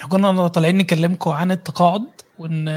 [0.00, 2.04] إحنا كنا طالعين نكلمكم عن التقاعد
[2.38, 2.68] وإن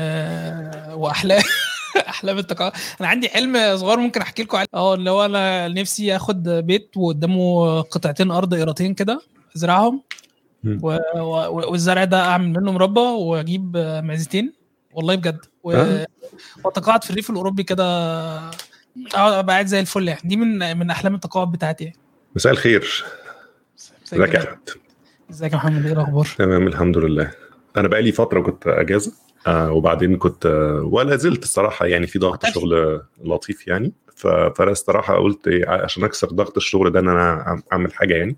[0.93, 1.41] وأحلام
[2.09, 2.71] أحلام التقاعد.
[3.01, 4.67] أنا عندي حلم صغير ممكن أحكي لكم عليه.
[4.73, 9.21] آه اللي هو أنا نفسي آخد بيت وقدامه قطعتين أرض قيراطين كده
[9.55, 10.01] أزرعهم.
[10.65, 10.97] و...
[11.15, 11.71] و...
[11.71, 14.53] والزرع ده أعمل منه مربى وأجيب معزتين.
[14.93, 15.45] والله بجد.
[15.63, 15.71] و...
[15.71, 16.07] آه.
[16.63, 17.83] واتقاعد في الريف الأوروبي كده.
[19.13, 20.21] اقعد أبقى قاعد زي الفل يعني.
[20.23, 21.97] دي من من أحلام التقاعد بتاعتي يعني.
[22.35, 23.03] مساء الخير.
[24.13, 24.82] ازيك يا أحمد؟
[25.33, 27.31] ازيك يا محمد؟ إيه الأخبار؟ تمام الحمد لله.
[27.77, 29.13] أنا بقالي فترة كنت أجازة
[29.47, 32.45] آه وبعدين كنت آه ولا زلت الصراحة يعني في ضغط.
[32.45, 33.93] شغل لطيف يعني.
[34.15, 38.37] فأنا الصراحة قلت إيه عشان أكسر ضغط الشغل ده إن أنا أعمل حاجة يعني.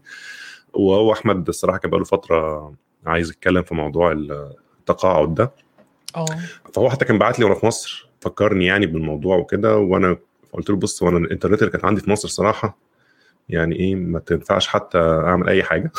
[0.73, 2.73] وهو أحمد الصراحة كان بقاله فترة
[3.05, 4.11] عايز يتكلم في موضوع
[4.79, 5.51] التقاعد ده.
[6.15, 6.25] آه.
[6.73, 10.17] فهو حتى كان بعت لي وأنا في مصر فكرني يعني بالموضوع وكده وأنا
[10.53, 12.77] قلت له بص وأنا الإنترنت اللي كانت عندي في مصر صراحة
[13.49, 15.91] يعني إيه ما تنفعش حتى أعمل أي حاجة.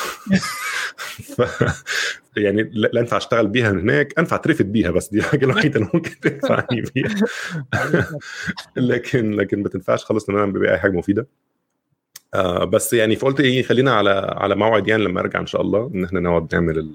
[1.36, 1.42] ف
[2.36, 5.90] يعني لا انفع أشتغل بيها من هناك أنفع أترفد بيها بس دي الحاجة الوحيدة اللي
[5.94, 7.14] ممكن تنفعني بيها.
[8.76, 11.26] لكن لكن ما تنفعش خالص إن أنا أعمل بيها أي حاجة مفيدة.
[12.34, 15.90] آه بس يعني فقلت إيه خلينا على على موعد يعني لما أرجع إن شاء الله
[15.94, 16.94] إن إحنا نقعد نعمل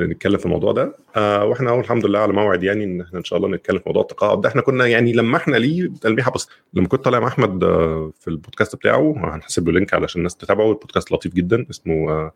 [0.00, 0.96] نتكلم في الموضوع ده.
[1.16, 3.84] آه وإحنا اهو الحمد لله على موعد يعني ان إحنا ان شاء الله نتكلم في
[3.86, 4.48] موضوع التقاعد ده.
[4.48, 8.76] إحنا كنا يعني لمحنا ليه تلميحه بس لما كنت طالع مع احمد آه، في البودكاست
[8.76, 10.68] بتاعه هنحط له link علشان الناس تتابعه.
[10.68, 12.32] البودكاست لطيف جدا اسمه آه،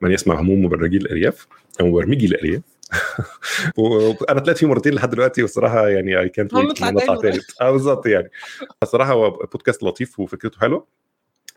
[0.00, 1.46] من يسمع هموم مبرمجي الأرياف
[1.80, 2.62] أو مبرمجي الأرياف.
[3.78, 6.88] وأنا طلعت فيه مرتين لحد دلوقتي والصراحة يعني اي كانت نطلع
[7.60, 8.30] آه بالظبط يعني.
[8.82, 10.86] الصراحه هو بودكاست لطيف وفكرته حلوة.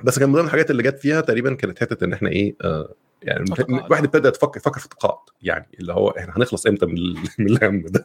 [0.04, 2.94] بس كان من ضمن الحاجات اللي جت فيها تقريبا كانت حتة إن إحنا إيه آه
[3.24, 3.46] يعني.
[3.70, 7.50] الواحد ابتدى يفكر يفكر في التقاعد يعني اللي هو إحنا هنخلص إمتى من ال- من
[7.50, 8.04] الهم ده؟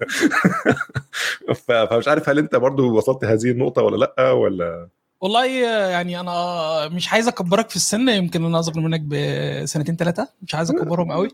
[1.66, 4.88] فمش عارف هل أنت برضو وصلت هذه النقطة ولا لأ ولا؟
[5.20, 5.46] والله
[5.90, 10.70] يعني أنا مش عايز أكبرك في السن يمكن أنا أصغر منك بسنتين ثلاثة مش عايز
[10.70, 11.28] أكبرهم قوي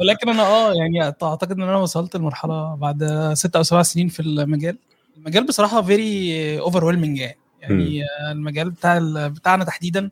[0.00, 4.22] ولكن أنا آه يعني أعتقد إن أنا وصلت لمرحلة بعد ست أو سبع سنين في
[4.22, 4.76] المجال.
[5.16, 7.36] المجال بصراحة very over يعني.
[7.60, 8.02] يعني
[8.32, 10.10] المجال بتاع بتاعنا تحديدا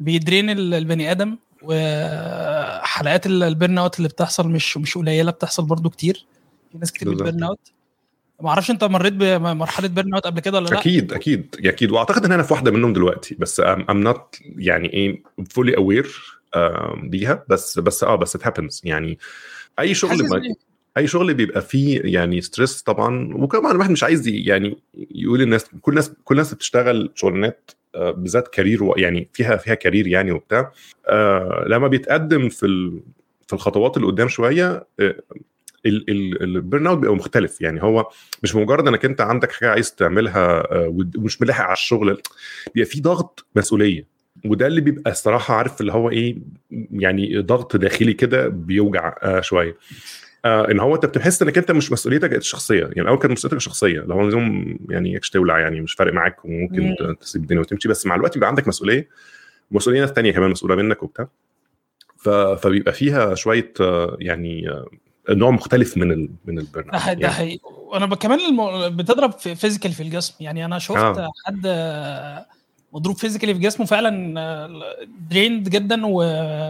[0.00, 5.30] بي drain ال- البني آدم وحلقات ال- ال burn out اللي بتحصل مش مش قليلة
[5.30, 6.26] بتحصل برضو كتير.
[6.72, 7.14] في ناس كتير.
[7.14, 7.58] بت burn out
[8.42, 11.90] ما أعرفش انت مريت بمرحله burn out قبل كده ولا لا؟ أكيد أكيد أكيد.
[11.90, 16.14] وأعتقد إن أنا في واحدة منهم دلوقتي بس I'm not يعني إيه fully aware
[16.96, 17.44] بيها.
[17.48, 19.18] بس بس آه بس it happens يعني
[19.78, 20.42] أي شغل ما
[20.96, 24.78] أي شغل بيبقى فيه يعني stress طبعا وكمان الواحد مش عايز يعني
[25.10, 30.06] يقول الناس كل الناس كل الناس بتشتغل شغلانات آه، بالذات career يعني فيها فيها career
[30.06, 30.72] يعني وبتاع
[31.08, 32.92] آه، لما بيتقدم في
[33.46, 34.86] في الخطوات اللي قدام شوية
[35.86, 37.60] ال burn out بيبقى مختلف.
[37.60, 38.08] يعني هو
[38.42, 42.20] مش مجرد إنك أنت عندك حاجة عايز تعملها آه، ومش ملاحق على الشغل
[42.74, 44.06] بيبقى في ضغط مسؤولية.
[44.44, 46.36] وده اللي بيبقى الصراحة عارف اللي هو إيه
[46.90, 49.76] يعني ضغط داخلي كده بيوجع آه شوية.
[50.44, 52.80] آه إن هو أنت بتحس إنك أنت مش مسؤوليتك الشخصية.
[52.80, 54.00] يعني الأول كانت مسؤوليتك الشخصية.
[54.00, 54.30] لو هو
[54.88, 57.88] يعني يكش تولع يعني مش فارق معاك وممكن تسيب الدنيا وتمشي.
[57.88, 59.08] بس مع الوقت بيبقى عندك مسؤولية.
[59.70, 61.28] مسؤولية ناس تانية كمان مسؤولة منك وبتاع.
[62.62, 64.86] فبيبقى فيها شوية آه، يعني آه،
[65.30, 67.58] نوع مختلف من ال من ال burn ده حقيقي ده حقيقي.
[67.64, 68.90] وأنا كمان المو...
[68.90, 70.34] بتضرب في physical في الجسم.
[70.40, 71.18] يعني أنا شفت آه.
[71.18, 71.30] آه.
[71.46, 72.46] حد آه،
[72.92, 74.68] مضروب physically في جسمه فعلا
[75.30, 76.22] drained جدا و...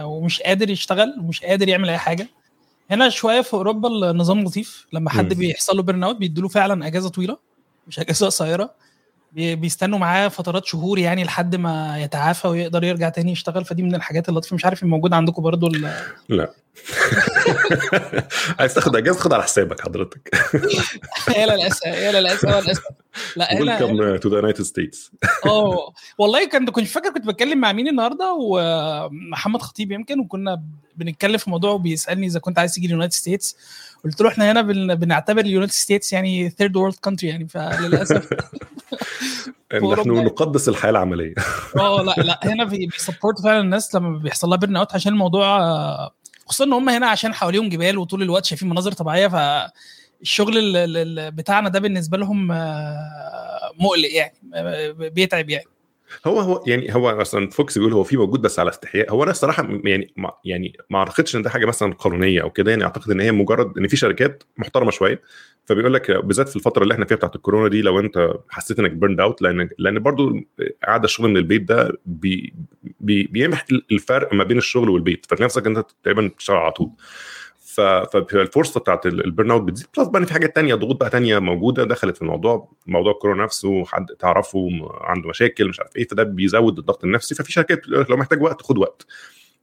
[0.03, 2.27] ومش قادر يشتغل ومش قادر يعمل أي حاجة.
[2.91, 5.33] هنا شوية في أوروبا النظام لطيف لما حد.
[5.33, 7.37] بيحصل له burn out بيدوا فعلا أجازة طويلة
[7.87, 8.73] مش أجازة قصيرة
[9.35, 13.65] بيستنوا معاه فترات شهور يعني لحد ما يتعافى ويقدر يرجع تاني يشتغل.
[13.65, 14.53] فدي من الحاجات اللطيفة.
[14.55, 15.91] مش عارف موجود عندكم برضو ال-
[16.29, 16.51] لا.
[18.59, 20.29] عايز تاخد إجازة؟ خد على حسابك حضرتك.
[21.37, 22.83] يا للأسف يا للأسف يا للأسف.
[23.35, 25.11] لا هنا welcome to the United States
[25.45, 30.19] آه والله كنت كنت فاكر كنت بتكلم مع مين النهارده؟ ومحمد خطيب يمكن.
[30.19, 30.63] وكنا
[30.95, 33.57] بنتكلم في موضوع وبيسألني إذا كنت عايز تيجي ال United States.
[34.05, 38.29] قلت له إحنا هنا بن- بنعتبر ال United States يعني third world country يعني فللأسف
[39.73, 40.09] نحن.
[40.25, 41.33] نقدس الحياة العملية
[41.79, 45.13] آه لا لا هنا بي- بي support فعلا الناس لما بيحصل لها burn out عشان
[45.13, 45.59] الموضوع
[46.45, 51.19] خصوصا إن هم هنا عشان حواليهم جبال وطول الوقت شايفين مناظر طبيعية فالشغل ال- ال-
[51.19, 55.65] ال- بتاعنا ده بالنسبة لهم آه، مقلق يعني آه، بيتعب يعني
[56.27, 59.11] هو هو يعني هو مثلا فوكس بيقول هو في موجود بس على استحياء.
[59.11, 62.71] هو أنا الصراحه يعني ما يعني ما أعتقدش إن ده حاجة مثلا قانونية أو كده.
[62.71, 65.21] يعني أعتقد إن هي مجرد إن في شركات محترمة شوية.
[65.65, 68.91] فبيقول لك بالذات في الفترة اللي إحنا فيها بتاعت الكورونا دي لو أنت حسيت إنك
[68.91, 70.39] burned out لأن لأن برضو
[70.87, 72.53] قعده الشغل من البيت ده بي
[72.99, 75.25] بي بيمحي الفرق ما بين الشغل والبيت.
[75.25, 76.89] فتلاقي نفسك أنت تقريبا بتشتغل على طول.
[77.75, 79.87] فالفرصه بتاعت ال- ال burn out بتزيد.
[79.97, 83.85] plus بقى في حاجات تانية ضغوط بقى تانية موجودة دخلت في الموضوع موضوع الكورونا نفسه
[83.85, 84.69] حد تعرفه
[85.01, 87.35] عنده مشاكل مش عارف إيه فده بيزود الضغط النفسي.
[87.35, 89.05] ففي شركات بتقول لك لو محتاج وقت خد وقت.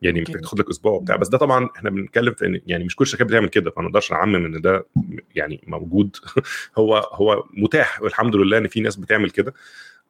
[0.03, 0.21] يعني.
[0.21, 1.17] محتاج تاخد لك أسبوع وبتاع.
[1.17, 4.13] بس ده طبعا إحنا بنتكلم في إن يعني مش كل الشركات بتعمل كده فما نقدرش
[4.13, 4.87] نعمم إن ده
[5.35, 6.17] يعني موجود.
[6.79, 8.03] هو هو متاح.
[8.03, 9.55] والحمد لله إن في ناس بتعمل كده.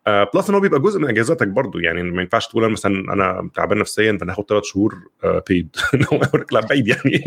[0.07, 1.79] آه بلس إن هو بيبقى جزء من إجازاتك برضو.
[1.79, 4.95] يعني ما ينفعش تقول أنا مثلا أنا تعبان نفسيا فأنا هاخد ثلاث شهور
[5.25, 5.77] آه بيد
[6.53, 7.23] لا بعيد يعني.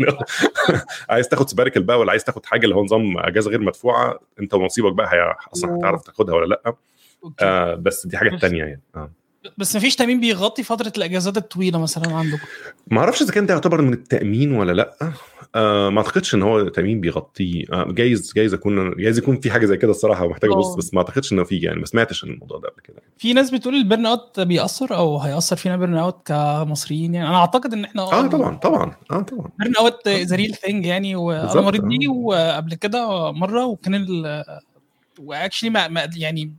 [1.10, 4.54] عايز تاخد سباريكل بقى ولا عايز تاخد حاجة اللي هو نظام إجازة غير مدفوعة أنت
[4.54, 6.74] ونصيبك بقى هي أصلا هتعرف تاخدها ولا لأ.
[7.42, 8.80] آه بس دي حاجة تانية يعني.
[8.96, 9.10] آه.
[9.58, 12.42] بس مفيش تأمين بيغطي فترة الإجازات الطويلة مثلا عندكم؟
[12.86, 15.12] ما أعرفش إذا كان ده يعتبر من التأمين ولا لأ.
[15.54, 17.64] آه ما اعتقدش إن هو تأمين بيغطيه.
[17.72, 20.76] آه جايز جايز أكون جايز يكون في حاجة زي كده الصراحة ومحتاج أبص آه.
[20.76, 23.02] بس ما اعتقدش إنه في يعني ما سمعتش عن الموضوع ده قبل كده.
[23.18, 27.28] في ناس بتقول ال burn out بيأثر أو هيأثر فينا burn out كمصريين يعني.
[27.28, 29.48] أنا أعتقد إن إحنا آه طبعا طبعا آه طبعا.
[29.58, 31.86] burn out the real thing يعني وأنا مريت آه.
[31.86, 34.44] بيه وقبل كده مرة وكان ال
[35.18, 36.52] و actually ما ما- يعني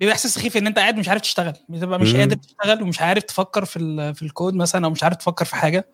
[0.00, 1.52] بيبقى إحساس سخيف إن أنت قاعد مش عارف تشتغل.
[1.68, 2.16] بتبقى مش.
[2.16, 5.56] قادر تشتغل ومش عارف تفكر في ال- في الكود مثلا أو مش عارف تفكر في
[5.56, 5.86] حاجة.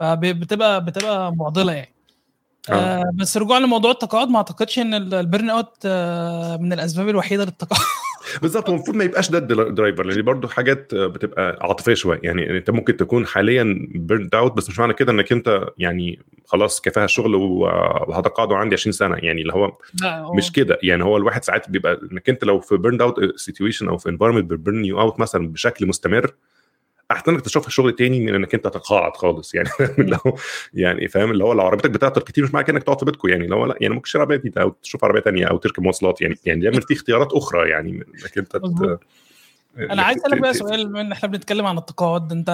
[0.00, 1.92] فبتبقى بتبقى معضلة يعني.
[2.70, 2.72] آه.
[2.72, 7.08] آه بس رجوعا لموضوع التقاعد ما أعتقدش إن ال- ال burn out آه من الأسباب
[7.08, 7.82] الوحيدة للتقاعد.
[8.42, 12.20] بالظبط المفروض ما يبقاش ده ال driver لأن برضه حاجات بتبقى عاطفية شوية.
[12.22, 16.80] يعني أنت ممكن تكون حاليا burned out بس مش معنى كده إنك أنت يعني خلاص
[16.80, 19.16] كفاها الشغل وهتقاعد عندي 20 سنة.
[19.16, 19.72] يعني اللي هو
[20.34, 20.78] مش كده.
[20.82, 24.44] يعني هو الواحد ساعات بيبقى إنك أنت لو في burned out situation أو في environment
[24.44, 26.34] burn you out مثلا بشكل مستمر
[27.10, 29.54] احسن إنك تشوف شغل تاني من إنك أنت تتقاعد خالص.
[29.54, 29.68] يعني
[29.98, 30.36] اللي هو
[30.74, 33.28] يعني فاهم؟ اللي هو لو عربيتك بتعطل كتير مش معنى إنك تقعد في بيتكم.
[33.28, 36.20] يعني لو لا يعني ممكن تشتري عربية جديدة أو تشوف عربية تانية أو تركب مواصلات.
[36.20, 39.00] يعني يعني دايما في اختيارات أخرى يعني إنك أنت مظبوط.
[39.78, 42.50] أنا عايز أسألك بقى سؤال بما إن إحنا بنتكلم عن التقاعد أنت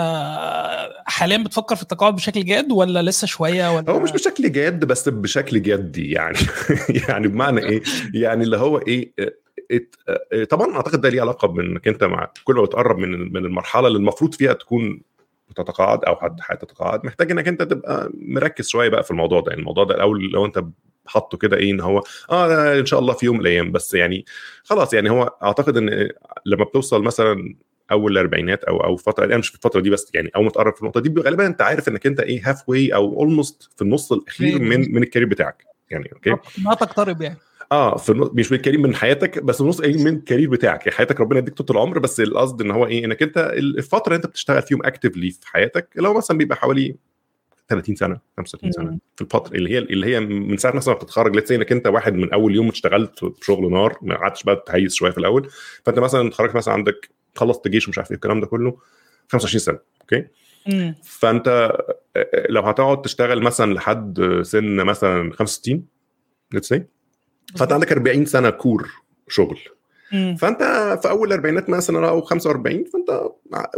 [1.07, 5.09] حاليا بتفكر في التقاعد بشكل جاد ولا لسه شوية ولا هو مش بشكل جاد بس
[5.09, 6.39] بشكل جدي يعني.
[7.09, 7.83] يعني بمعنى إيه؟
[8.23, 9.33] يعني اللي هو إيه آه،
[10.51, 13.99] طبعا أعتقد ده ليه علاقة بإنك أنت مع كل ما بتقرب من من المرحلة اللي
[13.99, 15.01] المفروض فيها تكون
[15.51, 19.47] بتتقاعد أو حد هتتقاعد محتاج إنك أنت تبقى مركز شوية بقى في الموضوع ده.
[19.51, 20.65] يعني الموضوع ده الأول لو أنت
[21.07, 24.25] حاطه كده إيه إن هو آه إن شاء الله في يوم من الأيام بس يعني
[24.65, 26.09] خلاص يعني هو أعتقد إن
[26.47, 27.55] لما بتوصل مثلا
[27.91, 30.75] أول الأربعينات أو أو فتره يعني مش في الفترة دي بس يعني أول ما تقرب
[30.75, 34.13] في النقطة دي غالبا أنت عارف إنك أنت إيه half way أو almost في النص
[34.13, 34.59] الأخير.
[34.63, 35.65] من من ال career بتاعك.
[35.91, 36.31] يعني okay
[36.65, 37.37] ما تقترب يعني.
[37.73, 40.87] آه في النص مش ال career من حياتك بس النص إيه من ال career بتاعك
[40.87, 44.17] يعني حياتك ربنا يديك طول العمر بس القصد إن هو إيه إنك أنت الفترة اللي
[44.17, 46.97] أنت بتشتغل فيهم actively في حياتك اللي هو مثلا بيبقى حوالي
[47.69, 48.99] 30 سنة 35 سنة.
[49.17, 52.15] في الفترة اللي هي اللي هي من ساعة مثلا ما بتتخرج let's إنك أنت واحد
[52.15, 55.49] من أول يوم اشتغلت شغل نار ما قعدتش بقى تهيس شوية في الأول
[55.85, 58.77] فأنت مثلا اتخرجت مثلا عندك خلصت جيش ومش عارف إيه الكلام ده كله
[59.29, 60.27] 25 سنة okay
[60.67, 60.95] مم.
[61.05, 61.49] فأنت
[62.17, 65.85] آه، لو هتقعد تشتغل مثلا لحد سن مثلا 65
[66.53, 66.85] let's say
[67.57, 68.91] فانت عندك 40 سنة career
[69.29, 69.59] شغل
[70.13, 70.37] مم.
[70.37, 70.63] فانت
[71.03, 73.23] في أول الاربعينات مثلا أو 45 فانت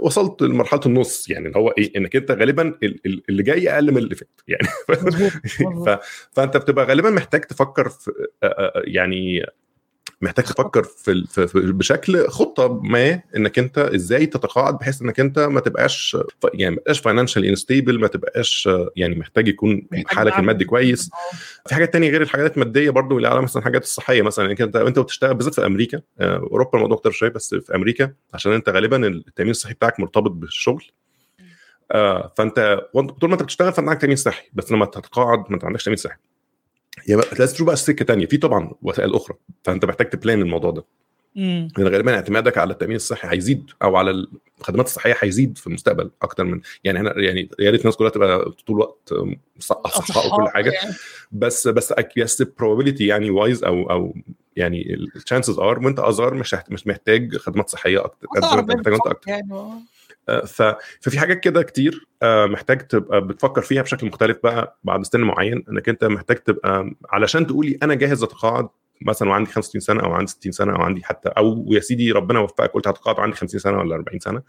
[0.02, 3.90] وصلت لمرحلة النص يعني اللي هو إيه إنك أنت غالبا ال- ال- اللي جاي أقل
[3.92, 4.68] من اللي فات يعني.
[5.86, 5.98] ف...
[6.32, 8.10] فانت بتبقى غالبا محتاج تفكر في
[8.84, 9.46] يعني
[10.24, 16.16] محتاج تفكر في, بشكل خطة ما إنك أنت إزاي تتقاعد بحيث إنك أنت ما تبقاش
[16.54, 20.38] يعني ما تبقاش financial unstable ما تبقاش يعني محتاج يكون حالك.
[20.38, 21.10] المادي كويس.
[21.12, 21.36] آه.
[21.68, 24.76] في حاجات تانية غير الحاجات المادية برضو اللي على مثلا الحاجات الصحية مثلا انك انت
[24.76, 28.68] أنت بتشتغل بالذات في أمريكا آه، أوروبا الموضوع أكتر شوية بس في أمريكا عشان أنت
[28.68, 30.84] غالبا التأمين الصحي بتاعك مرتبط بالشغل.
[31.92, 35.64] آه فأنت طول ما أنت بتشتغل فأنت معاك تأمين صحي بس لما تتقاعد ما أنت
[35.64, 36.16] عندكش تأمين صحي.
[37.08, 38.26] لازم تشوف بقى سكة تانية.
[38.26, 39.36] في طبعا وسائل أخرى.
[39.64, 40.84] فأنت محتاج ت plan الموضوع ده.
[41.36, 41.68] مم.
[41.78, 44.26] لأن غالبا اعتمادك على التأمين الصحي هيزيد أو على
[44.60, 48.50] الخدمات الصحية هيزيد في المستقبل أكتر من يعني إحنا يعني يا ريت الناس كلها تبقى
[48.66, 49.14] طول الوقت
[49.86, 50.70] اصحاء وكل حاجة.
[50.70, 50.94] يعني.
[51.32, 54.14] بس بس بس probability يعني wise أو أو
[54.56, 58.26] يعني ال chances are وأنت اصغر مش مش محتاج خدمات صحية أكتر.
[58.36, 59.30] قد ما انت محتاج وانت أكتر.
[59.30, 59.48] يعني.
[61.00, 65.64] ففي حاجات كده كتير آه، محتاج تبقى بتفكر فيها بشكل مختلف بقى بعد سن معين
[65.70, 68.68] انك انت محتاج تبقى علشان تقولي أنا جاهز أتقاعد
[69.02, 72.38] مثلا وعندي 65 سنة أو عندي 60 سنة أو عندي حتى أو يا سيدي ربنا
[72.38, 74.42] وفقك قلت هتقاعد وعندي 50 سنة ولا 40 سنة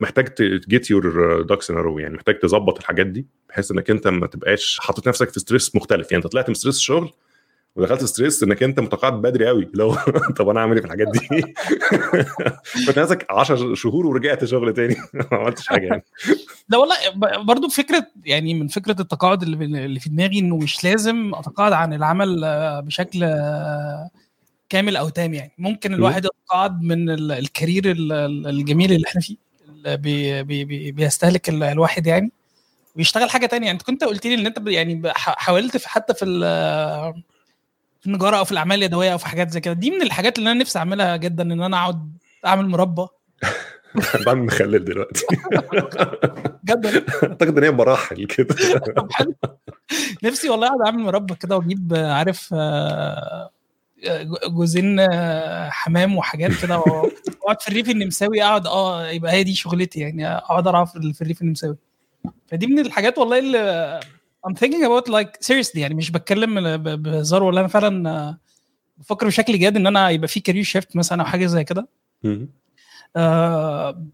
[0.00, 4.26] محتاج ت get your ducks in يعني محتاج تظبط الحاجات دي بحيث إنك أنت ما
[4.26, 7.10] تبقاش حاطط نفسك في stress مختلف يعني أنت طلعت من stress الشغل
[7.76, 9.94] ودخلت stress انك انت متقاعد بدري قوي لو
[10.38, 11.54] طب أنا اعمل إيه في الحاجات دي؟
[12.86, 14.96] كنت نازك 10 شهور ورجعت شغل تاني.
[15.14, 16.02] ما عملتش حاجة يعني.
[16.68, 16.94] ده والله
[17.42, 22.44] برضو فكرة يعني من فكرة التقاعد اللي في- دماغي إنه مش لازم أتقاعد عن العمل
[22.44, 24.10] آه، بشكل آه،
[24.68, 25.52] كامل أو تام يعني.
[25.58, 29.36] ممكن الواحد يتقاعد من ال- ال career ال- ال- الجميل اللي إحنا فيه
[29.96, 32.30] بي بي بي بيستهلك ال- الواحد يعني
[32.96, 33.66] ويشتغل حاجة تانية.
[33.66, 37.22] يعني أنت كنت قلت لي إن أنت يعني حاولت في حتى في ال-
[38.06, 39.74] في النجاره أو في الأعمال اليدوية أو في حاجات زي كده.
[39.74, 43.06] دي من الحاجات اللي أنا نفسي أعملها جدا إن أنا أقعد أعمل مربى.
[44.26, 45.26] بعمل مخلل دلوقتي.
[46.68, 47.04] جدا.
[47.22, 48.56] أعتقد إن هي مراحل كده.
[50.24, 53.50] نفسي والله أقعد أعمل مربى كده وأجيب آه، عارف آه،
[54.48, 60.00] جوزين آه، حمام وحاجات كده وأقعد في الريف النمساوي أقعد آه يبقى هي دي شغلتي
[60.00, 61.76] يعني أقعد العب في الريف النمساوي.
[62.46, 64.00] فدي من الحاجات والله اللي
[64.48, 68.38] I'm thinking about like seriously يعني مش بتكلم بهزار ولا أنا فعلا آه،
[68.98, 71.88] بفكر بشكل جاد إن أنا يبقى في career shift مثلا أو حاجة زي كده.
[73.16, 74.06] آه،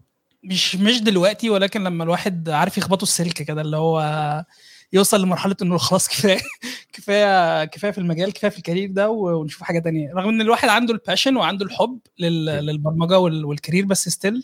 [0.43, 4.45] مش مش دلوقتي ولكن لما الواحد عارف يخبطه السلك كده اللي هو
[4.93, 6.39] يوصل لمرحلة إنه خلاص كفاية
[6.93, 10.13] كفاية كفاية في المجال كفاية في ال career ده ونشوف حاجة تانية.
[10.13, 14.43] رغم إن الواحد عنده ال passion وعنده الحب لل- للبرمجة وال- وال career بس still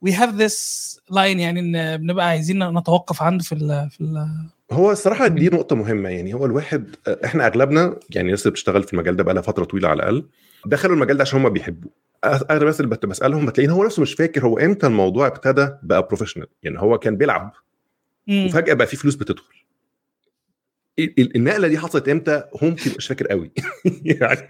[0.00, 4.28] we have this line يعني إن بنبقى عايزين نتوقف عنده في ال في ال
[4.72, 6.34] هو الصراحه دي نقطة مهمة يعني.
[6.34, 9.88] هو الواحد إحنا أغلبنا يعني الناس اللي بتشتغل في المجال ده بقى لها فترة طويلة
[9.88, 10.26] على الأقل
[10.66, 11.90] دخلوا المجال ده عشان هم بيحبوه.
[12.24, 16.46] أغلب الناس اللي بسألهم بتلاقيه هو نفسه مش فاكر هو إمتى الموضوع ابتدى بقى professional
[16.62, 17.52] يعني هو كان بيلعب
[18.26, 18.46] مم.
[18.46, 19.54] وفجأة بقى في فلوس بتدخل.
[20.98, 23.50] ال- ال- النقلة دي حصلت إمتى؟ هو مش فاكر قوي.
[24.04, 24.48] يعني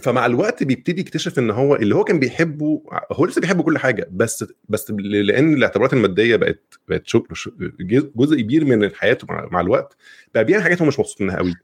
[0.00, 4.08] فمع الوقت بيبتدي يكتشف إن هو اللي هو كان بيحبه هو لسه بيحب كل حاجة
[4.10, 7.26] بس بس لأن الاعتبارات المادية بقت بقت شغل
[8.16, 9.96] جزء كبير من حياته مع, الوقت
[10.34, 11.54] بقى بيعمل حاجات هو مش مبسوط منها قوي.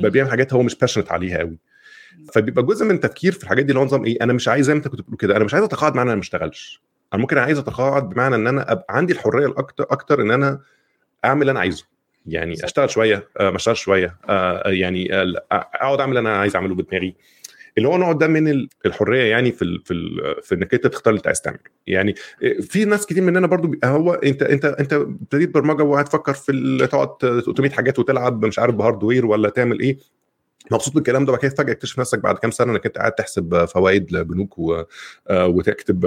[0.00, 1.58] بقى بيعمل حاجات هو مش باشنت عليها قوي
[2.32, 4.72] فبيبقى جزء من التفكير في الحاجات دي اللي هو نظام إيه أنا مش عايز زي
[4.72, 6.82] ما أنت كنت بتقول كده أنا مش عايز أتقاعد معنى أنا ما اشتغلش
[7.12, 10.60] أنا ممكن عايز أتقاعد بمعنى إن أنا أبقى عندي الحرية الاكتر أكتر إن أنا
[11.24, 11.84] أعمل اللي أنا عايزه
[12.26, 12.64] يعني.
[12.64, 16.74] أشتغل شوية آه، ما أشتغلش شوية آه، يعني آه، أقعد أعمل اللي أنا عايز أعمله
[16.74, 17.14] بدماغي
[17.78, 20.86] اللي هو نوع ده من ال- الحرية يعني في ال في ال في إنك أنت
[20.86, 21.60] تختار اللي أنت عايز تعمله.
[21.86, 26.32] يعني آه، في ناس كتير مننا برضو هو أنت أنت أنت ابتديت برمجة وقاعد تفكر
[26.34, 29.98] في تقعد automate حاجات وتلعب مش عارف ب hardware ولا تعمل إيه.
[30.72, 33.64] مبسوط بالكلام ده وبعد كده فجأة تكتشف نفسك بعد كام سنة إنك أنت قاعد تحسب
[33.64, 34.82] فوائد لبنوك و...
[35.28, 36.06] آه، وتكتب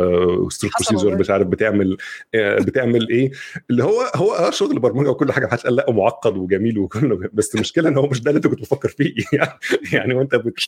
[0.76, 1.18] حصل procedure.
[1.18, 1.98] مش عارف بتعمل
[2.36, 3.32] آه، بتعمل إيه.
[3.70, 7.56] اللي هو هو آه شغل برمجه وكل حاجة محدش قال لأ معقد وجميل وكله بس
[7.56, 9.14] المشكلة إن هو مش ده اللي أنت كنت بتفكر فيه.
[9.34, 9.60] يعني
[9.94, 10.54] يعني وأنت بت...
[10.58, 10.68] مش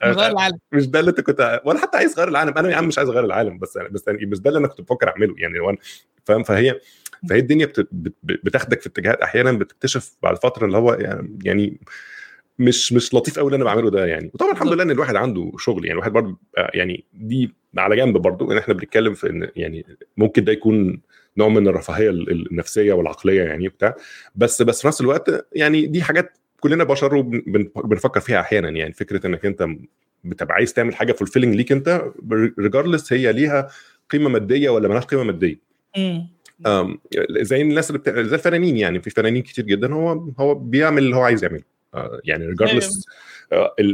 [0.71, 2.57] مش ده اللي أنت كنت ولا حتى عايز تغير العالم.
[2.57, 4.81] أنا يا عم مش عايز اغير العالم بس بس يعني بس ده اللي أنا كنت
[4.81, 5.35] بفكر أعمله.
[5.37, 5.77] يعني وأنا
[6.25, 6.79] فاهم؟ فهي
[7.29, 7.87] فهي الدنيا بت...
[7.91, 8.13] بت...
[8.23, 10.93] بتاخدك في اتجاهات أحيانا بتكتشف بعد فترة اللي هو
[11.43, 11.79] يعني
[12.59, 14.31] مش مش لطيف قوي اللي أنا بعمله ده يعني.
[14.33, 15.93] وطبعا الحمد لله إن الواحد عنده شغل يعني.
[15.93, 19.85] الواحد برضه آه، يعني دي على جنب برضه إن إحنا بنتكلم في إن يعني
[20.17, 21.01] ممكن ده يكون
[21.37, 23.95] نوع من الرفاهية ال- النفسية والعقلية يعني بتاع
[24.35, 28.93] بس بس في نفس الوقت يعني دي حاجات كلنا بشر وبنفكر فيها أحيانا يعني.
[28.93, 29.67] فكرة إنك أنت
[30.23, 32.03] بتبقى عايز تعمل حاجة fulfilling ليك أنت
[32.59, 33.67] regardless هي ليها
[34.09, 35.59] قيمة مادية ولا مالهاش قيمة مادية.
[37.41, 39.01] زي الناس اللي بتاع زي الفنانين يعني.
[39.01, 41.63] في فنانين كتير جدا هو هو بيعمل اللي هو عايز يعمله.
[42.23, 43.05] يعني regardless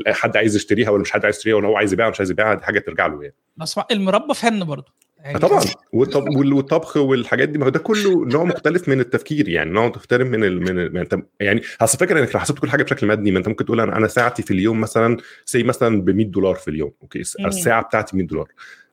[0.08, 2.32] حد عايز يشتريها ولا مش حد عايز يشتريها ولا هو عايز يبيعها ولا مش عايز
[2.32, 3.36] يبيعها دي حاجة ترجع له يعني.
[3.58, 4.94] بس المربى فن برضه.
[5.20, 5.62] يعني طبعا.
[5.94, 9.88] والطب وال- والطبخ والحاجات دي ما هو ده كله نوع مختلف من التفكير يعني نوع
[9.88, 10.60] مختلف من ال...
[10.62, 11.24] من, ال...
[11.40, 13.98] يعني أصل فكرة إنك لو حسبت كل حاجة بشكل مادي ما انت ممكن تقول أنا
[13.98, 17.20] أنا ساعتي في اليوم مثلا say مثلا ب 100 دولار في اليوم okay.
[17.20, 18.48] الساعة بتاعتي 100 دولار.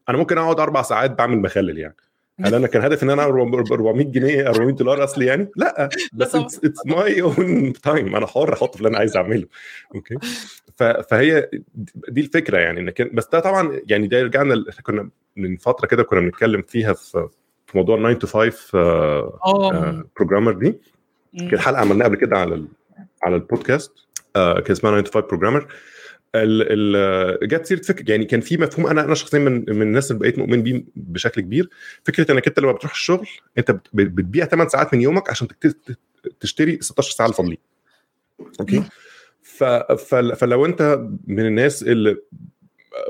[0.08, 1.96] أنا ممكن أقعد أربع ساعات بعمل مخلل يعني.
[2.44, 6.34] هل أنا كان هدفي إن أنا 400 جنيه 400 دولار أصلي يعني؟ لا بس.
[6.36, 9.46] it's my own time أنا حر أحط اللي أنا عايز أعمله
[9.94, 10.14] okay
[11.10, 11.48] فهي
[12.08, 15.86] دي الفكرة يعني انك بس ده طبعا يعني ده رجعنا ل- إحنا كنا من فترة
[15.86, 17.28] كده كنا بنتكلم فيها في
[17.66, 20.74] في موضوع 9 to 5 آه programmer دي.
[21.38, 22.66] كانت حلقة عملناها قبل كده على ال
[23.22, 23.92] على البودكاست
[24.36, 25.66] آه، كان اسمها 9 to 5 programmer
[26.34, 30.10] ال ال جت سيرة فكره يعني كان في مفهوم أنا أنا شخصيا من من الناس
[30.10, 31.68] اللي بقيت مؤمن بيه بشكل كبير
[32.04, 35.48] فكرة إنك أنت لما بتروح الشغل أنت بت- بتبيع 8 ساعات من يومك عشان
[36.40, 37.58] تشتري 16 ساعة الفاضلين
[38.60, 38.82] okay؟
[40.36, 42.16] فلو أنت من الناس اللي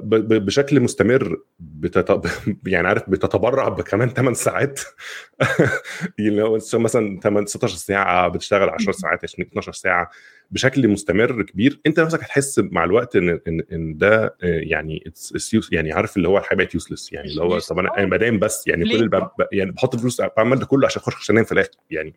[0.02, 2.20] بشكل مستمر بتت...
[2.66, 4.80] يعني عارف بتتبرع بكمان 8 ساعات.
[6.42, 10.10] هو مثلا 8 16 ساعة بتشتغل 10 ساعات 20 12 ساعة
[10.50, 11.80] بشكل مستمر كبير.
[11.86, 15.12] انت نفسك هتحس مع الوقت ان ان, إن ده آه، يعني
[15.72, 18.68] يعني عارف اللي هو الحياة بقت يوسلس يعني اللي هو طب أنا أنا بنام بس
[18.68, 19.16] يعني كل ليه؟ اللي ب...
[19.16, 21.70] ب- يعني بحط فلوس بعمل ده كله عشان أخش عشان أنام في الآخر.
[21.90, 22.14] يعني.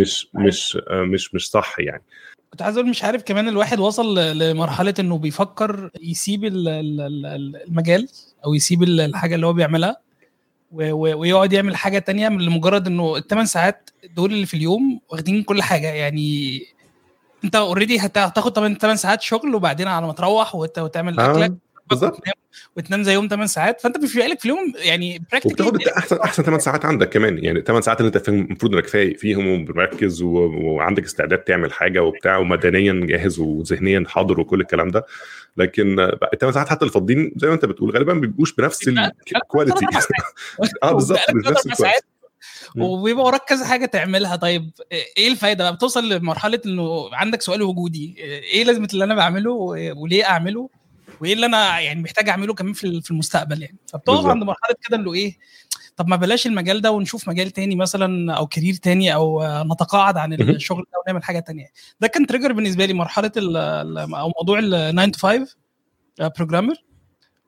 [0.00, 2.02] مش مش آه، مش مش صح يعني.
[2.50, 7.56] كنت عايز أقول مش عارف كمان الواحد وصل لمرحلة إنه بيفكر يسيب ال- ال- ال-
[7.68, 8.08] المجال
[8.44, 9.96] أو يسيب ال- الحاجة اللي هو بيعملها
[10.72, 15.62] ويقعد يعمل حاجة تانية من لمجرد إنه الثمان ساعات دول اللي في اليوم واخدين كل
[15.62, 16.60] حاجة يعني
[17.44, 21.30] أنت اوريدي هتاخد 8 8 ساعات شغل وبعدين على ما تروح وت- وتعمل آه.
[21.32, 21.54] أكلك
[21.90, 22.20] بالظبط.
[22.76, 26.84] وتنام زيهم 8 ساعات فأنت مش لك في اليوم يعني وبتاخد احسن أحسن 8 ساعات
[26.84, 27.44] عندك كمان.
[27.44, 30.28] يعني 8 ساعات اللي أنت المفروض إنك فايق فيهم ومركز و...
[30.38, 35.06] وعندك استعداد تعمل حاجة وبتاع ومدنيا جاهز وذهنيا حاضر وكل الكلام ده.
[35.56, 36.00] لكن
[36.32, 39.86] الثمان ساعات حتى الفاضيين زي ما أنت بتقول غالبا ما بيبقوش بنفس ال quality
[40.82, 42.06] آه بالظبط بنفس ال quality
[42.76, 44.36] وبيبقى وراك كذا حاجة تعملها.
[44.36, 48.14] طيب إيه الفايدة بقى؟ بتوصل لمرحلة إنه عندك سؤال وجودي.
[48.18, 49.50] إيه لازمة اللي أنا بعمله؟
[49.96, 50.68] وليه أعمله؟
[51.20, 53.78] وإيه اللي أنا يعني محتاج أعمله كمان في المستقبل يعني.
[53.86, 55.38] فبتقف عند مرحلة كده انه إيه
[55.96, 60.32] طب ما بلاش المجال ده ونشوف مجال تاني مثلا أو career تاني أو نتقاعد عن
[60.32, 61.66] الشغل ده ونعمل حاجة تانية.
[62.00, 65.56] ده كان trigger بالنسبة لي مرحلة أو موضوع ال 9 تو 5
[66.36, 66.74] programmer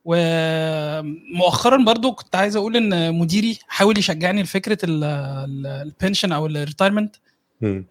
[0.05, 7.17] ومؤخرا برضو كنت عايز أقول إن مديري حاول يشجعني لفكرة ال pension أو ال retirement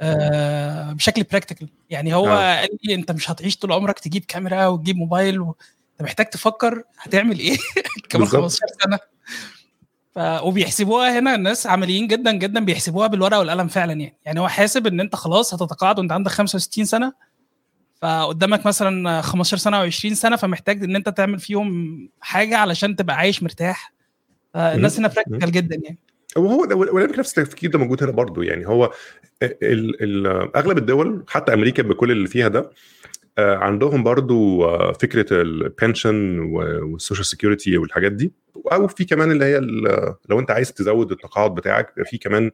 [0.01, 2.59] آه بشكل practical يعني هو آه.
[2.59, 5.55] قال لي أنت مش هتعيش طول عمرك تجيب كاميرا وتجيب موبايل و...
[5.91, 7.57] أنت محتاج تفكر هتعمل إيه
[8.09, 8.99] كمان 15 سنة.
[10.15, 10.19] ف...
[10.19, 14.17] وبيحسبوها هنا الناس عمليين جدا جدا بيحسبوها بالورقة والقلم فعلا يعني.
[14.25, 17.13] يعني هو حاسب إن أنت خلاص هتتقاعد وأنت عندك 65 سنة
[18.01, 23.15] فقدامك مثلا 15 سنة أو 20 سنة فمحتاج إن أنت تعمل فيهم حاجة علشان تبقى
[23.15, 23.93] عايش مرتاح.
[24.55, 25.97] الناس هنا practical جدا يعني.
[26.37, 28.91] وهو ده ولكن نفس التفكير ده موجود هنا برضه يعني هو
[29.43, 32.69] ال ال أغلب الدول حتى أمريكا بكل اللي فيها ده
[33.37, 38.31] عندهم برضو فكرة ال pension وال social security والحاجات دي.
[38.71, 39.59] أو في كمان اللي هي
[40.29, 42.51] لو أنت عايز تزود التقاعد بتاعك في كمان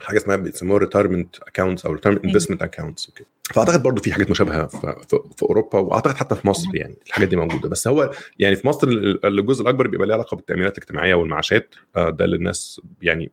[0.00, 3.12] حاجة اسمها بيسموها retirement accounts أو retirement investment accounts
[3.54, 7.68] فأعتقد برضو في حاجات مشابهة في, أوروبا وأعتقد حتى في مصر يعني الحاجات دي موجودة.
[7.68, 8.88] بس هو يعني في مصر
[9.24, 11.74] الجزء الأكبر بيبقى له علاقة بالتأمينات الاجتماعية والمعاشات.
[11.96, 13.32] ده اللي الناس يعني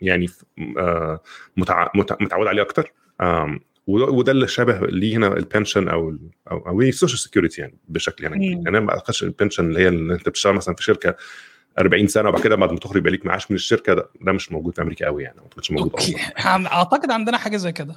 [0.00, 0.26] يعني
[1.56, 2.92] متعود عليه أكتر.
[3.86, 6.16] وده اللي شبه ليه هنا ال pension أو
[6.50, 9.80] أو أو ال social security يعني بشكل يعني يعني أنا ما أعتقدش ال pension اللي
[9.80, 11.14] هي اللي أنت بتشتغل مثلا في شركة
[11.78, 14.52] 40 سنة وبعد كده بعد ما تخرج يبقى ليك معاش من الشركة ده, ده مش
[14.52, 16.16] موجود في أمريكا قوي يعني ما أعتقدش موجود okay.
[16.38, 17.94] أصلا أعتقد عندنا حاجة زي كده.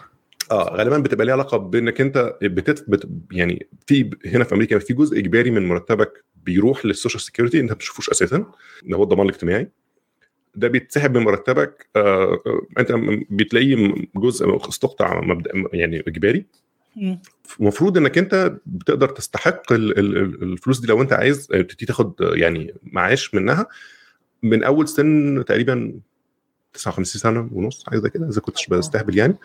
[0.52, 2.90] آه غالبا بتبقى ليها علاقة بإنك أنت بتت...
[2.90, 3.10] بت...
[3.32, 7.70] يعني في هنا في أمريكا في جزء إجباري من مرتبك بيروح لل social security أنت
[7.70, 8.46] ما بتشوفوش أساسا
[8.84, 9.70] اللي هو الضمان الاجتماعي.
[10.56, 12.40] ده بيتسحب من مرتبك آه
[12.80, 12.92] أنت
[13.30, 16.46] بتلاقيه جزء استقطع مبدأ يعني إجباري.
[17.60, 23.68] المفروض إنك أنت بتقدر تستحق الفلوس دي لو أنت عايز تبتدي تاخد يعني معاش منها.
[24.44, 25.94] من أول سن تقريبا
[26.74, 29.36] 59 سنة ونص حاجة زي كده إذا كنتش بستهبل يعني.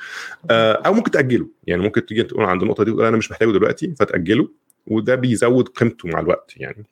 [0.51, 1.49] أو ممكن تأجله.
[1.67, 4.49] يعني ممكن تيجي تقول عند النقطة دي تقول أنا مش محتاجه دلوقتي فتأجله
[4.87, 6.85] وده بيزود قيمته مع الوقت يعني.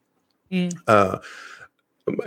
[0.88, 1.20] آه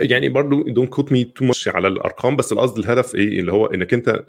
[0.00, 3.66] يعني برضو don't quote me too much على الأرقام بس القصد الهدف إيه؟ اللي هو
[3.66, 4.24] إنك أنت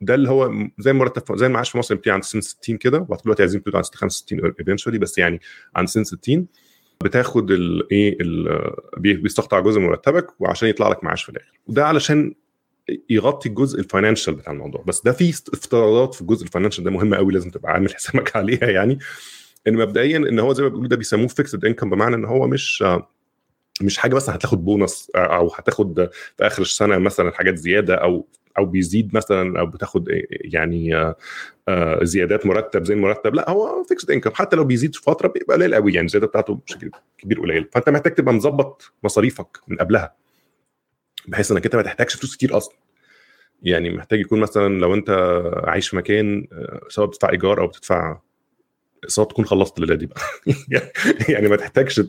[0.00, 3.20] ده اللي هو زي المرتب زي المعاش في مصر بتاعي عند سن 60 كده وبعد
[3.24, 5.40] دلوقتي عايزين تبقى عند 65 eventually بس يعني
[5.76, 6.46] عند سن 60
[7.04, 8.18] بتاخد الايه
[8.96, 11.52] بيستقطع جزء من مرتبك وعشان يطلع لك معاش في الآخر.
[11.66, 12.34] وده علشان
[13.10, 14.84] يغطي الجزء ال financial بتاع الموضوع.
[14.86, 18.36] بس ده في افتراضات في الجزء ال financial ده مهمة قوي لازم تبقى عامل حسابك
[18.36, 18.98] عليها يعني.
[19.68, 22.84] إن مبدئيا إن هو زي ما بيقولوا ده بيسموه fixed income بمعنى إن هو مش
[23.82, 28.26] مش حاجة مثلا هتاخد بونص أو هتاخد في آخر السنة مثلا حاجات زيادة أو
[28.58, 31.14] أو بيزيد مثلا أو بتاخد يعني
[32.02, 35.74] زيادات مرتب زي المرتب لا هو fixed income حتى لو بيزيد في فترة بيبقى قليل
[35.74, 37.68] قوي يعني الزياده بتاعته بشكل كبير قليل.
[37.72, 40.12] فأنت محتاج تبقى مظبط مصاريفك من قبلها.
[41.30, 42.76] بحيث إنك أنت ما تحتاجش فلوس كتير أصلا.
[43.62, 45.10] يعني محتاج يكون مثلا لو أنت
[45.64, 46.46] عايش في مكان
[46.88, 48.18] سواء بتدفع إيجار أو بتدفع
[49.04, 50.20] اقساط تكون خلصت الليلة دي بقى.
[51.32, 52.02] يعني ما تحتاجش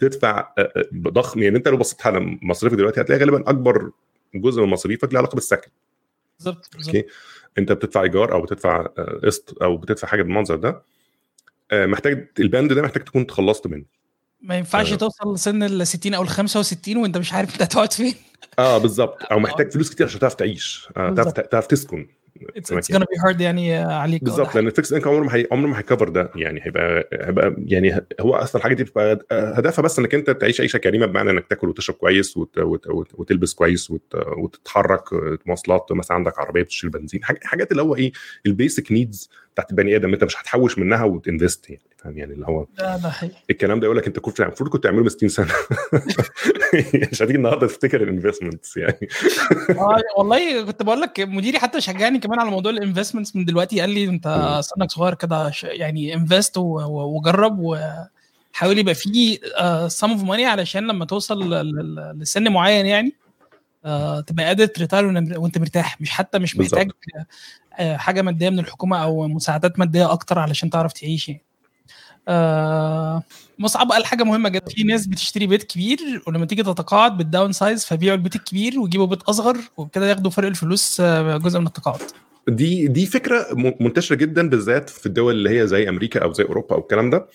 [0.00, 0.48] تدفع
[0.94, 1.42] ضخم.
[1.42, 3.90] يعني أنت لو بصيت على مصاريفك دلوقتي هتلاقي غالبا أكبر
[4.34, 5.70] جزء من مصاريفك له علاقة بالسكن.
[6.38, 7.04] بالظبط أوكي؟
[7.58, 8.86] أنت بتدفع إيجار أو بتدفع
[9.24, 10.82] قسط أو بتدفع حاجة بالمنظر ده
[11.72, 13.84] محتاج البند ده محتاج تكون تخلصت منه.
[14.42, 18.14] ما ينفعش توصل لسن ال 60 أو ال 65 وانت مش عارف انت هتقعد فين.
[18.58, 19.18] آه بالظبط.
[19.32, 20.88] أو محتاج فلوس كتير عشان تعرف تعيش.
[20.96, 22.06] آه تعرف تعرف تسكن.
[22.56, 24.24] it's gonna be hard يعني عليك.
[24.24, 26.30] بالظبط لأن ال fixed income عمره ما هي عمره ما هيكفر ده.
[26.36, 30.76] يعني هيبقى هيبقى يعني هو أصلا الحاجة دي بتبقى هدفها بس إنك أنت تعيش عيشة
[30.76, 32.58] كريمة بمعنى إنك تاكل وتشرب كويس وت...
[32.58, 32.86] وت...
[32.86, 33.08] وت...
[33.14, 34.14] وتلبس كويس وت...
[34.36, 35.02] وتتحرك
[35.46, 38.12] مواصلات مثلا عندك عربية بتشيل بنزين حاجات اللي هو إيه
[38.46, 42.32] ال basic needs بتاعت البني آدم أنت مش هتحوش منها وت invest يعني فاهم؟ يعني
[42.32, 43.36] اللي هو ده ده حقيقي.
[43.50, 45.52] الكلام ده يقول لك أنت كنت المفروض كنت تعمله من 60 سنة.
[47.12, 49.08] مش هتيجي النهارده تفتكر ال investments يعني.
[49.70, 53.80] آه والله كنت بقول لك مديري حتى شجعني كمان على موضوع ال investments من دلوقتي
[53.80, 59.38] قال لي أنت سنك صغير كده يعني invest وجرب وحاول يبقى في
[59.88, 61.54] sum of money علشان لما توصل
[62.20, 63.12] لسن معين يعني
[63.84, 65.06] آه تبقى قادر ت retire
[65.38, 66.90] وأنت مرتاح مش حتى مش محتاج
[67.80, 71.42] حاجة مادية من الحكومة أو مساعدات مادية أكتر علشان تعرف تعيش يعني.
[72.28, 73.22] آه
[73.58, 74.66] مصعب قال حاجة مهمة جدا.
[74.68, 79.22] في ناس بتشتري بيت كبير ولما تيجي تتقاعد بي downsize فبيعوا البيت الكبير ويجيبوا بيت
[79.22, 82.00] أصغر وبكده ياخدوا فرق الفلوس آه، جزء من التقاعد.
[82.48, 83.46] دي دي فكرة
[83.80, 87.26] منتشرة جدا بالذات في الدول اللي هي زي أمريكا أو زي أوروبا أو الكلام ده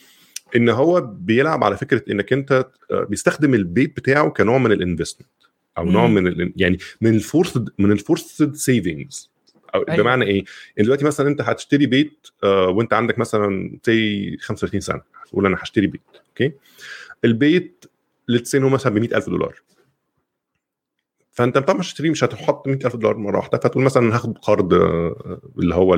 [0.56, 2.52] إن هو بيلعب على فكرة إنك أنت
[2.92, 5.30] آه، بيستخدم البيت بتاعه كنوع من ال investment
[5.78, 6.08] أو نوع.
[6.08, 9.35] من يعني من ال forced من ال forced savings
[9.76, 10.04] أو أيوة.
[10.04, 10.44] بمعنى إيه؟
[10.78, 15.88] دلوقتي مثلا أنت هتشتري بيت آه، وأنت عندك مثلا زي 35 سنة تقول أنا هشتري
[15.88, 16.52] بيت okay
[17.26, 17.86] البيت
[18.28, 19.62] let's say إن هو مثلا ب 100000 دولار
[21.32, 25.42] فأنت طبعا مش هتشتري مش هتحط 100000 دولار مرة واحدة فتقول مثلا هاخد قرض آه،
[25.60, 25.94] اللي هو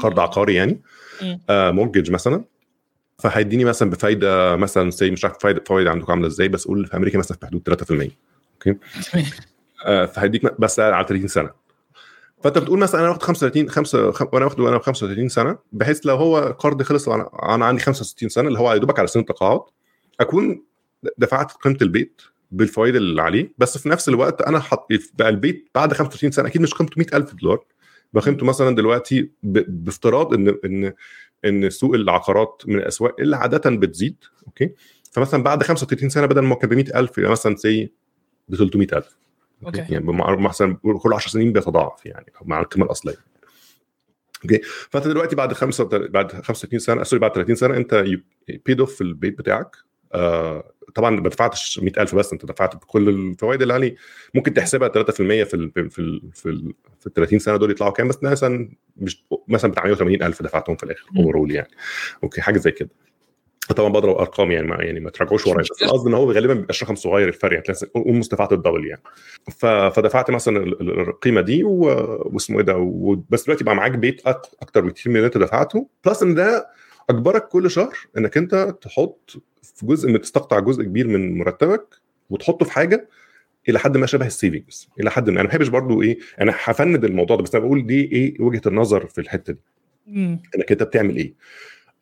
[0.00, 0.80] قرض عقاري يعني.
[1.50, 2.44] آه مورجج مثلا
[3.18, 6.96] فهيديني مثلا بفايدة مثلا سي مش عارف فايدة فايده عندكم عاملة إزاي بس قول في
[6.96, 8.10] أمريكا مثلا في حدود 3%
[8.60, 8.78] تمام.
[9.86, 11.50] آه فهيديك بس على 30 سنة
[12.44, 16.36] فانت بتقول مثلا أنا واخد 35 5 وأنا واخده وأنا 35 سنة بحيث لو هو
[16.58, 19.60] قرض خلص وأنا أنا عندي 65 سنة اللي هو يا دوبك على سن التقاعد
[20.20, 20.64] أكون
[21.18, 25.92] دفعت قيمة البيت بالفوائد اللي عليه بس في نفس الوقت أنا حط بقى البيت بعد
[25.92, 27.64] 35 سنة أكيد مش قيمته 100000 دولار
[28.12, 29.30] بقى قيمته مثلا دلوقتي.
[29.42, 30.92] بافتراض ان ان
[31.44, 34.70] إن سوق العقارات من الأسواق اللي عادة بتزيد okay
[35.12, 37.92] فمثلا بعد 35 سنة بدل ما كان ب 100000 يبقى مثلا say
[38.48, 39.16] ب 300000
[39.66, 39.78] okay.
[39.78, 40.04] يعني
[40.42, 43.16] مثلا كل 10 سنين بيتضاعف يعني مع القيمة الأصلية.
[44.44, 48.04] okay؟ فأنت دلوقتي بعد خمسة بعد 35 سنة sorry بعد 30 سنة أنت
[48.66, 49.76] paid off في البيت بتاعك.
[50.14, 53.96] آه طبعا ما دفعتش 100000 بس أنت دفعت بكل الفوائد اللي عليه
[54.34, 57.56] ممكن تحسبها 3% في ال في ال في ال في, ال في ال 30 سنة
[57.56, 61.06] دول يطلعوا كام؟ بس مثلا مش مثلا بتاع 180000 دفعتهم في الآخر.
[61.16, 61.70] overall يعني.
[62.22, 62.90] okay؟ حاجة زي كده.
[63.72, 66.74] طبعا بضرب ارقام يعني ما يعني ما تراجعوش ورايا بس القصد إن هو غالبا بيبقى
[66.82, 67.64] رقم صغير الفرق يعني
[67.98, 69.02] almost دفعت ال double يعني.
[69.90, 74.80] فدفعت مثلا ال- ال- القيمة دي واسمه إيه ده بس دلوقتي بقى معاك بيت أكتر
[74.80, 75.88] بكتير من اللي أنت دفعته.
[76.06, 76.66] plus إن ده
[77.10, 79.30] أجبرك كل شهر إنك أنت تحط
[79.62, 81.94] في جزء من تستقطع جزء كبير من مرتبك
[82.30, 83.08] وتحطه في حاجة
[83.68, 85.34] إلى حد ما شبه ال savings إلى حد ما.
[85.34, 88.62] أنا ما بحبش برضو إيه أنا هفند الموضوع ده بس أنا بقول دي إيه وجهة
[88.66, 89.60] النظر في الحتة دي.
[90.56, 91.34] إنك أنت بتعمل إيه.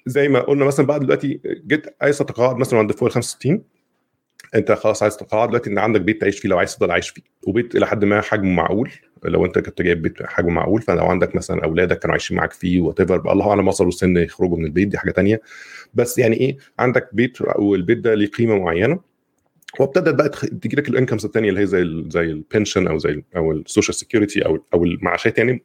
[0.06, 3.62] زي ما قلنا مثلا بعد دلوقتي جيت عايز تتقاعد مثلا عند فوق ال 65
[4.54, 7.22] أنت خلاص عايز تتقاعد دلوقتي إن عندك بيت تعيش فيه لو عايز تفضل عايش فيه.
[7.46, 8.90] وبيت إلى حد ما حجمه معقول.
[9.24, 12.80] لو أنت كنت جايب بيت حجمه معقول فلو عندك مثلا أولادك كانوا عايشين معاك فيه
[12.80, 15.40] whatever الله أعلم وصلوا السن يخرجوا من البيت دي حاجة تانية.
[15.94, 19.00] بس يعني إيه؟ عندك بيت والبيت ده ليه قيمة معينة.
[19.80, 22.98] وابتدت بقى تجي لك ال incomes الثانية اللي هي زي ال زي ال pension أو
[22.98, 25.62] زي أو ال social security أو أو المعاشات يعني.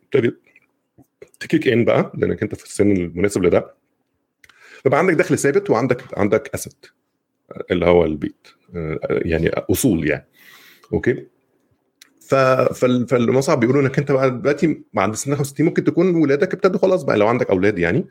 [1.40, 3.74] ت kick in بقى لأنك أنت في السن المناسب لده.
[4.88, 6.86] فبقى عندك دخل ثابت وعندك عندك asset
[7.72, 10.28] اللي هو البيت آه، يعني أصول يعني.
[10.94, 11.28] okay؟
[12.76, 17.18] فمصعب بيقولوا إنك أنت بقى دلوقتي بعد سن 65 ممكن تكون ولادك ابتدوا خلاص بقى
[17.18, 18.06] لو عندك أولاد يعني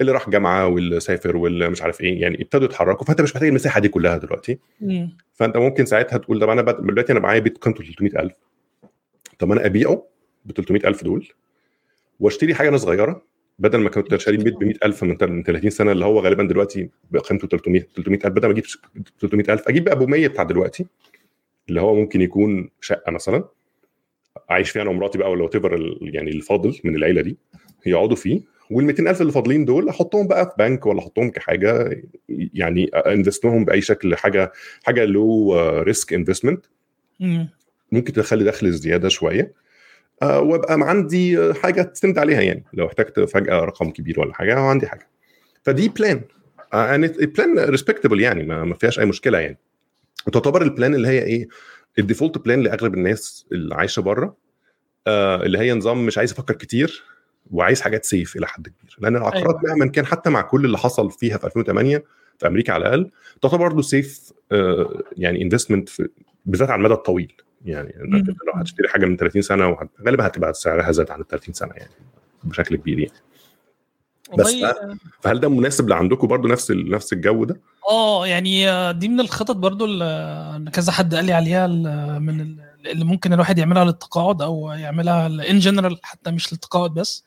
[0.00, 3.06] اللي راح جامعة واللي سافر واللي مش عارف إيه يعني ابتدوا يتحركوا.
[3.06, 4.58] فأنت مش محتاج المساحة دي كلها دلوقتي.
[4.80, 5.16] مم.
[5.34, 8.32] فأنت ممكن ساعتها تقول طب أنا دلوقتي أنا معايا بيت قيمته 300000
[9.38, 10.06] طب أنا أبيعه
[10.44, 11.28] ب 300000 دول
[12.20, 13.31] وأشتري حاجة أنا صغيرة
[13.62, 16.88] بدل ما كنت شاري بيت ب 100000 من من 30 سنة اللي هو غالبا دلوقتي
[17.10, 18.64] بقيمته 300 300000 بدل ما أجيب
[19.20, 20.86] 300000 أجيب بقى أبو 100 بتاع دلوقتي
[21.68, 23.44] اللي هو ممكن يكون شقة مثلا
[24.50, 27.36] عايش فيها أنا ومراتي بقى ولا ايفر يعني الفاضل من العيلة دي
[27.86, 32.84] يقعدوا فيه وال 200000 اللي فاضلين دول أحطهم بقى في بنك ولا أحطهم كحاجة يعني
[32.86, 34.52] invest هم بأي شكل حاجة
[34.84, 36.66] حاجة low risk investment
[37.20, 37.48] مم.
[37.92, 39.52] ممكن تخلي دخل زيادة شوية
[40.22, 42.64] وابقى عندي آه، حاجة تستند عليها يعني.
[42.72, 45.08] لو احتجت فجأة رقم كبير ولا حاجة أو عندي حاجة.
[45.62, 46.20] فدي plan
[46.72, 49.58] يعني plan respectable يعني ما فيهاش أي مشكلة يعني.
[50.26, 51.48] وتعتبر ال plan اللي هي إيه؟
[51.98, 54.36] ال default plan لأغلب الناس اللي عايشة بره
[55.06, 57.02] آه اللي هي نظام مش عايز أفكر كتير
[57.50, 58.96] وعايز حاجات safe إلى حد كبير.
[58.98, 59.76] لأن العقارات أيوة.
[59.76, 62.04] مهما كان حتى مع كل اللي حصل فيها في 2008
[62.38, 63.10] في أمريكا على الأقل
[63.42, 65.88] تعتبر برضه safe آه يعني investment
[66.46, 67.32] بالذات على المدى الطويل.
[67.64, 68.16] يعني مم.
[68.46, 71.90] لو هتشتري حاجة من 30 سنة غالبا هتبقى سعرها زاد عن ال 30 سنة يعني
[72.44, 73.12] بشكل كبير يعني
[74.38, 74.54] بس
[75.20, 79.56] فهل ده مناسب لعندكم برضه نفس ال- نفس الجو ده؟ آه يعني دي من الخطط
[79.56, 81.66] برضو اللي كذا حد قال لي عليها
[82.18, 87.24] من ال- اللي ممكن الواحد يعملها للتقاعد أو يعملها ان جنرال حتى مش للتقاعد بس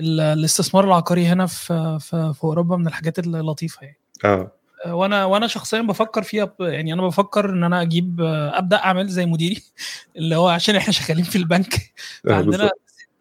[0.00, 4.52] ال- الاستثمار العقاري هنا في في, في أوروبا من الحاجات اللطيفة يعني آه
[4.86, 8.20] وأنا وأنا شخصيا بفكر فيها يعني أنا بفكر إن أنا أجيب
[8.54, 9.62] أبدأ أعمل زي مديري
[10.16, 12.70] اللي هو عشان إحنا شغالين في البنك آه، فعندنا.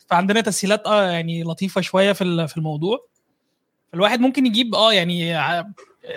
[0.10, 3.06] فعندنا تسهيلات آه يعني لطيفة شوية في في الموضوع
[3.93, 5.38] الواحد ممكن يجيب آه يعني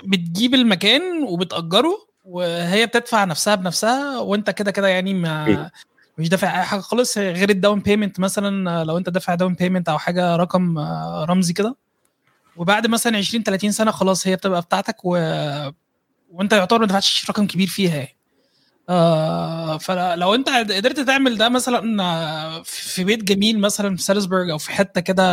[0.05, 5.71] بتجيب المكان وبتأجره وهي بتدفع نفسها بنفسها وأنت كده كده يعني ما إيه.
[6.19, 9.89] مش دافع أي حاجة خالص غير ال down payment مثلا لو أنت دافع down payment
[9.89, 11.77] أو حاجة رقم آه، رمزي كده
[12.57, 15.11] وبعد مثلا 20 30 سنة خلاص هي بتبقى بتاعتك و...
[16.33, 18.17] وانت يعتبر ما دفعتش رقم كبير فيها يعني.
[18.89, 24.71] آه فلو انت قدرت تعمل ده مثلا في بيت جميل مثلا في سالزبورج أو في
[24.71, 25.25] حتة كده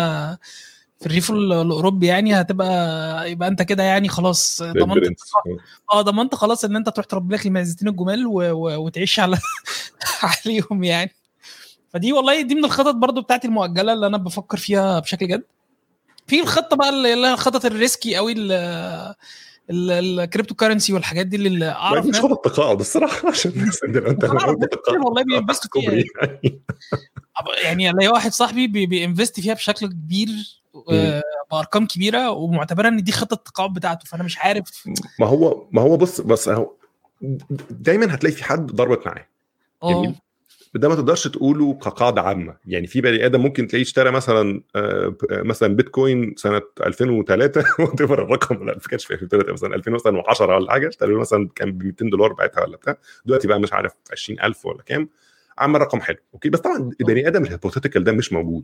[0.99, 5.19] في الريف الأوروبي يعني هتبقى يبقى انت كده يعني خلاص ضمنت
[5.91, 8.33] آه ضمنت خلاص إن انت تروح تربي لك المعزتين الجمال و...
[8.33, 8.85] و...
[8.85, 9.37] وتعيش على
[10.45, 11.11] عليهم يعني.
[11.93, 15.43] فدي والله دي من الخطط برضو بتاعتي المؤجلة اللي أنا بفكر فيها بشكل جد.
[16.31, 18.35] في الخطة بقى اللي هي الخطط ال risky قوي
[19.69, 24.23] ال cryptocurrency والحاجات دي اللي أعرف مش خطط تقاعد الصراحة عشان الناس أنت
[25.05, 26.61] والله بي invest وا فيها يعني
[27.63, 30.29] يعني ألاقي واحد صاحبي بينفست فيها بشكل كبير
[31.51, 34.05] بأرقام كبيرة ومعتبرها إن دي خطة التقاعد بتاعته.
[34.05, 34.87] فأنا مش عارف.
[35.19, 36.71] ما هو ما هو بص بس هو
[37.69, 39.27] دايما هتلاقي في حد ضربت معاه.
[39.83, 40.15] يعني
[40.73, 42.55] ده ما تقدرش تقوله كقاعدة عامة.
[42.65, 44.61] يعني في بني آدم ممكن تلاقيه اشترى مثلا
[45.31, 50.87] مثلا بيتكوين سنة 2003 وتبر الرقم لا ما كانش في 2003 مثلا 2010 ولا حاجة
[50.87, 52.97] اشترى مثلا كان ب 200 دولار بعتها ولا بتاع.
[53.25, 55.09] دلوقتي بقى مش عارف 20000 ولا كام
[55.57, 58.63] عمل رقم حلو okay؟ بس طبعا البني آدم ال hypothetical ده مش موجود.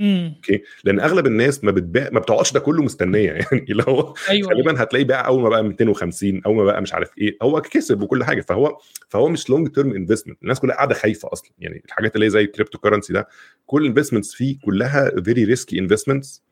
[0.00, 4.48] okay؟ لأن أغلب الناس ما بتبيع ما بتقعدش ده كله مستنية يعني اللي هو أيوة.
[4.48, 8.02] غالبا هتلاقيه باع أول ما بقى 250 أول ما بقى مش عارف إيه هو كسب
[8.02, 8.40] وكل حاجة.
[8.40, 8.78] فهو
[9.08, 11.50] فهو مش long term investment الناس كلها قاعدة خايفة أصلا.
[11.58, 13.28] يعني الحاجات اللي هي زي ال cryptocurrency ده
[13.66, 16.42] كل ال investments فيه كلها very risky investments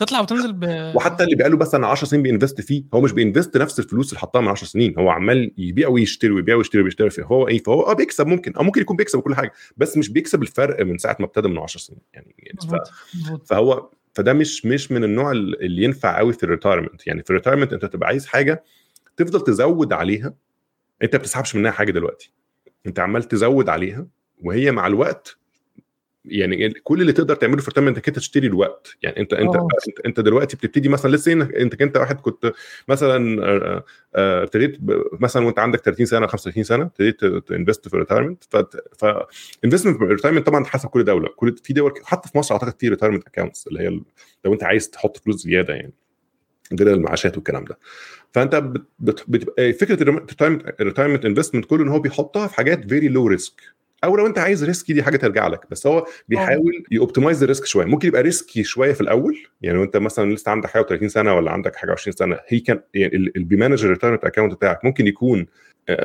[0.00, 0.92] تطلع وتنزل ب...
[0.96, 4.08] وحتى اللي بقاله مثلا 10 سنين بي invest فيه هو مش بي invest نفس الفلوس
[4.08, 7.62] اللي حطها من 10 سنين هو عمال يبيع ويشتري ويبيع ويشتري ويشتري فيه هو إيه
[7.62, 10.98] فهو آه بيكسب ممكن أو ممكن يكون بيكسب وكل حاجة بس مش بيكسب الفرق من
[10.98, 12.90] ساعة ما ابتدى من 10 سنين يعني, يعني ف...
[13.46, 17.34] فهو فده مش مش من النوع اللي ينفع قوي في ال retirement يعني في ال
[17.34, 18.64] retirement أنت تبقى عايز حاجة
[19.16, 20.34] تفضل تزود عليها
[21.02, 22.32] أنت ما بتسحبش منها حاجة دلوقتي
[22.86, 24.06] أنت عمال تزود عليها
[24.42, 25.36] وهي مع الوقت
[26.24, 28.96] يعني كل اللي تقدر تعمله في ال retirement إنك أنت تشتري الوقت.
[29.02, 32.52] يعني أنت أنت أنت, أنت دلوقتي بتبتدي مثلا لسه انت أنت واحد كنت
[32.88, 33.82] مثلا
[34.14, 34.78] ابتديت
[35.20, 38.44] مثلا وأنت عندك 30 سنة 35 سنة ابتديت ت invest في ال retirement
[38.98, 39.04] ف
[39.64, 41.28] investment في ال retirement طبعا حسب كل دولة.
[41.36, 44.00] كل في دول حتى في مصر أعتقد في retirement accounts اللي هي
[44.44, 45.92] لو أنت عايز تحط فلوس زيادة يعني.
[46.80, 47.78] غير المعاشات والكلام ده.
[48.32, 48.54] فأنت
[48.98, 50.02] بتبقى فكرة
[50.80, 53.60] ال retirement investment كله إن هو بيحطها في حاجات very low risk
[54.04, 57.46] أو لو أنت عايز risky دي حاجة ترجع لك بس هو بيحاول ي optimize ال
[57.46, 57.86] risk شوية.
[57.86, 61.34] ممكن يبقى risky شوية في الأول يعني لو أنت مثلا لسه عندك حاجة 30 سنة
[61.34, 65.46] ولا عندك حاجة 20 سنة هي كان يعني اللي بي manage account بتاعك ممكن يكون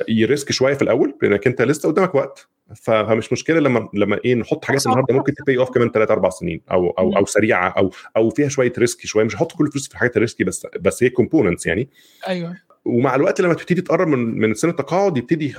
[0.10, 2.48] ي risk شوية في الأول لأنك أنت لسه قدامك وقت.
[2.76, 6.32] فمش مشكلة لما لما إيه نحط حاجات النهارده ممكن ت pay off كمان 3 4
[6.32, 9.24] سنين أو أو أو سريعة أو أو فيها شوية risky شوية.
[9.24, 11.90] مش هحط كل الفلوس في الحاجات ال risky بس بس هي components يعني.
[12.28, 12.58] أيوه.
[12.86, 15.56] ومع الوقت لما تبتدي تقرب من من سن التقاعد يبتدي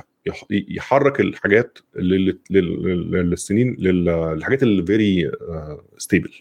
[0.51, 5.31] يحرك الحاجات للسنين للحاجات اللي very
[5.99, 6.33] stable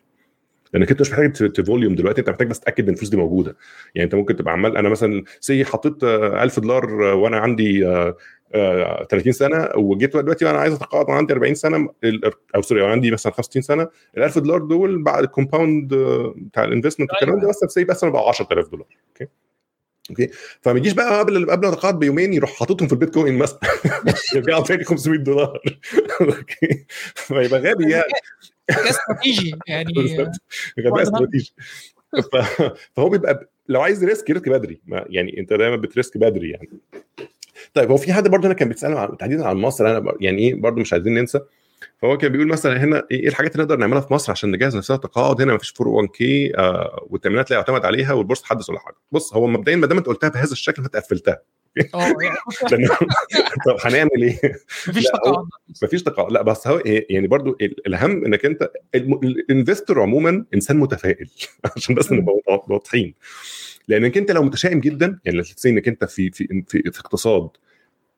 [0.73, 3.55] لانك انت مش محتاج volume دلوقتي انت محتاج بس تأكد إن الفلوس دي موجودة.
[3.95, 7.85] يعني انت ممكن تبقى عمال أنا مثلا say حطيت 1000 دولار وأنا عندي
[9.09, 11.89] 30 سنة وجيت دلوقتي وأنا عايز أتقاعد وأنا عندي 40 سنه
[12.55, 15.93] أو sorry وأنا عندي مثلا 65 سنة ال 1000 دولار دول بعد ال compound
[16.37, 18.87] بتاع ال investment والكلام ده بس say مثلا بقى 10000 دولار.
[19.09, 19.31] okay؟
[20.09, 20.29] okay؟
[20.61, 23.59] فما يجيش بقى قبل قبل التقاعد بيومين يروح حاططهم في البيتكوين مثلا.
[24.35, 25.61] يرجعوا تاني 500 دولار.
[26.21, 28.03] okay؟ فيبقى غبي يعني.
[28.69, 29.93] استراتيجي يعني
[30.85, 31.53] غباء استراتيجي.
[32.95, 36.69] فهو بيبقى لو عايز risk ي risk بدري يعني انت دايما بت risk بدري يعني.
[37.73, 40.81] طيب هو في حد برضه هنا كان بيتسال تحديدا عن مصر أنا يعني إيه برضه
[40.81, 41.39] مش عايزين ننسى.
[42.01, 44.95] فهو كان بيقول مثلا هنا إيه الحاجات اللي نقدر نعملها في مصر عشان نجهز نفسنا
[44.95, 46.51] التقاعد هنا ما فيش 401 كي
[47.09, 48.95] والتأمينات لا يعتمد عليها والبورصة تحدث ولا حاجة.
[49.11, 51.41] بص هو مبدئيا ما دام أنت قلتها بهذا الشكل فانت قفلتها
[53.65, 54.39] طب هنعمل إيه؟
[54.87, 55.45] مفيش تقاعد.
[55.83, 56.31] مفيش تقاعد.
[56.31, 61.29] لا بس هو يعني برضو الأهم إنك أنت ال investor عموما إنسان متفائل
[61.75, 63.13] عشان بس نبقى واضحين.
[63.87, 67.49] لأنك أنت لو متشائم جدا يعني لو إنك أنت في في في, في اقتصاد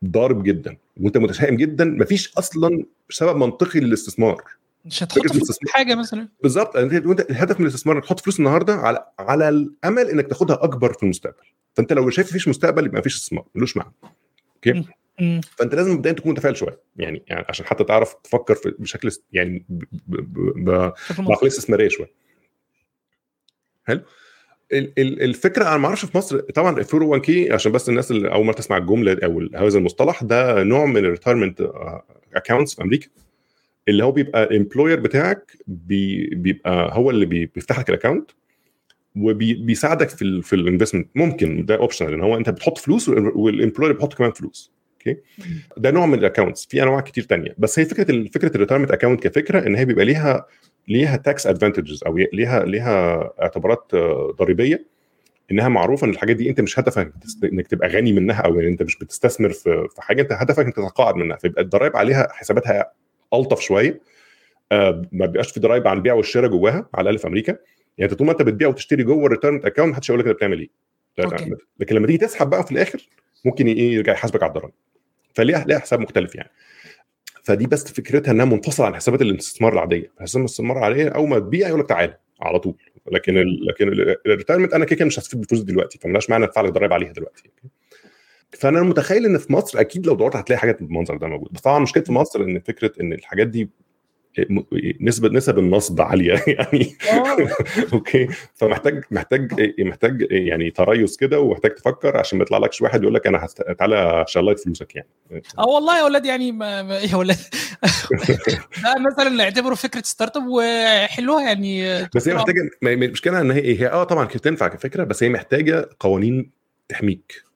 [0.06, 4.44] ضارب جدا وأنت متشائم جدا مفيش أصلا سبب منطقي للاستثمار.
[4.88, 6.30] مش هتحط فلوس في حاجة مثلا.
[6.44, 6.76] بالظبط.
[6.76, 6.94] انت
[7.30, 11.44] الهدف من الاستثمار تحط فلوس النهارده على على الأمل إنك تاخدها أكبر في المستقبل.
[11.74, 13.94] فأنت لو شايف مفيش مستقبل يبقى مفيش استثمار ملوش معنى.
[14.56, 14.84] okay؟
[15.58, 16.80] فأنت لازم مبدئيا تكون متفائل شوية.
[16.96, 19.66] يعني يعني عشان حتى تعرف تفكر في بشكل يعني
[21.18, 22.12] بعقلية استثمارية شوية.
[23.84, 24.02] حلو.
[24.72, 28.46] الفكرة أنا ما أعرفش في مصر طبعا ال 401 كي عشان بس الناس اللي أول
[28.46, 31.62] مرة تسمع الجملة أو هذا المصطلح ده نوع من ال retirement
[32.36, 33.08] accounts في أمريكا.
[33.88, 38.32] اللي هو بيبقى ال employer بتاعك بي بيبقى هو اللي بيفتح لك ال account
[39.16, 43.26] وبيساعدك في ال في ال investment ممكن ده optional ان هو انت بتحط فلوس وال
[43.26, 44.72] employer بيحط كمان فلوس.
[44.94, 45.20] okay
[45.78, 47.56] ده نوع من ال accounts في انواع كتير تانية.
[47.58, 50.46] بس هي فكرة فكرة ال retirement account كفكرة إن هي بيبقى ليها
[50.88, 53.92] ليها tax advantages أو ليها ليها اعتبارات
[54.40, 54.86] ضريبية
[55.52, 57.14] إنها معروفة إن الحاجات دي أنت مش هدفك.
[57.44, 60.22] إنك تبقى غني منها أو أنت مش بتستثمر في في حاجة.
[60.22, 61.38] أنت هدفك إنك تتقاعد منها.
[61.38, 62.92] فيبقى الضرايب عليها حساباتها
[63.34, 64.02] ألطف شوية.
[64.72, 67.58] آه ما بيبقاش في ضرايب على البيع والشراء جواها على الاقل في أمريكا.
[67.98, 70.60] يعني طول ما أنت بتبيع وتشتري جوه ال retirement account محدش هيقول لك انت بتعمل
[70.60, 70.70] إيه.
[71.80, 73.10] لكن لما تيجي تسحب بقى في الآخر
[73.46, 74.74] ممكن إيه يرجع يحاسبك على الضرايب
[75.34, 76.50] فليها ليها حساب مختلف يعني.
[77.44, 80.12] فدي بس فكرتها إنها منفصلة عن حسابات الاستثمار العادية.
[80.20, 82.76] حساب الاستثمار العادية اول ما تبيع يقول لك تعالى على طول.
[83.12, 83.88] لكن ال لكن
[84.26, 86.00] ال retirement أنا كده مش هستفيد بالفلوس دلوقتي.
[86.00, 87.44] فمالهاش معنى أدفع لك ضرايب عليها دلوقتي.
[88.52, 91.50] فانا متخيل ان في مصر أكيد لو دورت هتلاقي حاجات بالمنظر ده موجود.
[91.52, 93.70] بس طبعا مشكلة في مصر إن فكرة إن الحاجات دي
[95.02, 96.96] نسبة نسب النصب عالية يعني.
[97.12, 97.38] آه.
[97.94, 98.28] okay.
[98.56, 103.46] فمحتاج محتاج محتاج يعني تريث كده ومحتاج تفكر عشان ما يطلعلكش واحد يقول لك أنا
[103.46, 103.62] هست...
[103.62, 105.08] تعالى شغلك فلوسك يعني.
[105.60, 106.80] آه والله يا أولاد يعني ما...
[106.80, 107.38] يا أولاد
[108.84, 112.04] ده مثلا نعتبره فكرة startup وحلوها يعني.
[112.16, 116.52] بس هي محتاجة المشكلة إن هي هي آه طبعا تنفع كفكرة بس هي محتاجة قوانين
[116.90, 117.47] تحميك.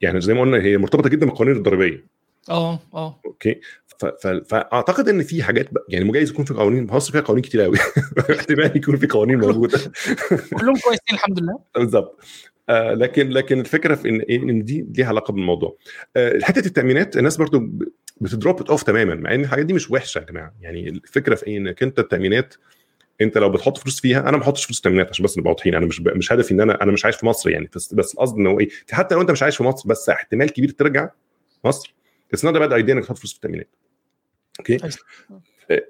[0.00, 2.06] يعني زي ما قلنا هي مرتبطة جدا بالقوانين الضريبية.
[2.50, 3.20] آه آه.
[3.26, 3.60] okay؟
[4.48, 7.76] فأعتقد إن في حاجات يعني مجاز يكون في قوانين مصر فيها قوانين كتير قوي
[8.38, 9.78] احتمال يكون في قوانين موجودة.
[10.60, 11.58] كلهم كويسين الحمد لله.
[11.74, 12.20] بالظبط.
[12.68, 15.76] آه لكن لكن الفكرة في إن إن دي ليها علاقة بالموضوع.
[16.16, 17.62] آه حتة التأمينات الناس برضو
[18.20, 20.54] بت drop off تماما مع إن الحاجات دي مش وحشة يا جماعة.
[20.60, 22.54] يعني الفكرة في إيه إنك أنت التأمينات
[23.20, 25.74] انت لو بتحط فلوس فيها أنا ما بحطش فلوس تامينات عشان بس نبقى واضحين.
[25.74, 27.70] أنا مش مش هدفي ان أنا أنا مش عايش في مصر يعني.
[27.76, 30.52] بس بس القصد ان هو إيه حتى لو انت مش عايش في مصر بس احتمال
[30.52, 31.08] كبير ترجع
[31.64, 31.94] مصر.
[32.32, 33.68] it's not bad idea انك تحط فلوس في التامينات
[34.58, 34.78] okay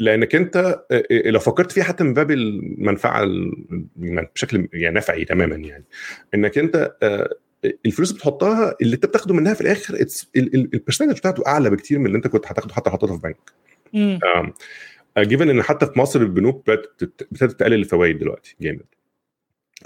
[0.01, 3.27] لانك انت لو فكرت فيها حتى من باب المنفعة
[3.97, 5.85] بشكل يعني نفعي تماما يعني.
[6.35, 6.97] انك انت
[7.87, 12.17] الفلوس بتحطها اللي انت بتاخده منها في الآخر ال percentage بتاعته أعلى بكتير من اللي
[12.17, 13.53] انت كنت هتاخده حتى حطيتها في بنك.
[15.25, 18.85] given إن حتى في مصر البنوك ابتدت تقلل الفوائد دلوقتي جامد.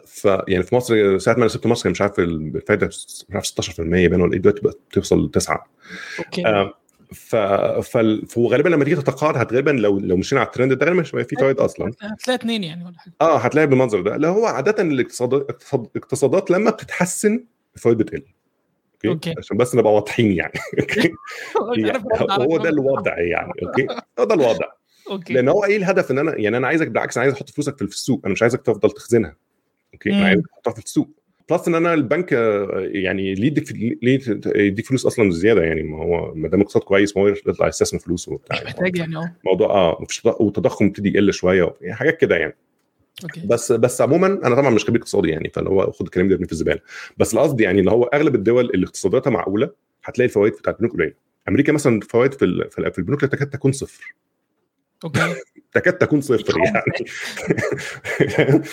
[0.06, 4.20] فيعني في مصر ساعة ما أنا سبت مصر مش عارف الفائده مش عارف 16% باين
[4.20, 5.66] ولا إيه دلوقتي بقت توصل 9
[6.18, 6.46] okay.
[6.46, 6.74] آه
[7.12, 7.36] ف...
[7.36, 11.36] فغالبا لما تيجي تتقاعد هتغالبا لو لو مشينا على الترند ده غالبا مش هيبقى في
[11.36, 11.92] فوائد أصلا.
[12.00, 13.14] هتلاقي اثنين يعني ولا حاجة.
[13.20, 14.16] آه هتلاقي بالمنظر ده.
[14.16, 17.44] اللي هو عادة الاقتصادات الاقتصادات لما بتتحسن
[17.76, 18.22] الفوائد بتقل.
[19.06, 19.34] okay.
[19.38, 20.52] عشان بس نبقى واضحين يعني.
[20.80, 21.12] okay؟
[21.76, 23.86] يعني هو ده الوضع يعني okay؟
[24.18, 24.66] هو ده الوضع.
[25.10, 25.32] okay.
[25.32, 27.82] لأن هو إيه الهدف؟ إن أنا يعني أنا عايزك بالعكس أنا عايز أحط فلوسك في
[27.82, 28.20] السوق.
[28.24, 29.36] أنا مش عايزك تفضل تخزنها.
[29.94, 31.08] okay؟ أنا عايزك تحطها في السوق.
[31.50, 32.32] plus إن أنا البنك
[32.78, 34.20] يعني ليه يديك ليه
[34.56, 38.00] يديك فلوس أصلا زياده يعني ما هو ما دام اقتصاد كويس ما هو يطلع يستثمر
[38.00, 38.56] فلوسه وبتاع.
[38.56, 39.32] مش محتاج يعني آه.
[39.44, 40.06] موضوع آه
[40.40, 41.74] والتضخم ابتدي يقل شوية.
[41.80, 42.56] يعني حاجات كده يعني.
[43.22, 43.40] okay.
[43.46, 46.52] بس بس عموما أنا طبعا مش خبير اقتصادي يعني فاللي هو خد الكلام ده في
[46.52, 46.80] الزبالة.
[47.18, 49.70] بس القصد يعني إن هو أغلب الدول اللي اقتصاداتها معقولة
[50.04, 51.14] هتلاقي الفوائد بتاعت البنوك قليلة.
[51.48, 54.14] أمريكا مثلا الفوائد في في البنوك تكاد تكون صفر.
[55.04, 55.20] أوكي.
[55.74, 57.04] تكاد تكون صفر يعني.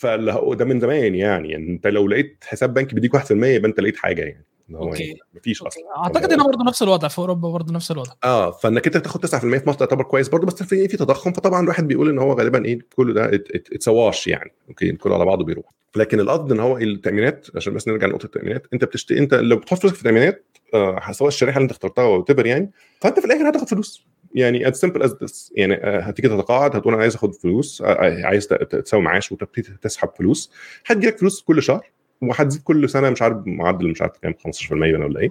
[0.00, 1.48] فاللي ده من زمان يعني.
[1.50, 4.46] يعني انت لو لقيت حساب بنكي بيديك 1% يبقى انت لقيت حاجة يعني.
[4.74, 5.02] okay.
[5.04, 5.82] يعني مفيش أصلا.
[5.96, 7.08] أعتقد هنا برضه نفس الوضع.
[7.08, 8.12] في أوروبا برضه نفس الوضع.
[8.24, 8.50] آه.
[8.50, 10.46] فإنك أنت تاخد 9% في مصر تعتبر كويس برضه.
[10.46, 11.32] بس في في تضخم.
[11.32, 14.52] فطبعا الواحد بيقول إن هو غالبا إيه كل ده اتسواش يعني.
[14.68, 14.92] أوكي.
[14.92, 15.66] كله على بعضه بيروح.
[15.96, 18.66] لكن القصد إن هو التأمينات عشان بس نرجع لنقطة التأمينات.
[18.72, 22.24] أنت بتشتري أنت لو بتحط فلوسك في التامينات آه سواء الشريحة اللي أنت اخترتها أو
[22.38, 24.11] يعني فأنت في الآخر هتاخد فلوس.
[24.34, 25.50] يعني as simple as this.
[25.52, 27.82] يعني هتيجي تتقاعد هتقول أنا عايز آخد فلوس
[28.24, 30.52] عايز تسوي معاش وتبتدي تسحب فلوس.
[30.86, 31.90] هتجي لك فلوس كل شهر
[32.22, 35.28] وهتزيد كل سنة مش عارف معدل مش عارف كام 15% ولا إيه.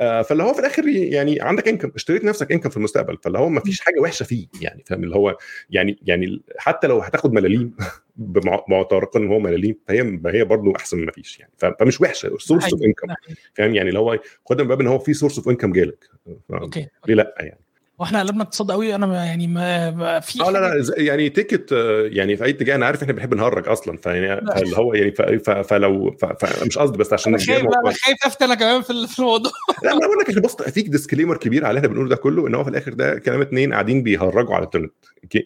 [0.00, 3.48] آه فاللي هو في الآخر يعني عندك income اشتريت نفسك income في المستقبل فاللي هو
[3.48, 5.36] ما فيش حاجة وحشة فيه يعني فاهم؟ اللي هو
[5.70, 7.76] يعني يعني حتى لو هتاخد ملاليم
[8.16, 12.72] بمعترك إن هو ملاليم فهي هي برضه أحسن من ما فيش يعني فمش وحشة source
[12.72, 13.14] of income
[13.54, 16.04] فاهم؟ يعني اللي هو خد من باب إن هو في source of income جالك.
[16.52, 17.60] okay ليه لأ يعني؟
[18.00, 21.72] وإحنا قلبنا اقتصاد قوي أنا يعني ما في آه لا لا يعني take it
[22.12, 25.10] يعني في أي اتجاه أنا عارف إحنا بنحب نهرج أصلا فيعني اللي هو يعني
[25.64, 26.16] فلو
[26.66, 29.52] مش قصدي بس عشان أنا خايف أنا خايف افتي أنا كمان في الموضوع.
[29.82, 32.54] لا أنا بقول لك بص فيك disclaimer كبير على اللي إحنا بنقوله ده كله إن
[32.54, 34.92] هو في الآخر ده كلام اتنين قاعدين بيهرجوا على الانترنت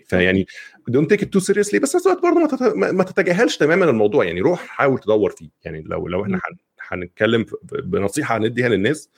[0.07, 0.47] فيعني
[0.89, 4.99] don't take too seriously بس نفس الوقت برضه ما تتجاهلش تماما الموضوع يعني روح حاول
[4.99, 5.49] تدور فيه.
[5.65, 6.41] يعني لو لو إحنا
[6.89, 7.47] هنتكلم
[7.85, 9.09] بنصيحة هنديها للناس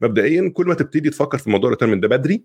[0.00, 2.44] مبدئيا كل ما تبتدي تفكر في موضوع ال retirement ده بدري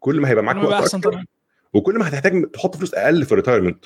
[0.00, 1.24] كل ما هيبقى معاك وقت احسن طبعا
[1.72, 3.84] وكل ما هتحتاج تحط فلوس أقل في ال retirement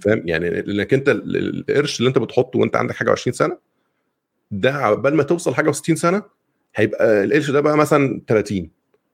[0.00, 3.58] فاهم؟ يعني لأنك أنت القرش اللي أنت بتحطه وأنت عندك حاجة 20 سنة
[4.50, 6.22] ده عقبال ما توصل حاجة و60 سنة
[6.74, 8.70] هيبقى القرش ده بقى مثلا 30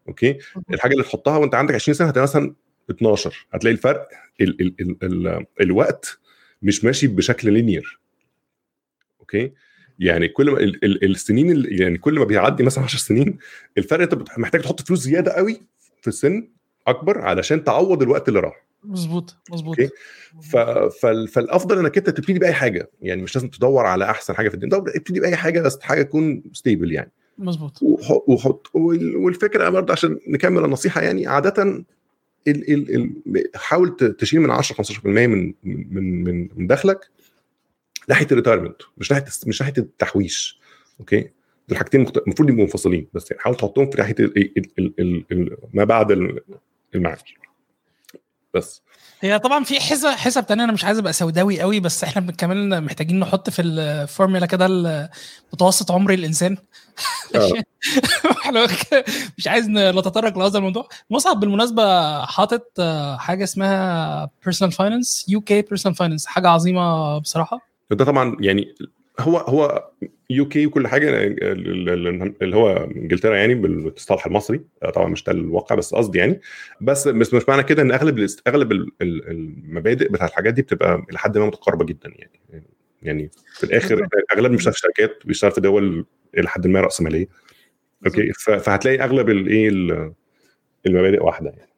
[0.08, 0.38] okay؟
[0.70, 2.54] الحاجة اللي تحطها وأنت عندك 20 سنة هتبقى مثلا
[2.90, 4.08] 12 هتلاقي الفرق
[4.40, 4.96] ال ال ال
[5.28, 6.18] ال الوقت
[6.62, 8.00] مش ماشي بشكل linear
[9.20, 9.52] okay؟
[9.99, 13.38] يعني كل ما ال ال السنين يعني كل ما بيعدي مثلا 10 سنين
[13.78, 15.62] الفرق انت محتاج تحط فلوس زيادة قوي
[16.01, 16.49] في السن
[16.86, 18.64] أكبر علشان تعوض الوقت اللي راح.
[18.84, 19.76] مظبوط مظبوط.
[20.43, 20.57] ف...
[21.03, 21.28] فال...
[21.28, 22.90] فالأفضل إنك أنت تبتدي بأي حاجة.
[23.03, 24.70] يعني مش لازم تدور على أحسن حاجة في الدنيا.
[24.78, 27.11] دور ابتدي بأي حاجة بس حاجة تكون stable يعني.
[27.38, 27.78] مظبوط.
[27.82, 31.84] وح- وحط وال- والفكرة برضه عشان نكمل النصيحة يعني عادة ال
[32.49, 33.11] ال ال
[33.55, 37.09] حاول تشيل من 10 15% من من من من دخلك.
[38.09, 40.61] ناحية ال retirement مش ناحية مش ناحية التحويش
[41.00, 41.30] okay؟
[41.68, 44.94] دول حاجتين مخت- المفروض يبقوا منفصلين بس يعني حاول تحطهم في ناحية ال ال ال
[45.00, 46.40] ال ال ما بعد ال-
[46.94, 47.34] المعاش.
[48.55, 48.82] بس.
[49.20, 52.84] هي طبعا في حسب حسب تانية أنا مش عايز أبقى سوداوي قوي بس إحنا كمان
[52.84, 54.68] محتاجين نحط في الفورمولا كده
[55.53, 56.57] متوسط عمر الإنسان.
[57.34, 57.53] آه.
[58.42, 58.66] إحنا
[59.38, 60.88] مش عايز نتطرق لهذا الموضوع.
[61.11, 61.82] مصعب بالمناسبة
[62.24, 67.71] حاطط آه، حاجة اسمها personal finance UK personal finance حاجة عظيمة بصراحة.
[67.95, 68.74] ده طبعا يعني
[69.20, 69.90] هو هو
[70.30, 74.61] UK وكل حاجة ال- اللي هو إنجلترا يعني بالمصطلح المصري
[74.95, 76.40] طبعا مش ده الواقع بس قصدي يعني.
[76.80, 81.07] بس بس مش معنى كده إن أغلب أغلب ال- ال- المبادئ بتاعت الحاجات دي بتبقى
[81.11, 82.64] إلى حد ما متقاربة جدا يعني.
[83.03, 86.07] يعني في الآخر أغلب بيشتغل في شركات بيشتغل في دول
[86.38, 87.26] إلى حد ما رأسمالية.
[88.06, 90.12] okay؟ فهتلاقي أغلب الايه ال-
[90.86, 91.71] المبادئ واحدة يعني.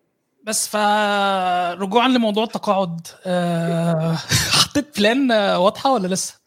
[0.47, 4.15] بس فرجوعا لموضوع التقاعد آه،
[4.53, 6.41] حطيت plan آه، واضحة ولا لسه؟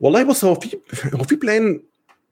[0.00, 0.78] والله بص هو في
[1.14, 1.80] هو في plan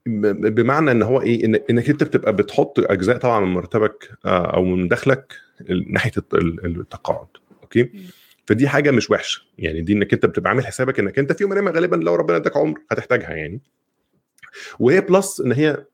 [0.06, 4.64] بمعنى إن هو إيه إن إنك أنت بتبقى بتحط أجزاء طبعا من مرتبك آه، أو
[4.64, 5.32] من دخلك
[5.90, 7.26] ناحية الت- ال- التقاعد
[7.62, 7.90] okay؟
[8.46, 11.52] فدي حاجة مش وحشة يعني دي إنك أنت بتبقى عامل حسابك إنك أنت في يوم
[11.52, 13.60] من الأيام غالبا لو ربنا إداك عمر هتحتاجها يعني.
[14.78, 15.84] وهي plus إن هي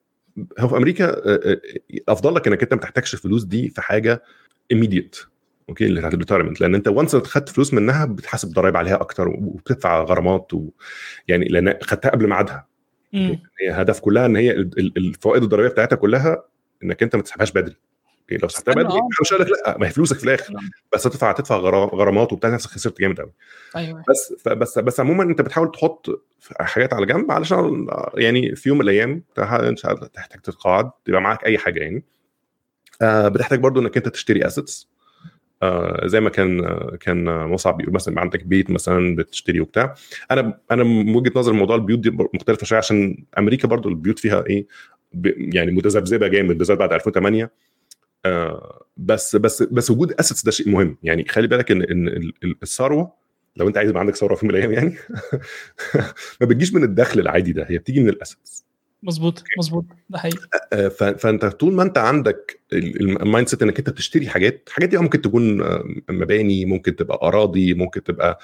[0.59, 1.61] هو في أمريكا آه،
[2.09, 4.23] أفضل لك إنك أنت ما تحتاجش الفلوس دي في حاجة
[4.75, 5.27] immediate
[5.69, 9.29] okay اللي بتاعت ال retirement لأن أنت once خدت فلوس منها بتحاسب ضرائب عليها أكتر
[9.29, 10.69] وبتدفع غرامات و...
[11.29, 12.67] يعني لأن خدتها قبل ميعادها.
[13.13, 13.39] مم.
[13.61, 16.45] هي هدف كلها إن هي ال- ال- الفوائد الضريبية بتاعتها كلها
[16.85, 17.77] إنك أنت ما تسحبهاش بدري.
[18.23, 20.55] okay لو سحبتها بدري مش هقول لك لأ ما هي فلوسك في الآخر.
[20.93, 23.33] بس هتدفع هتدفع غرا- غرامات وبتاع نفسك خسرت جامد قوي
[23.77, 24.05] أيوه.
[24.11, 26.23] بس بس بس عموما أنت بتحاول تحط
[26.61, 31.81] حاجات على جنب علشان يعني في يوم من الأيام تحتاج تتقاعد تبقى معاك أي حاجة
[31.81, 32.05] يعني.
[33.05, 34.89] بتحتاج برضو إنك أنت تشتري assets
[35.63, 39.95] آه زي ما كان آه كان مصعب بيقول مثلا عندك بيت مثلا بتشتري وبتاع.
[40.31, 44.45] أنا أنا من وجهة نظر موضوع البيوت دي مختلفة شوية عشان أمريكا برضو البيوت فيها
[44.47, 44.67] إيه
[45.37, 47.51] يعني متذبذبة جامد بالذات بعد 2008
[48.25, 50.97] آه بس بس بس وجود assets ده شيء مهم.
[51.03, 53.13] يعني خلي بالك إن إن ال- ال- الثروة
[53.57, 54.97] لو أنت عايز يبقى عندك ثروة في يوم من الأيام يعني
[56.41, 58.65] ما بتجيش من الدخل العادي ده هي بتيجي من ال assets
[59.03, 60.39] مظبوط مظبوط ده حقيقي.
[60.73, 64.89] آه، فانت طول ما انت عندك ال- ال- ال mindset انك انت بتشتري حاجات حاجات
[64.89, 68.39] دي ممكن تكون آه، مباني ممكن تبقى أراضي ممكن تبقى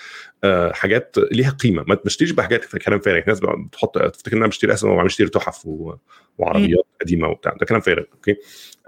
[0.44, 1.84] آه، حاجات ليها قيمة.
[1.88, 3.22] ما تشتريش بحاجات في كلام فارغ.
[3.22, 5.66] الناس بتحط تفتكر ان أنا بشتري أسهم وما بشتري تحف
[6.38, 7.52] وعربيات قديمة وبتاع.
[7.60, 8.36] ده كلام فارغ أوكي؟ آه،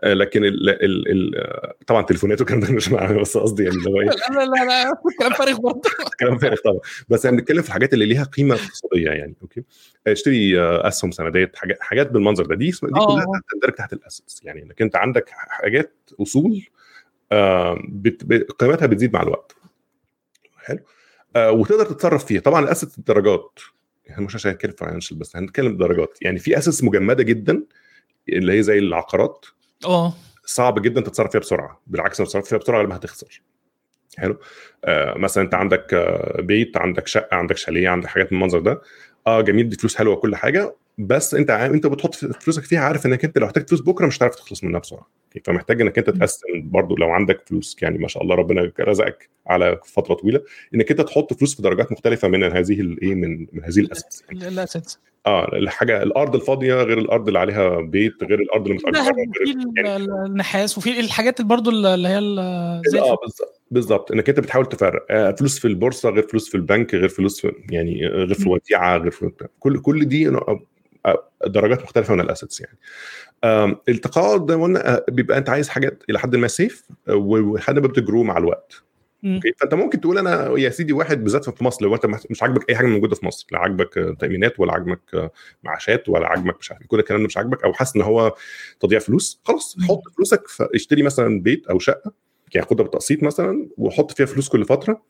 [0.04, 3.90] لكن ال ال ال آه، طبعا تليفونات والكلام ده مش معانا بس قصدي يعني اللي
[3.90, 5.80] هو إيه؟ لا لا لا لا كلام فارغ برضه.
[6.20, 6.80] كلام فارغ طبعا.
[7.08, 9.62] بس إحنا بنتكلم في الحاجات اللي ليها قيمة اقتصادية يعني أوكي؟
[10.06, 12.54] اشتري آه، أسهم سندات حاجات حاجات بالمنظر ده.
[12.54, 13.40] دي دي آه، كلها آه.
[13.52, 14.62] تندرج تحت الاسس يعني.
[14.62, 16.62] إنك أنت عندك حاجات أصول
[17.32, 19.56] آه، بت- قيمتها بتزيد مع الوقت.
[20.56, 20.78] حلو.
[21.36, 22.40] آه، وتقدر تتصرف فيها.
[22.40, 23.58] طبعا الاسس الدرجات.
[24.10, 26.18] إحنا مش عشان نتكلم financial بس هنتكلم درجات.
[26.22, 27.62] يعني في أسس مجمدة جدا
[28.28, 29.46] اللي هي زي العقارات.
[29.84, 30.12] آه.
[30.44, 33.42] صعب جدا تتصرف فيها بسرعة بالعكس لو اتصرفت فيها بسرعة غالبا هتخسر.
[34.18, 34.38] حلو؟
[34.84, 38.80] آه مثلا أنت عندك آه بيت عندك شقة عندك شاليه عندك حاجات من المنظر ده.
[39.26, 43.24] آه جميل دي فلوس حلوة وكل حاجة بس أنت أنت بتحط فلوسك فيها عارف إنك
[43.24, 45.06] أنت لو احتجت فلوس بكرة مش هتعرف تخلص منها بسرعة؟
[45.44, 49.80] فمحتاج إنك أنت تقسم برضو لو عندك فلوس يعني ما شاء الله ربنا رزقك على
[49.84, 50.40] فترة طويلة
[50.74, 54.98] إنك أنت تحط فلوس في درجات مختلفة من هذه الايه من من هذه الاسس الأسيتس.
[55.26, 59.96] آه الحاجة الأرض الفاضية غير الأرض اللي عليها بيت غير الأرض اللي الذهب غير يعني
[60.26, 62.82] النحاس وفي الحاجات برضه اللي هي آه.
[63.70, 67.40] بالظبط إنك أنت بتحاول تفرق آه، فلوس في البورصة غير فلوس في البنك غير فلوس
[67.40, 68.52] في يعني آه، غير في م.
[68.52, 70.60] وديعه غير في كل كل دي آه،
[71.06, 72.78] آه، درجات مختلفة من ال assets يعني
[73.88, 78.22] التقاعد ده قلنا بيبقى أنت عايز حاجات إلى حد ما safe ولحد ما بت grow
[78.22, 78.82] مع الوقت.
[79.24, 82.70] أوكي؟ فأنت ممكن تقول أنا يا سيدي واحد بالذات في مصر لو أنت مش عاجبك
[82.70, 85.30] أي حاجة موجوده في مصر لا عاجبك تأمينات ولا عاجبك
[85.62, 88.34] معاشات ولا عاجبك مش عارف كل الكلام ده مش عاجبك أو حاسس إن هو
[88.80, 89.76] تضييع فلوس خلاص.
[89.88, 90.42] حط فلوسك
[90.74, 92.12] اشتري مثلا بيت أو شقة
[92.54, 95.02] يعني خدها بالتقسيط مثلا وحط فيها فلوس كل فترة.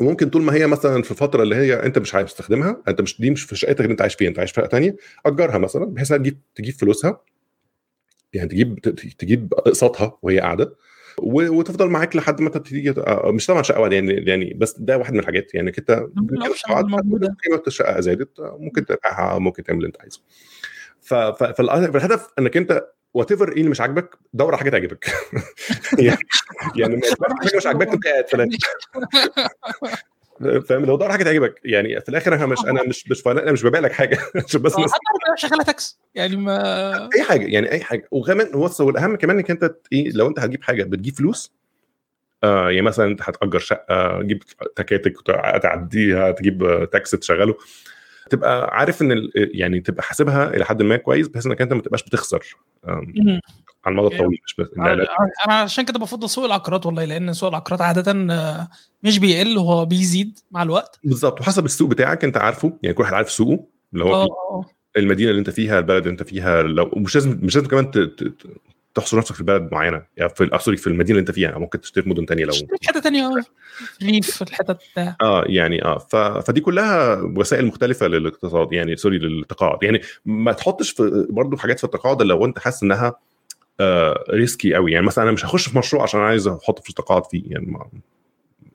[0.00, 3.20] وممكن طول ما هي مثلا في الفترة اللي هي أنت مش عايز تستخدمها أنت مش
[3.20, 5.84] دي مش في شقتك اللي أنت عايش فيها أنت عايش في شقة ثانية أجرها مثلا
[5.84, 7.20] بحيث إنها تجيب تجيب فلوسها
[8.32, 8.78] يعني تجيب
[9.18, 10.74] تجيب أقساطها وهي قاعدة.
[11.22, 14.98] وتفضل معاك لحد ما انت تيجي آه، مش طبعا شقة واحدة يعني يعني بس ده
[14.98, 15.90] واحد من الحاجات يعني انت.
[17.44, 20.20] قيمة الشقة زادت آه، ممكن تبيعها ممكن تعمل اللي انت عايزه.
[21.54, 25.06] فالهدف انك انت whatever إيه اللي مش عاجبك دور على حاجة تعجبك.
[25.98, 26.18] يعني
[26.76, 27.00] يعني
[27.42, 28.48] حاجة مش عاجباك وانت قاعد فلان
[30.40, 31.60] فاهم؟ لو دور على حاجة تعجبك.
[31.64, 34.18] يعني في الآخر أنا مش أنا مش مش أنا مش ببيع لك حاجة.
[34.46, 36.00] عشان بس آه، حتى شغالة تاكس.
[36.14, 38.08] يعني ما أي حاجة يعني أي حاجة.
[38.10, 41.52] وكمان هو والاهم كمان إنك أنت إيه لو أنت هتجيب حاجة بتجيب فلوس
[42.44, 44.42] آه يعني مثلا أنت هتأجر شقة تجيب
[44.76, 45.14] تكاتك
[45.62, 47.54] تعديها تجيب تاكسي تشغله.
[48.30, 52.02] تبقى عارف إن يعني تبقى حاسبها إلى حد ما كويس بحيث إنك أنت ما تبقاش
[52.02, 52.56] بتخسر.
[53.88, 54.66] على المدى الطويل مش بس
[55.46, 58.68] أنا عشان كده بفضل سوق العقارات والله لأن سوق العقارات عادة آه،
[59.02, 60.98] مش بيقل هو بيزيد مع الوقت.
[61.04, 61.40] بالظبط.
[61.40, 64.64] وحسب السوق بتاعك أنت عارفه يعني كل واحد عارف سوقه اللي هو آه.
[64.96, 67.90] المدينة اللي أنت فيها البلد اللي أنت فيها لو مش لازم مش لازم كمان
[68.94, 71.80] تحصر نفسك في بلد معينة يعني في سوري في المدينة اللي أنت فيها يعني ممكن
[71.80, 73.30] تشتري في مدن تانية لو في حتة ثانية
[74.02, 76.16] ريف في الحتت آه يعني آه ف...
[76.16, 79.82] فدي كلها وسائل مختلفة للاقتصاد يعني sorry للتقاعد.
[79.82, 83.14] يعني ما تحطش في برضه حاجات في التقاعد لو أنت حاسس إنها
[83.80, 84.92] آه risky قوي.
[84.92, 87.88] يعني مثلا أنا مش هخش في مشروع عشان عايز أحط فلوس تقاعد فيه يعني ما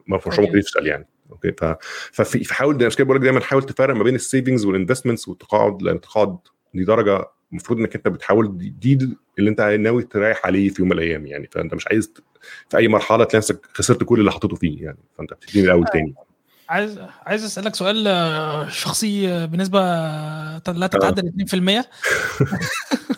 [0.07, 0.47] ما مشروع.
[0.47, 1.07] ممكن يفشل يعني.
[1.31, 1.65] أوكي؟ ف...
[2.11, 5.27] ففي فحاول عشان كده بقول لك دايما حاول تفرق ما بين ال savings وال investments
[5.27, 6.37] والتقاعد لأن التقاعد
[6.73, 10.89] دي درجة المفروض إنك أنت بتحاول دي, دي اللي أنت ناوي تريح عليه في يوم
[10.89, 11.49] من الأيام يعني.
[11.51, 12.13] فأنت مش عايز
[12.69, 14.97] في أي مرحلة تلاقي نفسك خسرت كل اللي حطيته فيه يعني.
[15.17, 16.15] فأنت بتبتدي من الأول تاني.
[16.69, 19.79] عايز عايز أسألك سؤال آه، شخصي آه، بنسبه
[20.67, 21.85] لا تتعدى ال 2%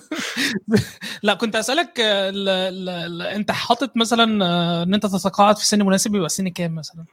[1.23, 5.85] لا كنت اسالك ال- ال- ال- انت حاطط مثلا آه، ان انت تتقاعد في سن
[5.85, 7.05] مناسب يبقى سن كام مثلا؟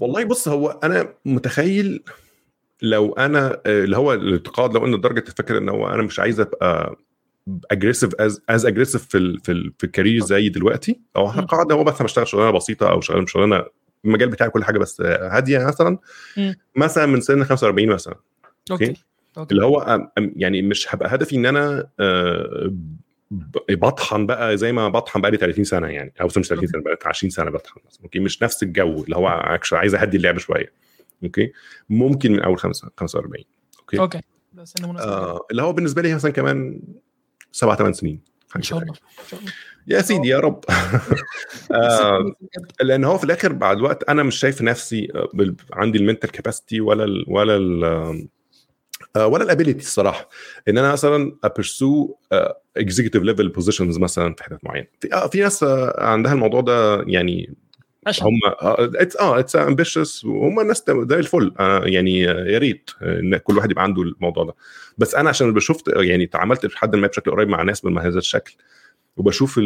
[0.00, 2.02] والله بص هو أنا متخيل
[2.82, 6.40] لو أنا آه، اللي هو الاتقاعد لو إن لدرجه الفكرة إن هو أنا مش عايز
[6.40, 6.96] أبقى
[7.70, 11.72] aggressive as as aggressive في ال في ال في ال career زي دلوقتي أو هتقاعد
[11.72, 13.64] هو مثلا بشتغل شغلانة بسيطة أو شغلانه شغلانة
[14.04, 15.98] المجال بتاعي كل حاجة بس هادية مثلا.
[16.76, 18.14] مثلا من سن 45 مثلا
[18.70, 18.94] أوكي
[19.38, 22.74] أوكي اللي هو يعني مش هبقى هدفي إن أنا آه،
[23.70, 26.98] بطحن بقى زي ما بطحن بقى لي 30 سنة يعني أو مش 30 سنة بقى
[27.06, 29.26] 20 سنة بطحن أوكي؟ مش نفس الجو اللي هو
[29.72, 30.72] عايز أهدي اللعب شوية
[31.24, 31.52] أوكي؟
[31.88, 33.44] ممكن من أول خمسة 45
[33.80, 34.20] أوكي؟ أوكي.
[34.54, 35.00] جداً.
[35.00, 36.80] آه اللي هو بالنسبة لي مثلا كمان
[37.52, 38.20] سبع ثمان سنين
[38.56, 38.78] إن شاء.
[38.78, 38.94] الله
[39.86, 40.64] يا سيدي يا رب.
[41.72, 42.32] آه
[42.80, 46.80] لأن هو في الآخر بعد الوقت أنا مش شايف نفسي آه، عندي ال mental capacity
[46.80, 48.22] ولا ال ولا ال آه،
[49.16, 50.28] ولا ال ability الصراحة.
[50.68, 52.14] إن أنا مثلا أ pursue
[52.76, 54.86] executive level positions مثلا في حتت معينة.
[55.00, 57.54] في آه في ناس آه، عندها الموضوع ده يعني
[58.22, 58.40] هم
[58.78, 61.54] it's آه it's ambitious وهم ناس زي الفل.
[61.60, 64.54] آه يعني آه، يا ريت آه، إن كل واحد يبقى عنده الموضوع ده.
[64.98, 68.56] بس أنا عشان بشوفت يعني تعاملت لحد ما بشكل قريب مع ناس من هذا الشكل
[69.18, 69.60] وبشوف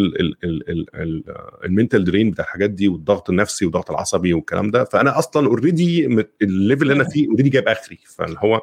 [1.64, 6.06] ال mental drain بتاع الحاجات دي والضغط النفسي والضغط العصبي والكلام ده فأنا أصلا already
[6.42, 7.98] ال level اللي أنا فيه already جايب آخري.
[8.06, 8.62] فاللي هو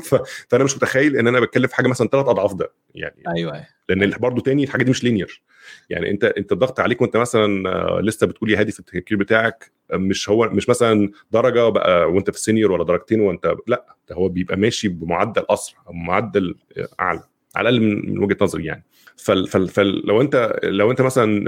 [0.50, 3.66] فأنا مش متخيل إن أنا بتكلم في حاجة مثلا ثلاث أضعاف ده يعني أيوه أيوه.
[3.88, 5.42] لأن برضه تاني الحاجات دي مش linear
[5.90, 7.68] يعني أنت أنت الضغط عليك وأنت مثلا
[8.00, 12.36] لسه بتقول يا هادي في التفكير بتاعك مش هو مش مثلا درجة بقى وأنت في
[12.36, 16.54] ال senior ولا درجتين وأنت لأ ده هو بيبقى ماشي بمعدل أسرع أو معدل
[17.00, 17.22] أعلى.
[17.56, 18.84] على الأقل من وجهة نظري يعني.
[19.16, 21.44] فل فل فلو أنت لو أنت مثلا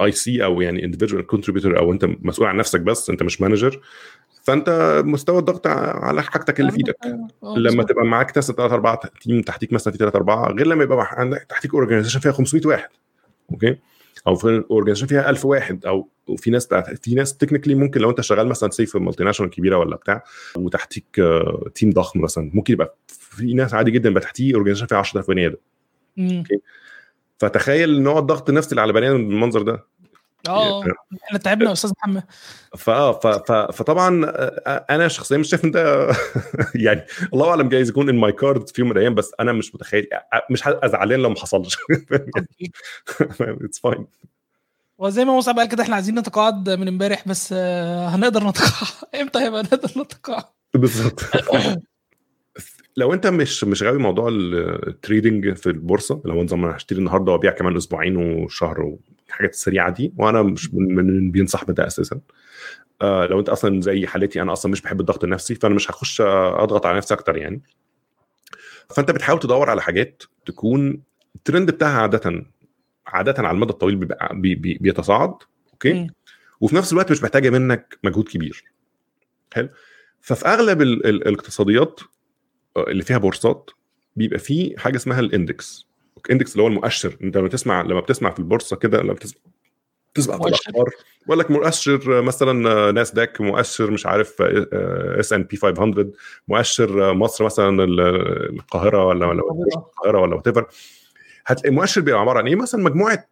[0.00, 3.80] IC أو يعني individual contributor أو أنت مسؤول عن نفسك بس أنت مش manager
[4.42, 6.96] فأنت مستوى الضغط على حاجتك اللي في إيدك.
[7.42, 7.82] آه، لما.
[7.82, 11.46] تبقى معاك ناس ثلاث أربع team تحتيك مثلا في ثلاث أربعة غير لما يبقى عندك
[11.48, 12.88] تحتيك organization فيها 500 واحد
[13.50, 13.76] أوكي؟
[14.28, 16.68] أو في organization فيها 1000 واحد أو في ناس
[17.02, 20.24] في ناس technically ممكن لو أنت شغال مثلا سي في multinational كبيرة ولا بتاع
[20.56, 24.98] وتحتيك آه، team ضخم مثلا ممكن يبقى في ناس عادي جدا يبقى تحتيه organization فيها
[24.98, 25.56] 10000 بني آدم.
[27.38, 29.84] فتخيل نوع الضغط النفسي اللي على بني آدم بالمنظر ده.
[30.48, 30.84] آه
[31.24, 32.22] إحنا تعبنا يا أستاذ محمد.
[32.76, 33.12] فاه
[33.72, 36.08] فطبعا آه، أنا شخصيا مش شايف إن ده
[36.74, 39.74] يعني الله أعلم جايز يكون in my cards في يوم من الأيام بس أنا مش
[39.74, 40.06] متخيل
[40.50, 41.76] مش هبقى زعلان لو ما حصلش.
[43.40, 44.06] it's fine
[44.98, 48.92] وزي ما موسى قال كده إحنا عايزين نتقاعد من امبارح بس آه، هنقدر نتقاعد.
[49.20, 51.20] إمتى هيبقى نقدر نتقاعد؟ بالظبط.
[52.96, 57.50] لو أنت مش مش غاوي موضوع ال trading في البورصة لو أنا هشتري النهارده وأبيع
[57.52, 58.96] كمان أسبوعين وشهر
[59.28, 62.20] والحاجات السريعه دي وأنا مش من بينصح بده أساسا.
[63.02, 66.20] آه لو أنت أصلا زي حالتي أنا أصلا مش بحب الضغط النفسي فأنا مش هخش
[66.20, 67.62] أضغط على نفسي أكتر يعني.
[68.90, 71.02] فأنت بتحاول تدور على حاجات تكون
[71.36, 72.46] الترند بتاعها عاده
[73.06, 75.34] عاده على المدى الطويل بيبقى بي بي بيتصاعد
[75.72, 76.10] أوكي.
[76.60, 78.64] وفي نفس الوقت مش محتاجة منك مجهود كبير.
[79.54, 79.68] حلو.
[80.20, 82.00] ففي أغلب ال ال الاقتصاديات
[82.76, 83.70] اللي فيها بورصات
[84.16, 85.87] بيبقى فيه حاجة اسمها index.
[86.28, 87.16] ال index اللي هو المؤشر.
[87.22, 89.40] أنت لما تسمع لما بتسمع في البورصة كده لما بتسمع
[90.14, 90.46] تسمع في.
[90.48, 90.90] الأخبار
[91.22, 96.10] بيقول لك مؤشر مثلا ناسداك مؤشر مش عارف S&P 500
[96.48, 98.00] مؤشر مصر مثلا ال-
[98.54, 100.18] القاهرة ولا ولا القاهرة.
[100.20, 100.48] ولا وات
[101.46, 103.26] هتلاقي المؤشر بيبقى عبارة عن إيه؟ مثلا مجموعة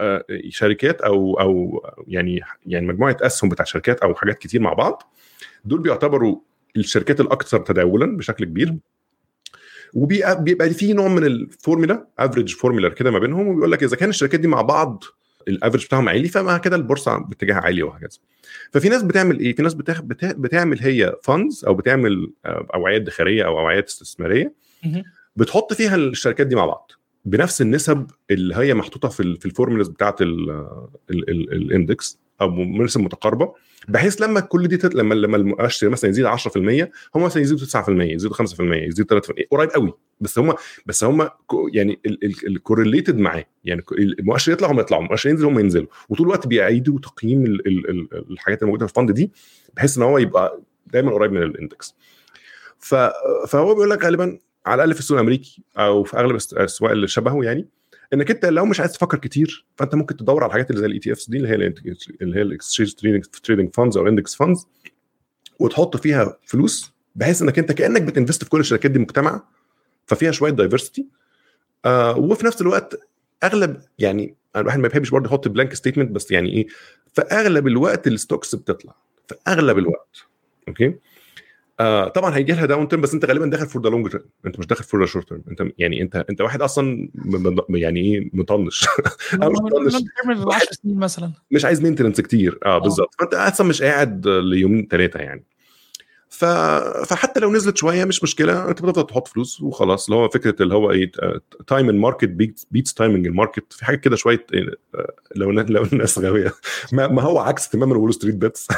[0.00, 5.12] آه، شركات أو أو يعني يعني مجموعة أسهم بتاع شركات أو حاجات كتير مع بعض.
[5.64, 6.36] دول بيعتبروا
[6.76, 8.74] الشركات الأكثر تداولا بشكل كبير.
[9.94, 13.96] وبيبقى بيبقى في نوع من ال formula average formula كده ما بينهم وبيقول لك إذا
[13.96, 15.04] كان الشركات دي مع بعض
[15.48, 18.18] ال average بتاعهم عالي فمع كده البورصة باتجاه عالي وهكذا.
[18.72, 20.02] ففي ناس بتعمل إيه؟ في ناس بتاخ...
[20.02, 20.32] بتا...
[20.32, 24.52] بتعمل هي funds أو بتعمل آه، اوعيه ادخاريه أو اوعيه استثمارية.
[25.36, 26.92] بتحط فيها الشركات دي مع بعض
[27.24, 29.88] بنفس النسب اللي هي محطوطة في ال- في الفورمولاز
[31.10, 33.54] ال- الاندكس أو نسب متقاربة.
[33.88, 34.94] بحيث لما كل دي تت...
[34.94, 36.30] لما لما المؤشر مثلا يزيد 10%
[37.16, 39.92] هم مثلا يزيدوا 9% يزيدوا 5% يزيدوا 3% قريب قوي.
[40.20, 40.54] بس هم
[40.86, 41.28] بس هم
[41.72, 42.00] يعني
[42.46, 43.44] ال correlated معاه.
[43.64, 45.02] يعني المؤشر يطلع هم يطلعوا.
[45.02, 45.86] المؤشر ينزل هم ينزلوا.
[46.08, 47.66] وطول الوقت بيعيدوا تقييم ال...
[47.68, 47.90] ال...
[47.90, 48.30] ال...
[48.30, 49.30] الحاجات الموجوده في ال fund دي
[49.74, 51.94] بحيث إن هو يبقى دايما قريب من ال index.
[52.78, 52.94] ف...
[53.48, 57.08] فهو بيقول لك غالبا على الأقل في السوق الأمريكي أو في أغلب الس- الأسواق اللي
[57.08, 57.68] شبهه يعني
[58.12, 60.98] انك انت لو مش عايز تفكر كتير فانت ممكن تدور على الحاجات اللي زي ال
[60.98, 61.74] ETFs دي اللي هي ال
[62.22, 62.94] اللي هي ال exchange
[63.42, 64.66] trading funds أو index funds
[65.58, 69.42] وتحط فيها فلوس بحيث إنك أنت كأنك بت invest في كل الشركات دي مجتمع
[70.06, 71.06] ففيها شوية diversity
[71.84, 73.00] آه وفي نفس الوقت
[73.44, 76.66] أغلب يعني الواحد ما بيحبش برضه يحط blank statement بس يعني إيه
[77.14, 78.94] في أغلب الوقت ال stocks بتطلع
[79.28, 80.16] في أغلب الوقت.
[80.68, 80.94] okay؟
[81.80, 84.58] آه طبعا هيجي لها down term بس انت غالبا داخل for the long term انت
[84.58, 87.08] مش داخل for the short term انت يعني انت انت واحد أصلا
[87.68, 88.84] يعني إيه مطنش.
[89.34, 89.94] مش مطنش.
[90.44, 91.32] ب 10 سنين مثلا.
[91.50, 92.58] مش عايز maintenance كتير.
[92.64, 93.14] آه بالظبط.
[93.18, 95.44] فأنت أصلا مش قاعد ليومين ثلاثة يعني.
[96.32, 96.44] ف...
[97.06, 100.08] فحتى لو نزلت شوية مش مشكلة أنت بتفضل تحط فلوس وخلاص.
[100.08, 101.12] اللي هو فكرة اللي هو إيه
[101.66, 102.28] time ال market
[102.70, 104.46] beats timing ال market في حاجة كده شوية
[104.94, 106.52] آه، لو لو الناس غاوية.
[106.92, 108.68] ما, ما هو عكس تماما وول ستريت بيتس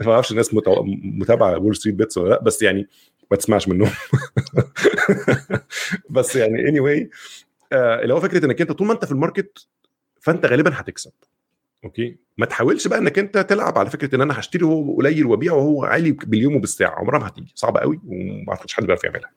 [0.00, 2.88] ما أعرفش الناس متو- متابعة وول ستريت بيتس ولا لأ بس يعني
[3.30, 3.90] ما تسمعش منهم.
[6.10, 7.08] بس يعني any anyway,
[7.72, 9.66] آه اللي هو فكرة إنك أنت طول ما أنت في ال market
[10.20, 11.12] فأنت غالبا هتكسب.
[11.84, 12.16] okay.
[12.38, 15.84] ما تحاولش بقى إنك أنت تلعب على فكرة إن أنا هشتري وهو قليل وابيع وهو
[15.84, 19.30] عالي باليوم وبالساعة عمرها ما هتيجي صعبة قوي وما أعتقدش حد بيعرف يعملها.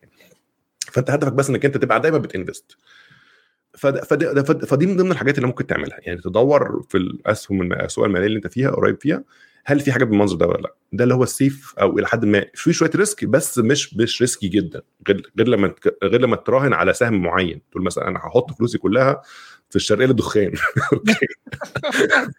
[0.82, 2.78] فأنت هدفك بس إنك أنت تبقى دايما بت invest
[4.68, 5.98] فدي من ضمن الحاجات اللي ممكن تعملها.
[6.02, 9.24] يعني تدور في الاسهم الاسواق المالية اللي أنت فيها قريب فيها
[9.66, 12.26] هل في حاجة بالمنظر ده ولا لأ؟ ده اللي هو ال safe أو إلى حد
[12.26, 12.46] ما.
[12.54, 14.82] في شوية risk بس مش مش risky جدا.
[15.08, 17.62] غير غير لما غير لما تراهن على سهم معين.
[17.72, 19.22] تقول مثلا أنا هحط فلوسي كلها
[19.70, 20.54] في الشرقية للدخان.
[20.94, 21.26] okay.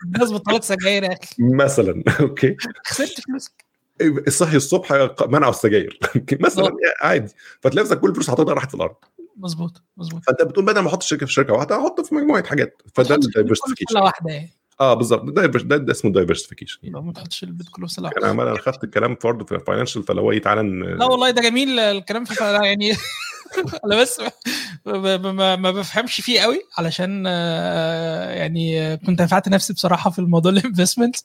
[0.05, 1.35] الناس بطلت سجاير يا أخي.
[1.39, 2.03] مثلا.
[2.20, 2.57] okay.
[2.87, 3.64] خسرت فلوسك.
[4.03, 4.93] صحي الصبح
[5.29, 5.99] منعوا السجاير.
[6.41, 6.70] مثلا.
[7.03, 7.33] عادي.
[7.61, 8.95] فتلاقي نفسك كل الفلوس حاططها راحت في الأرض.
[9.37, 10.25] مظبوط مظبوط.
[10.25, 12.83] فأنت بتقول بدل ما أحط الشركة في شركة واحدة أحط في مجموعة حاجات.
[12.95, 14.51] فده ال diversification واحدة يعني.
[14.83, 18.59] آه بالظبط ده, ده, ده اسمه diversification ما تحطش البيض كله في سله أنا أنا
[18.59, 22.45] خدت الكلام برضه في ال financial flow إيه تعالى لا والله ده جميل الكلام في
[22.45, 22.93] يعني
[23.85, 24.20] أنا بس
[24.87, 31.16] ما, بفهمش فيه قوي علشان آه، يعني كنت نفعت نفسي بصراحة في الموضوع ال investment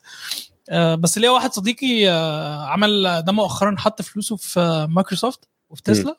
[0.73, 6.17] بس ليا واحد صديقي آه، عمل ده مؤخرا حط فلوسه في مايكروسوفت وفي تسلا.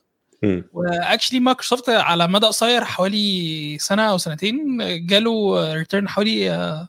[0.73, 6.89] و actually مايكروسوفت على مدى قصير حوالي سنة أو سنتين جاله return حوالي آه،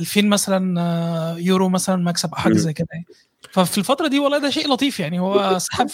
[0.00, 2.52] 2000 مثلا آه، يورو مثلا مكسب أو حاجة.
[2.52, 3.06] زي كده يعني.
[3.52, 5.86] ففي الفترة دي والله ده شيء لطيف يعني هو سحب.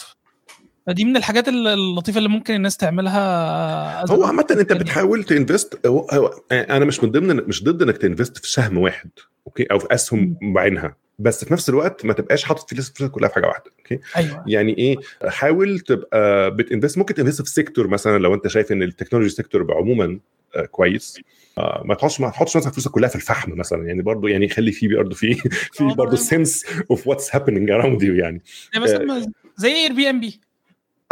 [0.87, 6.07] فدي من الحاجات اللطيفة اللي ممكن الناس تعملها هو عامة أنت بتحاول ت invest هو
[6.53, 9.11] أنا مش من ضمن مش ضد إنك ت invest في سهم واحد
[9.47, 10.97] okay؟ أو في أسهم بعينها.
[11.19, 14.45] بس في نفس الوقت ما تبقاش حاطط فلوسك كلها في حاجة واحدة okay؟ أيوه.
[14.47, 14.97] يعني إيه؟
[15.27, 18.87] حاول تبقى بت invest ممكن ت invest في sector مثلا لو أنت شايف إن ال
[18.87, 20.19] technology sector عموما
[20.57, 21.21] آه، كويس.
[21.59, 23.87] آه، ما تحطش ما تحطش مثلا فلوسك كلها في الفحم مثلا.
[23.87, 25.35] يعني برضه يعني خلي في برضه في
[25.75, 26.17] في آه، برضه.
[26.17, 28.43] sense of what's happening around you يعني.
[28.77, 30.41] مثلا زي Airbnb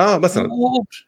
[0.00, 0.48] آه مثلا.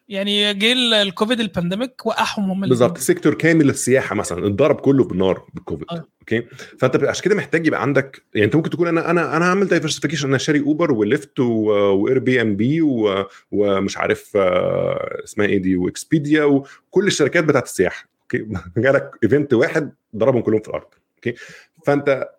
[0.09, 2.61] يعني جه ال- ال COVID ال pandemic وقعهم هم.
[2.69, 2.97] بالظبط.
[2.97, 4.47] sector كامل السياحه مثلا.
[4.47, 6.05] اتضرب كله بالنار بالكوفيد آه.
[6.19, 6.41] okay؟
[6.79, 10.27] فأنت عشان كده محتاج يبقى عندك يعني أنت ممكن تقول أنا أنا أنا هعمل diversification
[10.29, 12.79] أنا شاري Uber و Lyft و Airbnb
[13.51, 18.14] ومش عارف آه، اسمها إيه دي؟ و Expedia وكل الشركات بتاعت السياحة.
[18.33, 18.47] okay.
[18.81, 20.87] جالك event واحد ضربهم كلهم في الأرض.
[21.15, 21.33] okay.
[21.85, 22.29] فانت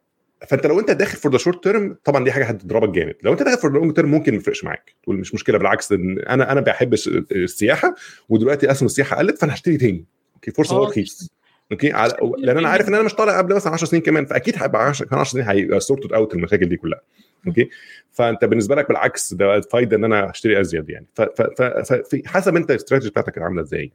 [0.49, 3.15] فأنت لو أنت داخل for the short term طبعا دي حاجة هتضربك جامد.
[3.23, 4.95] لو أنت داخل for the long term ممكن ما يفرقش معاك.
[5.03, 6.95] تقول مش مشكلة بالعكس أنا أنا بحب
[7.33, 7.95] السياحة
[8.29, 10.05] ودلوقتي اسهم السياحة قلت فأنا هشتري تاني.
[10.35, 10.51] okay.
[10.51, 10.85] فرصة آه.
[10.87, 11.31] رخيص
[11.73, 11.93] okay.
[11.93, 14.87] على لأن أنا عارف إن أنا مش طالع قبل مثلا 10 سنين كمان فأكيد هيبقى
[14.89, 17.01] 10 كمان 10 سنين هيبقى sorted out المشاكل دي كلها.
[17.47, 17.69] okay.
[18.11, 21.07] فأنت بالنسبة لك بالعكس ده فايدة إن أنا اشتري أزيد يعني.
[21.15, 23.87] ف- ف- ف- ففي حسب أنت الاستراتيجي بتاعتك عاملة إزاي.
[23.87, 23.93] ده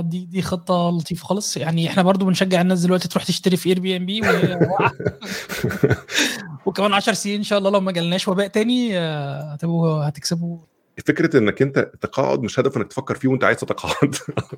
[0.00, 1.56] دي دي خطة لطيفة خالص.
[1.56, 4.20] يعني إحنا برضو بنشجع الناس دلوقتي تروح تشتري في Airbnb
[6.66, 10.58] وكمان 10 سنين إن شاء الله لو ما جالناش وباء تاني آه، هتبقوا هتكسبوا.
[11.06, 14.14] فكرة إنك أنت التقاعد مش هدف إنك تفكر فيه وأنت عايز تتقاعد.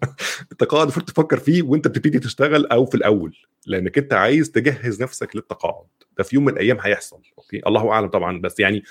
[0.52, 3.36] التقاعد المفروض تفكر فيه وأنت بتبتدي تشتغل أو في الأول
[3.66, 5.86] لأنك أنت عايز تجهز نفسك للتقاعد.
[6.18, 8.82] ده في يوم من الأيام هيحصل أوكي؟ الله أعلم طبعا بس يعني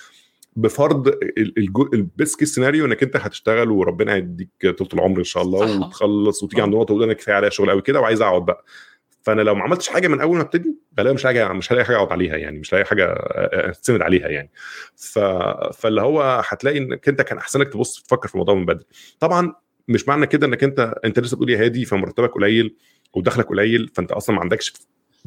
[0.56, 1.14] بفرض
[1.94, 6.44] ال best case scenario انك انت هتشتغل وربنا يديك طول العمر إن شاء الله وتخلص
[6.44, 8.66] وتيجي عند نقطة تقول أنا كفاية عليا شغل قوي كده وعايز أقعد بقى.
[9.22, 11.96] فأنا لو ما عملتش حاجة من أول ما أبتدي غالبا مش حاجة مش هلاقي حاجة
[11.96, 13.06] أقعد عليها يعني مش هلاقي حاجة
[13.72, 14.52] استند عليها يعني.
[14.96, 15.20] ف...
[15.74, 18.86] فاللي هو هتلاقي إنك أنت كان أحسن لك تبص تفكر في الموضوع من بدري.
[19.20, 19.54] طبعا
[19.88, 22.76] مش معنى كده إنك أنت أنت لسه بتقول يا هادي فمرتبك قليل
[23.14, 24.74] ودخلك قليل فأنت أصلا ما عندكش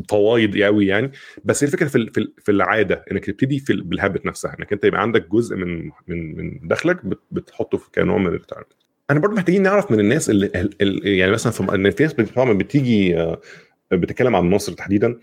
[0.08, 1.12] فوايد قوي يعني.
[1.44, 4.56] بس الفكرة في في العادة إنك تبتدي في بال habit نفسها.
[4.60, 8.72] إنك أنت يبقى عندك جزء من من من دخلك بتحطه كنوع من ال retirement
[9.10, 12.52] أنا برضو محتاجين نعرف من الناس اللي, اللي يعني مثلا في إن في ناس طبعا
[12.52, 13.26] بتيجي
[13.92, 15.18] بتتكلم عن مصر تحديدا.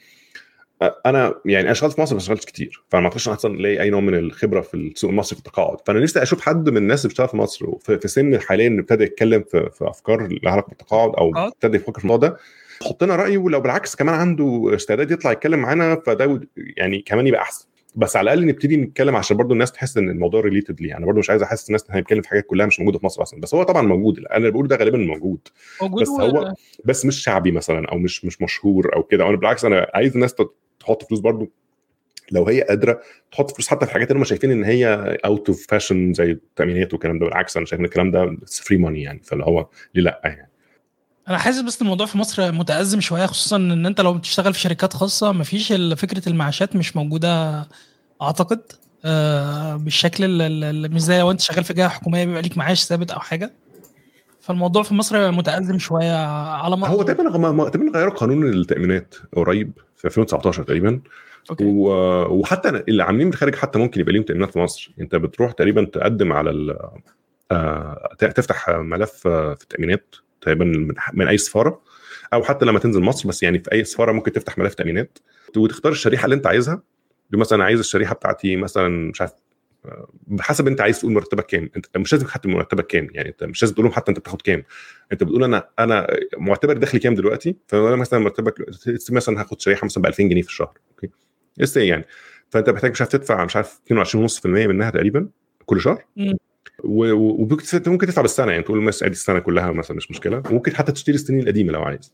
[1.05, 2.83] أنا يعني أنا اشتغلت في مصر ما اشتغلتش كتير.
[2.89, 5.77] فما أعتقدش أصلا ألاقي أي نوع من الخبرة في السوق المصري في التقاعد.
[5.87, 7.65] فأنا نفسي أشوف حد من الناس اللي بتشتغل في مصر
[7.99, 12.05] في سن حاليا ابتدى يتكلم في, في أفكار لها علاقة بالتقاعد أو ابتدى يفكر في
[12.05, 12.37] الموضوع ده.
[12.79, 17.41] تحط لنا رأيه ولو بالعكس كمان عنده استعداد يطلع يتكلم معانا فده يعني كمان يبقى
[17.41, 17.67] أحسن.
[17.95, 20.97] بس على الأقل نبتدي نتكلم عشان برضو الناس تحس إن الموضوع ريليتد ليه.
[20.97, 23.21] أنا برضو مش عايز أحس الناس إن بنتكلم في حاجات كلها مش موجودة في مصر
[23.21, 23.41] أصلا.
[23.41, 24.19] بس هو طبعا موجود.
[24.19, 25.39] أنا اللي بقوله ده غالبا موجود.
[25.81, 26.53] موجود بس هو
[26.85, 29.25] بس مش شعبي مثلا أو مش مش مشهور أو كده.
[29.25, 30.35] وأنا بالعكس أنا عايز الناس
[30.79, 31.51] تحط فلوس برضو.
[32.31, 32.99] لو هي قادرة
[33.31, 36.93] تحط فلوس حتى في حاجات اللي هم شايفين إن هي out of fashion زي التأمينات
[36.93, 37.25] والكلام ده.
[37.25, 39.21] بالعكس أنا شايف إن الكلام ده free money يعني.
[39.23, 40.49] فاللي هو ليه لأ يعني؟
[41.29, 44.93] أنا حاسس بس الموضوع في مصر متأزم شوية خصوصا إن أنت لو بتشتغل في شركات
[44.93, 47.63] خاصة مفيش فكرة المعاشات مش موجودة
[48.21, 48.61] أعتقد
[49.05, 53.11] آه بالشكل اللي مش زي لو أنت شغال في جهة حكومية بيبقى ليك معاش ثابت
[53.11, 53.53] أو حاجة.
[54.41, 60.05] فالموضوع في مصر متأزم شوية على ما هو تقريبا تقريبا غيروا قانون التأمينات قريب في
[60.05, 61.01] 2019 تقريبا.
[61.49, 61.63] أوكي.
[61.65, 61.87] و...
[62.39, 64.91] وحتى اللي عاملين بالخارج حتى ممكن يبقى ليهم تأمينات في مصر.
[65.01, 66.77] أنت بتروح تقريبا تقدم على ال...
[67.51, 68.09] آه...
[68.19, 70.15] تفتح ملف في التأمينات.
[70.45, 70.93] تقريبا من...
[71.13, 71.81] من أي سفارة
[72.33, 75.17] أو حتى لما تنزل مصر بس يعني في أي سفارة ممكن تفتح ملف تأمينات.
[75.57, 76.81] وتختار الشريحة اللي أنت عايزها.
[77.33, 79.31] مثلا عايز الشريحة بتاعتي مثلا مش عارف
[80.27, 81.69] بحسب أنت عايز تقول مرتبك كام.
[81.77, 84.41] أنت مش لازم حتى مرتبك كام يعني أنت مش لازم تقول لهم حتى أنت بتاخد
[84.41, 84.63] كام.
[85.11, 88.53] أنت بتقول أنا أنا معتبر دخلي كام دلوقتي؟ فانا مثلا مرتبك
[89.09, 91.09] مثلا هاخد شريحة مثلا ب 2000 جنيه في الشهر أوكي؟
[91.61, 92.05] اس يعني.
[92.49, 95.29] فأنت محتاج مش عارف تدفع مش عارف 22.5% منها تقريبا
[95.65, 96.03] كل شهر.
[96.83, 100.43] وممكن تدفع بالسنة يعني تقول مثلا ادي السنة كلها مثلا مش مشكلة.
[100.49, 102.13] وممكن حتى تشتري السنين القديمة لو عايز.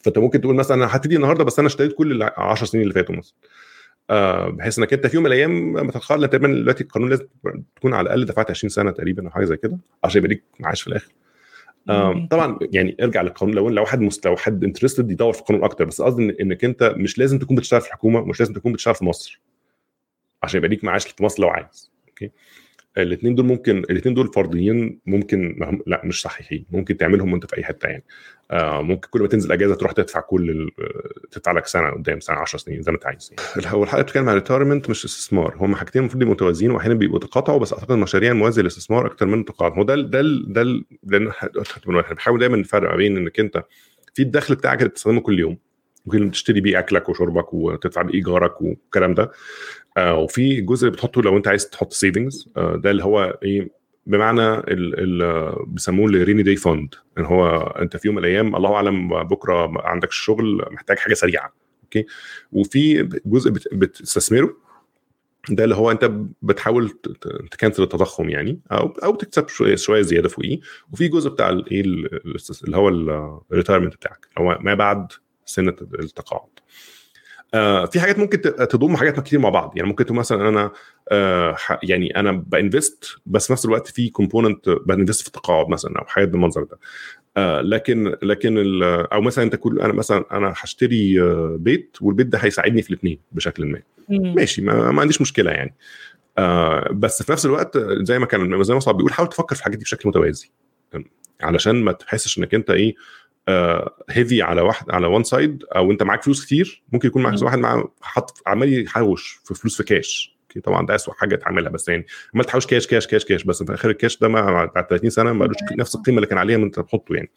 [0.00, 2.94] فأنت ممكن تقول مثلا أنا هبتدي النهارده بس أنا اشتريت كل ال 10 سنين اللي
[2.94, 3.34] فاتوا مثلا.
[4.10, 7.26] آه بحيث إنك أنت في يوم من الأيام لما تتخرج تقريبا دلوقتي القانون لازم
[7.76, 10.82] تكون على الأقل دفعت 20 سنة تقريبا أو حاجة زي كده عشان يبقى ليك معاش
[10.82, 11.12] في الآخر.
[11.88, 14.26] آه طبعا يعني ارجع للقانون لو لو حد مست...
[14.26, 17.80] لو حد interested يدور في القانون أكتر بس قصدي إنك أنت مش لازم تكون بتشتغل
[17.80, 19.40] في الحكومة ومش لازم تكون بتشتغل في مصر
[20.42, 21.92] عشان يبقى ليك معاش في مصر لو عايز.
[22.08, 22.30] أوكي؟
[22.98, 26.66] الاثنين دول ممكن الاثنين دول فرضيين ممكن لا مش صحيحين.
[26.70, 28.04] ممكن تعملهم وانت في أي حتة يعني.
[28.50, 30.70] آه ممكن كل ما تنزل أجازة تروح تدفع كل
[31.30, 33.66] تدفع لك سنة قدام سنة 10 سنين زي ما انت عايز يعني.
[33.74, 35.56] هو الحلقة بتتكلم عن retirement مش استثمار.
[35.60, 39.40] هم حاجتين المفروض يبقوا متوازيين وأحيانا بيبقوا تقاطعوا بس أعتقد المشاريع الموازيه للاستثمار أكتر من
[39.40, 41.50] التقاطع هو ده ده ده لأن إحنا
[41.86, 43.64] بنحاول دايما نفرق ما بين إنك أنت
[44.14, 45.58] في الدخل بتاعك اللي بتستخدمه كل يوم
[46.06, 49.30] ممكن تشتري بيه أكلك وشربك وتدفع بيه إيجارك والكلام ده.
[49.96, 53.70] آه وفي جزء اللي بتحطه لو أنت عايز تحط savings آه ده اللي هو إيه
[54.06, 58.74] بمعنى ال بيسموه ال rainy day fund إن هو أنت في يوم من الأيام الله
[58.74, 61.52] أعلم بكرة ما عندكش شغل محتاج حاجة سريعة.
[61.84, 62.06] أوكي؟
[62.52, 64.56] وفي جزء بتستثمره.
[65.50, 66.88] ده اللي هو أنت بتحاول
[67.50, 70.58] ت cancel التضخم يعني أو أو تكسب شوية زيادة فوقيه.
[70.92, 72.88] وفي جزء بتاع الايه اللي هو
[73.52, 74.28] ال retirement بتاعك.
[74.38, 75.12] هو ما بعد
[75.46, 76.48] سن التقاعد.
[77.54, 79.72] آه في حاجات ممكن تضم حاجات كتير مع بعض.
[79.76, 80.72] يعني ممكن تقول مثلا أنا
[81.12, 85.68] آه يعني أنا ب invest بس في نفس الوقت في component ب invest في التقاعد
[85.68, 86.78] مثلا أو حاجات بالمنظر ده.
[87.36, 91.16] آه لكن لكن أو مثلا أنت كل أنا مثلا أنا هشتري
[91.58, 93.82] بيت والبيت ده هيساعدني في الاثنين بشكل ما.
[94.08, 95.74] ماشي ما, ما عنديش مشكلة يعني.
[96.90, 99.78] بس في نفس الوقت زي ما كان زي ما صعب بيقول حاول تفكر في الحاجات
[99.78, 100.50] دي بشكل متوازي.
[101.40, 102.94] علشان ما تحسش إنك أنت إيه
[104.10, 107.58] heavy على واحد على one side أو أنت معاك فلوس كتير ممكن يكون معاك واحد
[107.58, 111.88] مع حط عمال يحوش في فلوس في كاش أوكي طبعا ده اسوء حاجة تعملها بس
[111.88, 115.32] يعني عمال تحوش cash cash cash cash بس في آخر الكاش ده بعد 30 سنة
[115.32, 117.30] ما قالوش نفس القيمة اللي كان عليها من انت بتحطه يعني.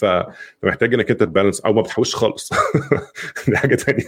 [0.00, 2.50] فمحتاج إنك أنت ت balance أو ما بتحوش خالص.
[3.48, 4.04] دي حاجة ثانية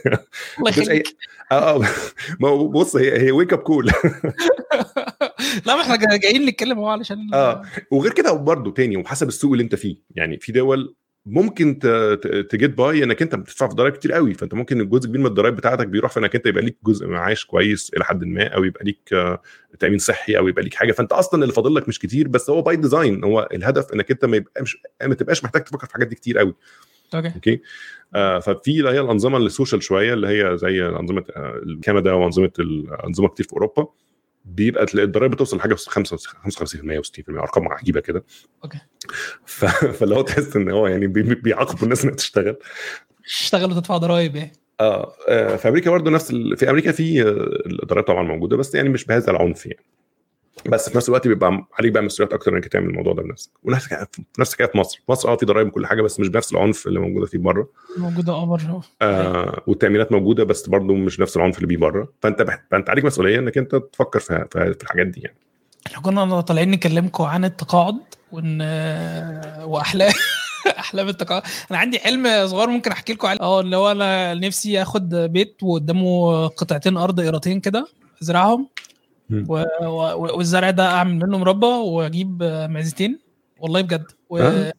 [0.58, 1.16] الله يخليك.
[1.52, 1.80] آه
[2.40, 3.86] ما هو بص هي هي wake up call
[5.66, 9.64] لا ما إحنا جايين نتكلم اهو علشان آه وغير كده برضه تاني وحسب السوق اللي
[9.64, 9.96] أنت فيه.
[10.10, 10.94] يعني في دول
[11.26, 11.78] ممكن
[12.50, 15.56] تget by انك انت بتدفع في ضرائب كتير قوي فانت ممكن جزء كبير من الضرائب
[15.56, 18.84] بتاعتك بيروح في انك انت يبقى ليك جزء معاش كويس إلى حد ما أو يبقى
[18.84, 19.42] ليك آه،
[19.78, 20.92] تأمين صحي أو يبقى ليك حاجة.
[20.92, 24.24] فانت أصلا اللي فاضل لك مش كتير بس هو by design هو الهدف انك انت
[24.24, 26.54] ما يبقاش ما تبقاش محتاج تفكر في الحاجات دي كتير قوي.
[27.14, 27.32] أوكي.
[27.34, 27.60] أوكي؟
[28.14, 32.52] آه ففي اللي هي الأنظمة ال social شوية اللي هي زي انظمه آه كندا وأنظمة
[32.58, 33.86] الانظمه كتير في أوروبا.
[34.47, 38.24] بيبقى تلاقي الضرايب بتوصل لحاجة 55% و60% أرقام عجيبة كده.
[38.64, 38.78] أوكي.
[39.47, 39.64] ف...
[39.99, 42.57] فاللي هو تحس إن هو يعني بي- بيعاقبوا الناس إنها تشتغل.
[43.24, 46.57] اشتغل وتدفع ضرايب إيه؟ آه آه، في أمريكا برضه نفس ال...
[46.57, 47.26] في أمريكا في آه،
[47.82, 49.84] الضرايب طبعا موجودة بس يعني مش بهذا العنف يعني.
[50.66, 53.50] بس في نفس الوقت بيبقى عليك بقى مسؤوليات أكتر إنك تعمل الموضوع ده بنفسك.
[53.62, 53.88] ونفس
[54.38, 55.00] نفس الحكاية في مصر.
[55.09, 57.68] مصر آه في ضرايب كل حاجة بس مش بنفس العنف اللي موجودة فيه بره.
[57.98, 58.80] موجودة آه بره.
[59.02, 62.09] آه والتأمينات موجودة بس برضه مش نفس العنف اللي بيه بره.
[62.22, 62.62] فأنت بح...
[62.70, 65.36] فأنت عليك مسؤولية إنك أنت تفكر في, في في الحاجات دي يعني.
[65.86, 67.96] إحنا كنا طالعين نكلمكم عن التقاعد
[68.32, 68.61] وإن
[69.64, 70.12] وأحلام
[70.78, 71.42] أحلام التقاعد.
[71.70, 73.40] أنا عندي حلم صغير ممكن أحكي لكم عليه.
[73.40, 77.86] آه اللي هو أنا نفسي آخد بيت وقدامه قطعتين أرض قيراطين كده
[78.22, 78.68] ازرعهم.
[79.30, 83.18] والزرع ده أعمل منه مربى وأجيب معزتين
[83.58, 84.04] والله بجد.
[84.30, 84.38] و...
[84.38, 84.72] آه.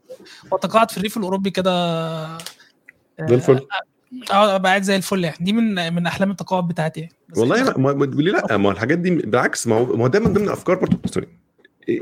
[0.52, 2.38] واتقاعد في الريف الأوروبي كده
[3.22, 3.68] زي الفل.
[4.32, 5.38] آه أبقى قاعد زي الفل يعني.
[5.40, 7.14] دي من من أحلام التقاعد بتاعتي يعني.
[7.38, 10.08] والله لا ما ما تقولي لا ما هو الحاجات دي بالعكس ما هو ما هو
[10.08, 10.98] ده من ضمن أفكار برضه.
[11.06, 11.28] سوري.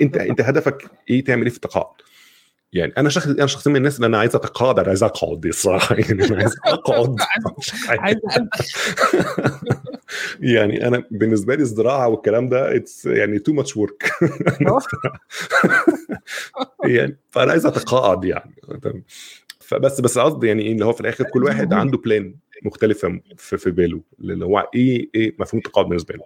[0.02, 1.94] انت أنت هدفك إيه تعمل إيه في التقاعد؟
[2.74, 5.96] يعني أنا شخص أنا شخصيا من الناس اللي أنا عايز أتقاعد أنا عايز أقعد الصراحة.
[6.00, 7.16] يعني أنا عايز أقعد.
[8.00, 8.18] عايز
[10.40, 14.12] يعني أنا بالنسبة لي الزراعة والكلام ده it's يعني too much work
[16.86, 18.56] يعني فأنا عايز أتقاعد يعني.
[19.60, 23.58] فبس بس قصدي يعني إيه اللي هو في الآخر كل واحد عنده plan مختلفه في,
[23.58, 26.26] في باله اللي هو إيه إيه مفهوم التقاعد بالنسبة له.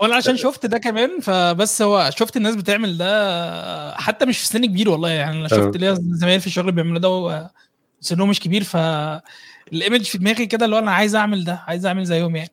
[0.00, 4.66] وأنا عشان شفت ده كمان فبس هو شفت الناس بتعمل ده حتى مش في سن
[4.66, 5.48] كبير والله يعني أنا.
[5.48, 7.50] شفت ليا زمايل في الشغل بيعملوا ده
[8.00, 11.86] سنهم مش كبير فال image في دماغي كده اللي هو أنا عايز أعمل ده عايز
[11.86, 12.50] أعمل زيهم يعني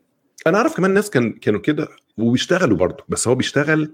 [0.48, 1.88] أنا أعرف كمان ناس كان كانوا كده
[2.18, 3.92] وبيشتغلوا برضه بس هو بيشتغل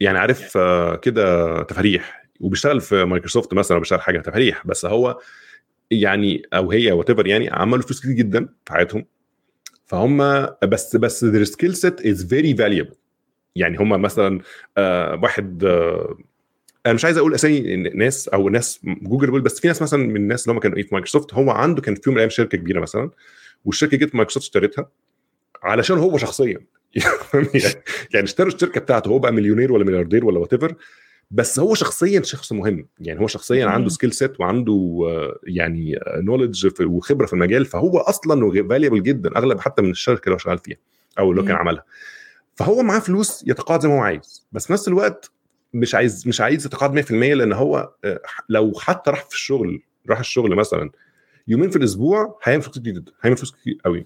[0.00, 0.58] يعني عارف
[1.02, 5.18] كده تفاريح وبيشتغل في مايكروسوفت مثلا بيشتغل حاجة تفاريح بس هو
[5.90, 9.04] يعني أو هي what يعني عملوا فلوس كتير جدا في حياتهم
[9.92, 12.96] فهم بس بس their skill set is very valuable.
[13.56, 14.40] يعني هم مثلا
[14.78, 16.18] آه واحد آه
[16.86, 20.44] أنا مش عايز أقول أسامي ناس أو ناس جوجل بس في ناس مثلا من الناس
[20.44, 22.80] اللي هم كانوا إيه في مايكروسوفت هو عنده كان في يوم من الأيام شركة كبيرة
[22.80, 23.10] مثلا
[23.64, 24.88] والشركة جت مايكروسوفت اشترتها
[25.62, 26.58] علشان هو شخصيا.
[28.14, 30.54] يعني اشتروا الشركة بتاعته هو بقى مليونير ولا ملياردير ولا what
[31.32, 33.66] بس هو شخصيا شخص مهم يعني هو شخصيا.
[33.66, 39.60] عنده skill set وعنده آه، يعني knowledge وخبرة في المجال فهو أصلا valuable جدا أغلب
[39.60, 40.76] حتى من الشركة اللي هو شغال فيها
[41.18, 41.56] أو اللي كان.
[41.56, 41.84] عملها
[42.54, 45.30] فهو معاه فلوس يتقاعد زي ما هو عايز بس في نفس الوقت
[45.74, 50.18] مش عايز مش عايز يتقاعد 100% لأن هو آه، لو حتى راح في الشغل راح
[50.18, 50.90] الشغل مثلا
[51.48, 54.04] يومين في الأسبوع هيعمل فلوس كتير جدا هيعمل فلوس كتير قوي.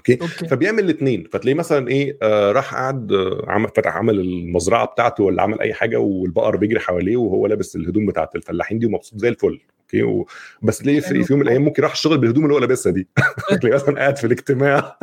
[0.00, 0.48] okay؟ okay.
[0.48, 5.42] فبيعمل الاثنين فتلاقيه مثلا إيه آه راح قعد آه عمل فتح عمل المزرعة بتاعته ولا
[5.42, 9.60] عمل أي حاجة والبقر بيجري حواليه وهو لابس الهدوم بتاعت الفلاحين دي ومبسوط زي الفل.
[9.80, 10.26] okay؟ و...
[10.62, 13.08] بس تلاقيه في, في يوم من الأيام ممكن راح الشغل بالهدوم اللي هو لابسها دي.
[13.60, 14.98] تلاقيه مثلا قاعد في الاجتماع.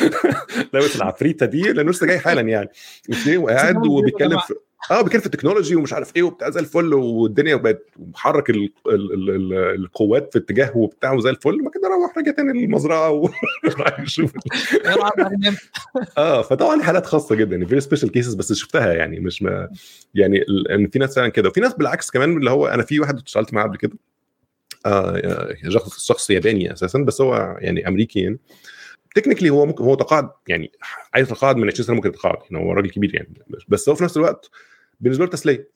[0.72, 2.68] لابس العفريتة دي لأنه لسه جاي حالا يعني.
[3.08, 4.54] وتلاقيه قاعد وبيتكلم في
[4.90, 8.72] آه بيتكلم في ال technology ومش عارف إيه وبتاع زي الفل والدنيا بقت محرك ال...
[8.86, 9.12] ال...
[9.12, 9.30] ال...
[9.30, 9.54] ال...
[9.74, 13.10] القوات في اتجاهه وبتاع وزي الفل ما كده روح رجع تاني للمزرعة
[13.64, 14.32] وراح يشوف.
[16.18, 19.68] آه فطبعا حالات خاصة جدا very special cases بس شفتها يعني مش ما
[20.14, 23.18] يعني إن في ناس فعلا كده وفي ناس بالعكس كمان اللي هو أنا في واحد
[23.26, 23.98] اشتغلت معاه قبل كده
[24.86, 28.38] آه شخص شخص ياباني أساسا بس هو يعني أمريكي يعني
[29.16, 30.72] technically هو ممكن هو تقاعد يعني
[31.14, 33.28] عايز يتقاعد من 20 سنه ممكن يتقاعد يعني هو راجل كبير يعني
[33.68, 34.50] بس هو في نفس الوقت
[35.00, 35.70] بالنسبة له تسلية.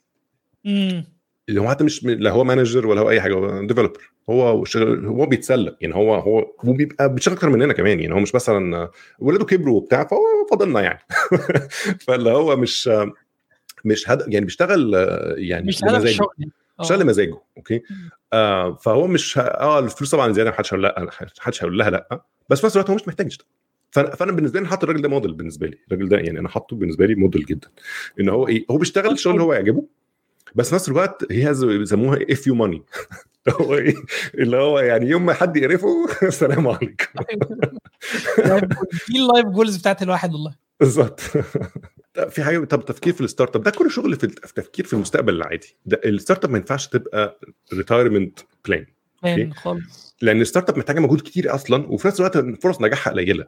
[1.49, 5.07] اللي هو حتى مش لا هو manager ولا هو أي حاجة هو developer هو شغل
[5.07, 9.45] هو بيتسلى يعني هو هو وبيبقى بيشتغل أكتر مننا كمان يعني هو مش مثلا ولاده
[9.45, 10.20] كبروا وبتاع فهو
[10.51, 11.01] فاضلنا يعني
[12.07, 12.91] فاللي هو مش
[13.84, 14.24] مش هد...
[14.28, 14.95] يعني بيشتغل
[15.38, 16.53] يعني مش هدف يعني.
[16.80, 16.97] آه.
[16.97, 17.83] لمزاجه okay.
[18.32, 19.41] آه فهو مش ه...
[19.41, 22.90] آه الفلوس طبعا زيادة محدش هيقول لا محدش هيقول لها لا بس في نفس الوقت
[22.90, 23.46] هو مش محتاج يشتغل.
[23.90, 25.78] فانا فأنا بالنسبة لي حاطط الراجل ده موديل بالنسبة لي.
[25.92, 27.68] الراجل ده يعني أنا حاطه بالنسبة لي موديل جدا.
[28.20, 29.84] إن هو إيه هو بيشتغل الشغل اللي هو يعجبه
[30.55, 32.83] بس في نفس الوقت هي بيسموها F you money
[33.48, 33.94] هو إيه
[34.34, 37.07] اللي هو يعني يوم ما حد يقرفه السلام عليكم.
[39.09, 40.55] دي ال life goals بتاعت الواحد والله.
[40.80, 41.20] بالظبط.
[42.28, 45.34] في حاجة طب تفكير في ال startup ده كل شغل في في تفكير في المستقبل
[45.34, 45.76] العادي.
[45.86, 47.40] ده ال startup ما ينفعش تبقى
[47.74, 48.87] retirement plan
[49.57, 50.16] خالص.
[50.23, 53.47] لأن ال startup محتاجة مجهود كتير أصلا وفي نفس الوقت فرص نجاحها قليلة.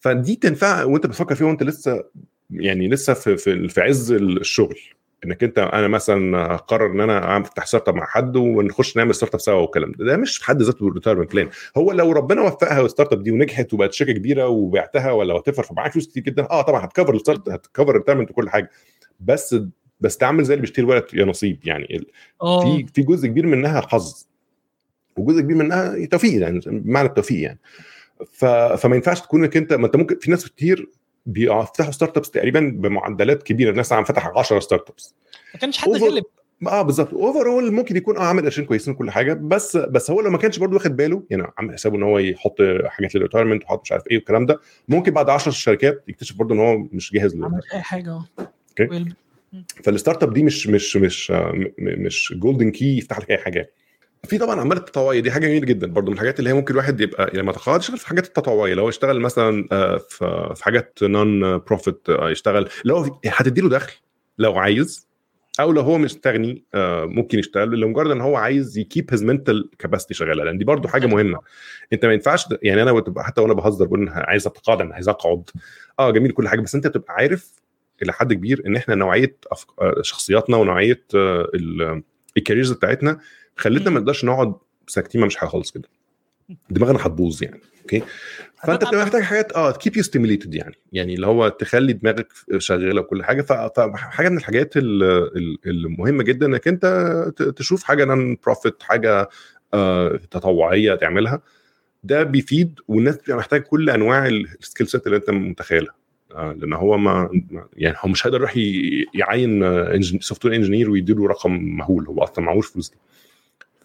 [0.00, 2.04] فدي تنفع وأنت بتفكر فيها وأنت لسه
[2.50, 4.78] يعني لسه في في, في عز الشغل.
[5.24, 9.60] إنك أنت أنا مثلا هقرر إن أنا افتح startup مع حد ونخش نعمل startup سوا
[9.60, 10.04] والكلام ده.
[10.04, 13.74] ده مش في حد ذاته retirement plan هو لو ربنا وفقها ال startup دي ونجحت
[13.74, 17.90] وبقت شركة كبيرة وبعتها ولا وتفر فمعاك فلوس كتير جدا آه طبعا هتكفر الستارت هتكفر
[17.90, 18.70] الريتايرمنت وكل حاجة.
[19.20, 19.56] بس
[20.00, 21.58] بس تعمل زي اللي بيشتري ورقه يا نصيب.
[21.64, 22.06] يعني
[22.42, 22.76] آه.
[22.76, 24.26] في في جزء كبير منها حظ
[25.16, 27.58] وجزء كبير منها توفيق يعني معنى التوفيق يعني.
[28.32, 28.44] ف...
[28.44, 30.88] فما ينفعش تكون إنك أنت ما أنت ممكن في ناس كتير
[31.26, 35.14] بيفتحوا startups تقريبا بمعدلات كبيرة الناس عم فتح 10 startups
[35.54, 36.24] ما كانش حد Over- غلب.
[36.66, 37.14] آه بالظبط.
[37.14, 40.58] overall ممكن يكون آه عامل قرشين كويسين وكل حاجة بس بس هو لو ما كانش
[40.58, 42.56] برضه واخد باله يعني عامل حسابه إن هو يحط
[42.86, 46.54] حاجات لل retirement ويحط مش عارف إيه والكلام ده ممكن بعد 10 شركات يكتشف برضه
[46.54, 48.24] إن هو مش جاهز ما له عملش أي حاجة آه.
[48.38, 48.86] okay.
[48.90, 49.14] well-
[49.84, 53.70] فال startup دي مش مش مش آه، مش golden key يفتح لك أي حاجة.
[54.28, 55.86] في طبعا اعمال التطوعيه دي حاجة جميلة جدا.
[55.86, 58.74] برضو من الحاجات اللي هي ممكن الواحد يبقى لما يتقاعد يشتغل في حاجات التطوعية.
[58.74, 59.96] لو يشتغل مثلا آه،
[60.54, 62.68] في حاجات non profit يشتغل.
[62.84, 63.92] لو هتدي له دخل
[64.38, 65.08] لو عايز
[65.60, 67.80] أو لو هو مستغني آه، ممكن يشتغل.
[67.80, 70.44] لمجرد إن هو عايز ي keep his mental capacity شغالة.
[70.44, 71.38] لأن دي برضو حاجة مهمة.
[71.92, 75.08] أنت ما ينفعش يعني أنا بتبقى حتى وأنا بهزر بقول إن عايز اتقاعد أنا عايز
[75.08, 75.50] أقعد.
[75.98, 76.60] آه جميل كل حاجة.
[76.60, 77.52] بس أنت تبقى عارف
[78.02, 79.36] إلى حد كبير إن إحنا نوعية.
[79.80, 82.02] آه، شخصياتنا ونوعية آه، ال-
[82.36, 83.18] ال careers بتاعتنا
[83.56, 84.54] خلتنا ما نقدرش نقعد
[84.86, 85.88] ساكتين ما مش حاجة خالص كده.
[86.70, 88.02] دماغنا هتبوظ يعني okay؟
[88.64, 93.00] فأنت بتبقى محتاج حاجات آه keep you stimulated يعني يعني اللي هو تخلي دماغك شغالة
[93.00, 93.42] وكل حاجة.
[93.42, 95.02] فحاجه من الحاجات ال-
[95.36, 96.86] ال- المهمه جدا إنك أنت
[97.56, 99.28] تشوف حاجة non profit حاجة
[99.74, 101.42] آه تطوعية تعملها.
[102.04, 105.94] ده بيفيد والناس بتبقى محتاج كل أنواع ال skill set اللي أنت متخيلها.
[106.34, 107.30] آه لأن هو ما
[107.76, 108.54] يعني هو مش هيقدر يروح
[109.14, 109.62] يعين
[110.02, 112.96] software engineer ويديله رقم مهول هو أصلا معهوش فلوس دي.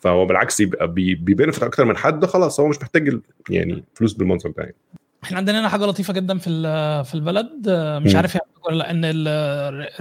[0.02, 3.20] فهو بالعكس يبقى بي- بي benefit أكتر من حد خلاص هو مش محتاج
[3.50, 4.76] يعني فلوس بالمنظر ده يعني.
[5.24, 6.50] إحنا عندنا هنا حاجة لطيفة جدا في
[7.04, 8.18] في البلد آه، مش مم.
[8.18, 9.06] عارف يعني ولا لأ إن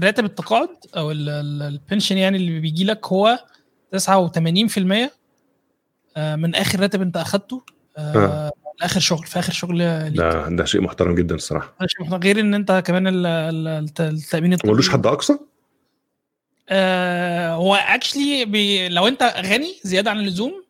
[0.05, 3.39] راتب التقاعد أو ال- ال- ال pension يعني اللي بيجي لك هو
[3.97, 5.11] 89%
[6.17, 7.63] آه، من آخر راتب أنت أخدته
[7.99, 12.03] آه، لآخر شغل في آخر شغل ليك ده ده شيء محترم جدا الصراحة ده شيء
[12.03, 12.21] محترم.
[12.23, 15.39] غير إن أنت كمان ال- ال- الت- التأمين الطبي ملوش حد أقصى
[16.69, 20.65] آه هو actually بي لو انت غني زيادة عن اللزوم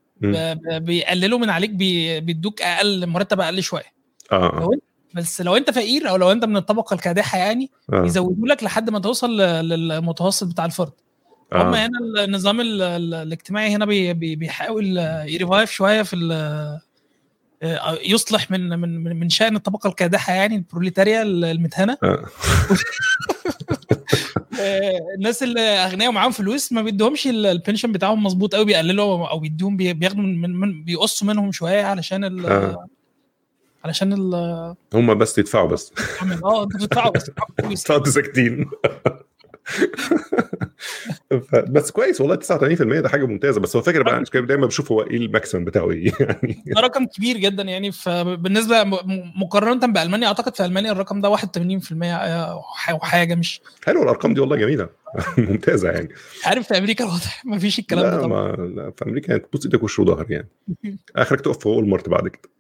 [0.78, 3.92] بيقللوا من عليك بي بيدوك أقل مرتب أقل شوية.
[4.32, 4.82] آه لو انت
[5.14, 8.04] بس لو انت فقير أو لو انت من الطبقة الكادحة يعني آه.
[8.04, 10.92] يزودوا لك لحد ما توصل للمتوسط بتاع الفرد.
[11.52, 16.16] هم آه هنا النظام ال- ال- الاجتماعي هنا بي بي بيحاول ي revive شوية في
[16.16, 16.80] ال- آه،
[18.06, 22.24] يصلح من من من- شأن الطبقة الكادحه يعني البروليتاريا المتهنة آه.
[24.60, 29.28] آه، الناس اللي أغنياء ومعاهم فلوس ما بيدوهمش ال- ال pension بتاعهم مظبوط قوي بيقللوا
[29.28, 32.86] أو بيدوهم بي- بياخدوا من, من, بيقصوا منهم شوية علشان ال آه.
[33.84, 34.34] علشان ال
[34.94, 35.92] هم بس يدفعوا بس
[36.22, 36.24] آه
[36.64, 37.30] أنتوا بتدفعوا بس.
[37.86, 38.70] تقعدوا ساكتين
[41.68, 43.60] بس كويس والله 89% ده حاجة ممتازة.
[43.60, 46.62] بس هو فاكر بقى مش دايما بشوف هو إيه الماكسيمم بتاعه إيه يعني.
[46.66, 47.92] ده رقم كبير جدا يعني.
[47.92, 48.84] فبالنسبه
[49.40, 51.38] مقارنة بألمانيا أعتقد في ألمانيا الرقم ده 81%
[52.02, 54.88] أو ح- أو حاجة مش حلوة الأرقام دي والله جميلة.
[55.38, 56.08] ممتازة يعني.
[56.44, 58.56] عارف في أمريكا الوضع؟ ما فيش الكلام ده طبعا.
[58.56, 60.48] ما لا في أمريكا يعني تبص إيدك وش وظهر يعني.
[61.16, 62.50] آخرك تقف في وول مارت بعد كده.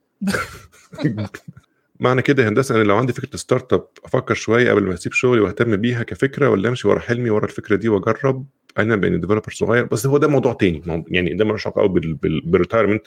[2.00, 5.40] معنى كده يا هندسة أنا لو عندي فكرة startup أفكر شوية قبل ما أسيب شغلي
[5.40, 8.46] وأهتم بيها كفكرة ولا أمشي ورا حلمي ورا الفكرة دي وأجرب
[8.78, 9.84] أنا بين developer صغير.
[9.84, 13.02] بس هو ده موضوع تاني يعني ده ملوش علاقة قوي بال- بال- بال retirement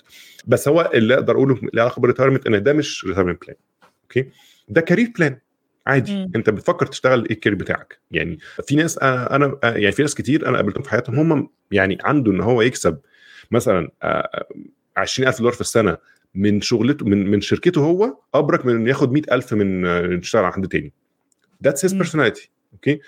[0.47, 3.55] بس هو اللي أقدر أقوله له علاقة بال retirement إن ده مش retirement plan
[4.03, 4.29] okay؟
[4.69, 5.37] ده career plan
[5.87, 6.15] عادي.
[6.15, 6.31] مم.
[6.35, 10.15] أنت بتفكر تشتغل إيه ال career بتاعك؟ يعني في ناس أنا أنا يعني في ناس
[10.15, 12.97] كتير أنا قابلتهم في حياتهم هم يعني عنده إن هو يكسب
[13.51, 14.45] مثلا آه،
[14.97, 15.97] 20000 دولار في السنة
[16.35, 19.85] من شغلته من من شركته هو أبرك من إنه ياخد 100000 من
[20.19, 20.93] يشتغل عند حد تاني.
[21.63, 21.93] that's his.
[21.93, 22.99] personality okay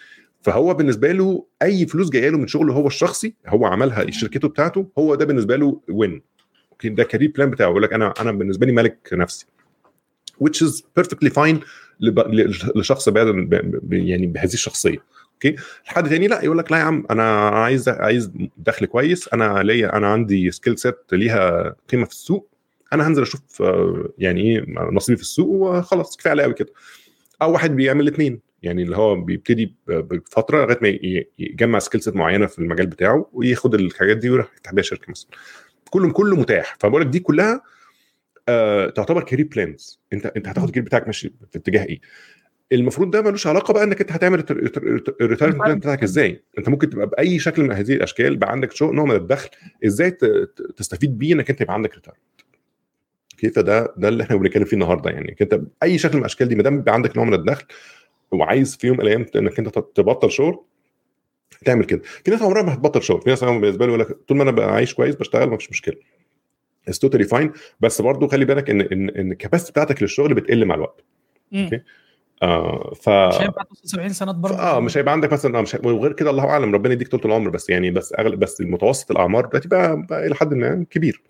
[0.42, 4.88] فهو بالنسبة له أي فلوس جاية له من شغله هو الشخصي هو عملها شركته بتاعته
[4.98, 6.22] هو ده بالنسبة له win
[6.72, 9.46] okay ده career plan بتاعه يقول لك أنا أنا بالنسبة لي ملك نفسي
[10.44, 11.56] which is perfectly fine
[12.76, 13.28] لشخص بعد
[13.92, 14.98] يعني بهذه الشخصية
[15.34, 15.56] أوكي
[15.86, 19.98] حد تاني لا يقول لك لا يا عم أنا عايز عايز دخل كويس أنا ليا
[19.98, 22.51] أنا عندي skill set ليها قيمة في السوق
[22.94, 26.74] أنا هنزل أشوف آه، يعني إيه نصيبي في السوق وخلاص كفايه عليا قوي كده.
[27.42, 31.00] أو واحد بيعمل الاثنين يعني اللي هو بيبتدي بفتره لغايه ما
[31.40, 35.30] يجمع skill set معينه في المجال بتاعه وياخد الحاجات دي ويروح يفتح بيها شركه مثلا.
[35.90, 36.76] كله كله متاح.
[36.80, 37.62] فبقول لك دي كلها
[38.50, 42.00] آه تعتبر career plans انت انت هتاخد ال career بتاعك ماشي في اتجاه إيه.
[42.72, 44.40] المفروض ده ملوش علاقة بقى انك انت هتعمل
[45.22, 46.44] ال retirement plan بتاعك إزاي.
[46.58, 49.50] انت ممكن تبقى بأي شكل من هذه الأشكال بقى عندك شو نوع من الدخل
[49.86, 50.12] إزاي
[50.78, 52.24] تستفيد بيه انك انت يبقى عندك retirement
[53.42, 55.36] كيف ده ده اللي إحنا بنتكلم فيه النهارده يعني.
[55.42, 57.66] أنت بأي شكل من الأشكال دي ما دام يبقى عندك نوع من الدخل
[58.32, 60.60] وعايز في يوم من الأيام إنك أنت تبطل شغل
[61.66, 62.02] تعمل كده.
[62.26, 63.22] في ناس عمرها ما هتبطل شغل.
[63.22, 65.70] في ناس بالنسبة له يقول لك طول ما أنا بقى عايش كويس بشتغل ما فيش
[65.70, 65.96] مشكلة.
[66.88, 70.66] it's totally fine بس برضه خلي بالك إن إن إن ال capacity بتاعتك للشغل بتقل
[70.66, 71.04] مع الوقت.
[71.56, 71.82] okay؟
[72.44, 73.36] آه ف مش
[73.70, 75.80] توصل 70 سنة برضه آه مش هيبقى عندك مثلا آه مش هي...
[75.84, 79.46] وغير كده الله أعلم ربنا يديك طول العمر بس يعني بس أغلب بس المتوسط الأعمار
[79.46, 81.22] دلوقتي بقى, بقى إلى حد ما كبير.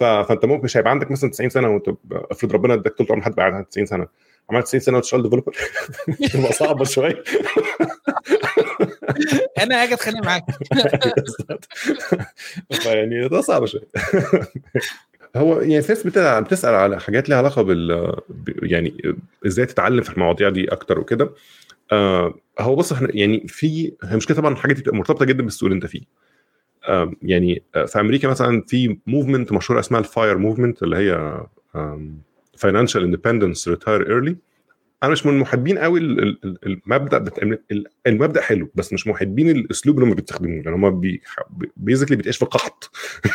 [0.00, 3.34] فانت ممكن مش هيبقى عندك مثلا 90 سنة وانت افرض ربنا اداك طول العمر حد
[3.34, 4.06] بقى عنده 90 سنة.
[4.50, 5.52] عملت 90 سنة وتشتغل developer
[6.32, 7.24] تبقى صعبة شوية.
[9.62, 10.44] أنا هاجي أتخانق معاك.
[12.82, 13.88] فيعني ده صعب شوية.
[15.36, 16.06] هو يعني في ناس
[16.40, 18.14] بتسأل على حاجات ليها علاقة بال
[18.62, 19.14] يعني
[19.46, 21.30] إزاي تتعلم في المواضيع دي أكتر وكده.
[21.92, 25.66] آه هو بص إحنا يعني في هي مشكلة طبعا الحاجات دي بتبقى مرتبطة جدا بالسوق
[25.66, 26.02] اللي أنت فيه.
[27.22, 31.40] يعني في أمريكا مثلا في movement مشهوره اسمها ال FIRE movement اللي هي
[32.56, 34.36] financial independence retire early
[35.02, 36.00] أنا مش من محبين قوي
[36.66, 37.24] المبدأ
[38.06, 41.00] المبدأ حلو بس مش محبين الأسلوب اللي هم بيستخدموه لأن هم
[41.76, 42.90] basically بتعيش في قحط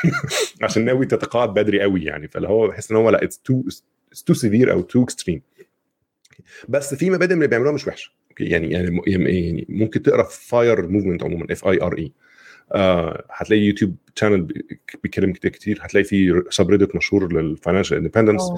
[0.64, 2.28] عشان ناوي تتقاعد بدري قوي يعني.
[2.28, 3.64] فاللي هو بحس إن هو لأ it's too
[4.12, 5.42] it's too severe أو too extreme
[6.70, 8.12] بس في مبادئ من اللي بيعملوها مش وحشة.
[8.40, 12.12] يعني يعني يعني ممكن تقرأ FIRE movement عموما F I R E
[13.32, 14.42] هتلاقي YouTube channel
[15.04, 15.80] بيتكلم كتير كتير.
[15.82, 18.52] هتلاقي في subreddit مشهور لل financial independence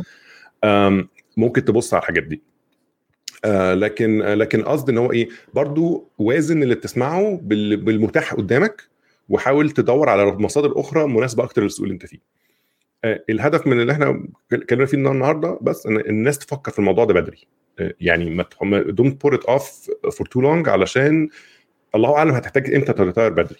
[1.37, 2.41] ممكن تبص على الحاجات دي.
[3.45, 8.83] آه لكن آه لكن قصدي إن هو إيه برضو وازن اللي بتسمعه بالمتاح قدامك
[9.29, 12.19] وحاول تدور على مصادر أخرى مناسبة أكتر للسوق اللي أنت فيه.
[13.03, 17.13] آه الهدف من اللي إحنا اتكلمنا فيه النهارده بس إن الناس تفكر في الموضوع ده
[17.13, 17.47] بدري.
[17.79, 21.29] آه يعني ما don't put it off for too long علشان
[21.95, 23.59] الله أعلم هتحتاج إمتى ت retire بدري.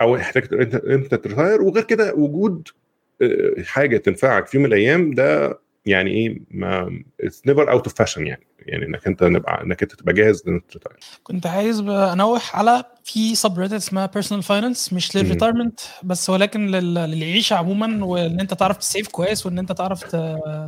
[0.00, 0.48] أو هتحتاج
[0.90, 1.62] إمتى ت retire.
[1.62, 2.68] وغير كده وجود
[3.64, 8.26] حاجة تنفعك في يوم من الأيام ده يعني إيه ما it's never out of fashion
[8.26, 8.46] يعني.
[8.58, 10.96] يعني إنك أنت نبقى إنك أنت تبقى جاهز انك ت retire.
[11.22, 17.54] كنت عايز أنوه على في subreddit اسمها personal finance مش لل retirement بس ولكن للعيشة
[17.56, 20.16] عموما وإن أنت تعرف ت save كويس وإن أنت تعرف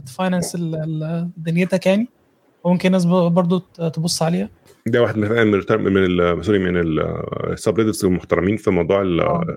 [0.07, 0.57] ت finance
[1.37, 2.09] دنيتك يعني.
[2.65, 4.49] ممكن الناس برضو تبص عليها.
[4.91, 5.47] ده واحد من
[5.79, 6.99] من sorry من
[7.53, 9.03] ال subreddits المحترمين في موضوع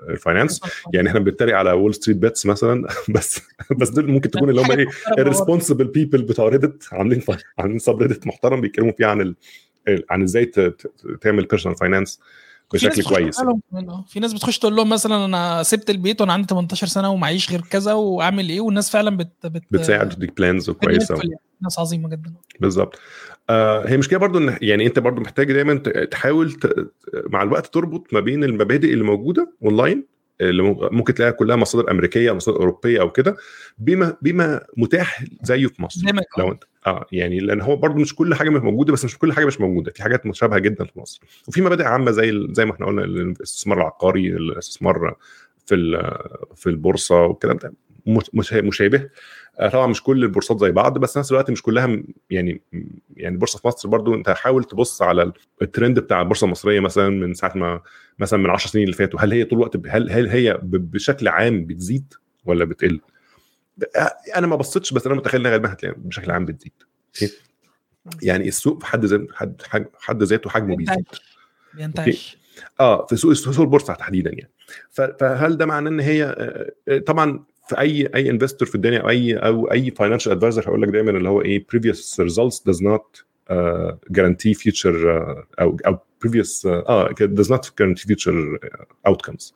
[0.09, 0.61] ال finance
[0.93, 2.87] يعني إحنا بنتريق على WallStreetBets مثلا.
[3.15, 3.41] بس
[3.77, 4.87] بس دول ممكن تكون اللي هم إيه
[5.19, 7.21] ال responsible people بتوع Reddit عاملين
[7.59, 9.35] عاملين subreddit محترم بيتكلموا فيه عن ال...
[10.09, 10.45] عن إزاي
[11.21, 12.19] تعمل personal finance
[12.73, 13.41] بشكل كويس.
[14.07, 17.61] في ناس بتخش تقول لهم مثلا أنا سبت البيت وأنا عندي 18 سنة ومعيش غير
[17.61, 21.19] كذا وأعمل إيه؟ والناس فعلا بت, بت بتساعد تديك plans كويسة.
[21.61, 22.33] ناس عظيمة جدا.
[22.59, 22.99] بالظبط.
[23.51, 25.75] آه هي مشكلة برضو إن يعني أنت برضو محتاج دايما
[26.11, 26.57] تحاول.
[27.13, 30.05] مع الوقت تربط ما بين المبادئ اللي موجودة أونلاين
[30.41, 33.35] اللي ممكن تلاقيها كلها مصادر أمريكية مصادر أوروبية أو كده
[33.77, 36.01] بما بما متاح زيه في مصر.
[36.37, 39.33] لو أنت آه يعني لأن هو برضو مش كل حاجة مش موجودة بس مش كل
[39.33, 39.91] حاجة مش موجودة.
[39.91, 41.21] في حاجات مشابهه جدا في مصر.
[41.47, 45.15] وفي مبادئ عامة زي زي ما إحنا قلنا الاستثمار العقاري الاستثمار
[45.65, 45.75] في
[46.55, 47.73] في البورصة والكلام ده.
[48.53, 49.09] مشابه
[49.67, 51.87] طبعا مش كل البورصات زي بعض بس نفس الوقت مش كلها
[52.29, 52.61] يعني
[53.17, 55.31] يعني البورصه في مصر برضو أنت حاول تبص على
[55.61, 57.81] الترند بتاع البورصة المصرية مثلا من ساعة ما
[58.19, 59.19] مثلا من 10 سنين اللي فاتوا.
[59.21, 62.13] هل هي طول الوقت هل هل هي بشكل عام بتزيد
[62.45, 62.99] ولا بتقل؟
[64.35, 66.73] أنا ما بصيتش بس أنا متخيل إنها غالبا هتلاقي بشكل عام بتزيد.
[68.21, 69.61] يعني السوق في حد ذاته حد
[69.99, 71.05] حد ذاته حجمه بيزيد.
[71.73, 72.37] بينتعش
[72.79, 74.51] آه في سوق سوق البورصة تحديدا يعني.
[74.91, 76.35] فهل ده معناه إن هي
[77.05, 80.89] طبعا في أي أي investor في الدنيا أو أي أو أي financial advisor هقول لك
[80.89, 86.65] دايما اللي هو إيه previous results does not uh, guarantee future uh, أو أو previous
[86.65, 88.57] آه uh, does not guarantee future
[89.07, 89.53] outcomes.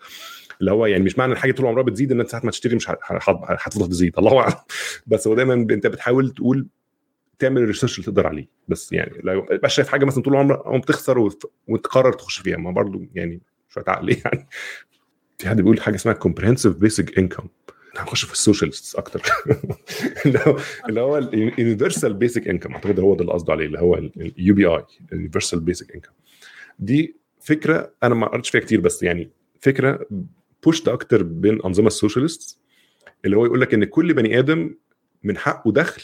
[0.59, 2.89] اللي هو يعني مش معنى الحاجة طول عمرها بتزيد إن أنت ساعة ما تشتري مش
[2.89, 4.17] هتفضل تزيد.
[4.17, 4.55] الله أعلم.
[5.07, 6.67] بس هو دايما أنت بتحاول تقول
[7.39, 8.47] تعمل ال research اللي تقدر عليه.
[8.67, 11.29] بس يعني لو تبقى شايف حاجة مثلا طول عمرك قوم تخسر
[11.67, 14.47] وتقرر تخش فيها ما برضو يعني شوية عقل يعني.
[15.37, 17.47] في حد بيقول حاجة اسمها comprehensive basic income.
[17.97, 19.21] هنخش في ال socialist أكتر.
[20.89, 24.53] اللي هو ال universal basic income أعتقد هو ده اللي قصده عليه اللي هو ال
[24.55, 26.11] UBI ال universal basic income
[26.79, 29.29] دي فكرة أنا ما قريتش فيها كتير بس يعني
[29.61, 30.05] فكرة
[30.63, 32.59] pushed أكتر بين أنظمة ال socialist
[33.25, 34.75] اللي هو يقول لك إن كل بني آدم
[35.23, 36.03] من حقه دخل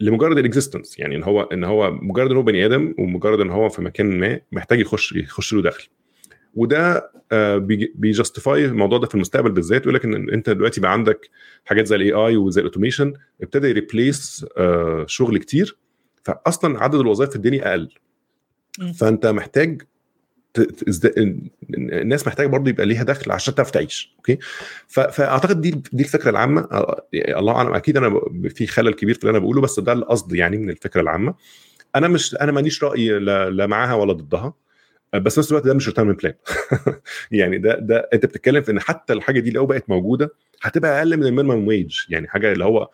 [0.00, 3.50] لمجرد ال existence يعني إن هو إن هو مجرد إن هو بني آدم ومجرد إن
[3.50, 5.88] هو في مكان ما محتاج يخش يخش له دخل.
[6.54, 7.10] وده
[7.94, 11.30] بي justify الموضوع ده في المستقبل بالذات يقول لك إن أنت دلوقتي بقى عندك
[11.64, 13.12] حاجات زي ال AI وزي ال automation
[13.42, 14.46] ابتدى ي replace
[15.06, 15.76] شغل كتير
[16.24, 17.88] فأصلا عدد الوظائف في الدنيا أقل.
[18.98, 19.82] فأنت محتاج
[21.76, 24.38] الناس محتاجة برضه يبقى ليها دخل عشان تعرف تعيش okay؟
[24.88, 26.68] فأعتقد دي دي الفكرة العامة
[27.14, 30.56] الله أعلم أكيد أنا في خلل كبير في اللي أنا بقوله بس ده القصد يعني
[30.58, 31.34] من الفكرة العامة.
[31.96, 34.54] أنا مش أنا ماليش رأي لا, لا معاها ولا ضدها.
[35.14, 36.34] بس نفس الوقت ده مش retirement plan
[37.40, 41.16] يعني ده ده أنت بتتكلم في إن حتى الحاجة دي لو بقت موجودة هتبقى أقل
[41.16, 42.90] من ال minimum wage يعني حاجة اللي هو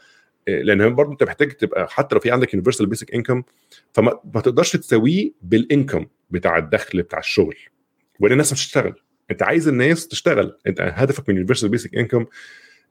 [0.46, 3.42] لأن برضه أنت محتاج تبقى حتى لو في عندك universal basic income
[3.92, 7.56] فما ما تقدرش تساويه بال income بتاع الدخل بتاع الشغل.
[8.20, 8.94] وإن الناس مش تشتغل
[9.30, 10.58] أنت عايز الناس تشتغل.
[10.66, 12.26] أنت هدفك من universal basic income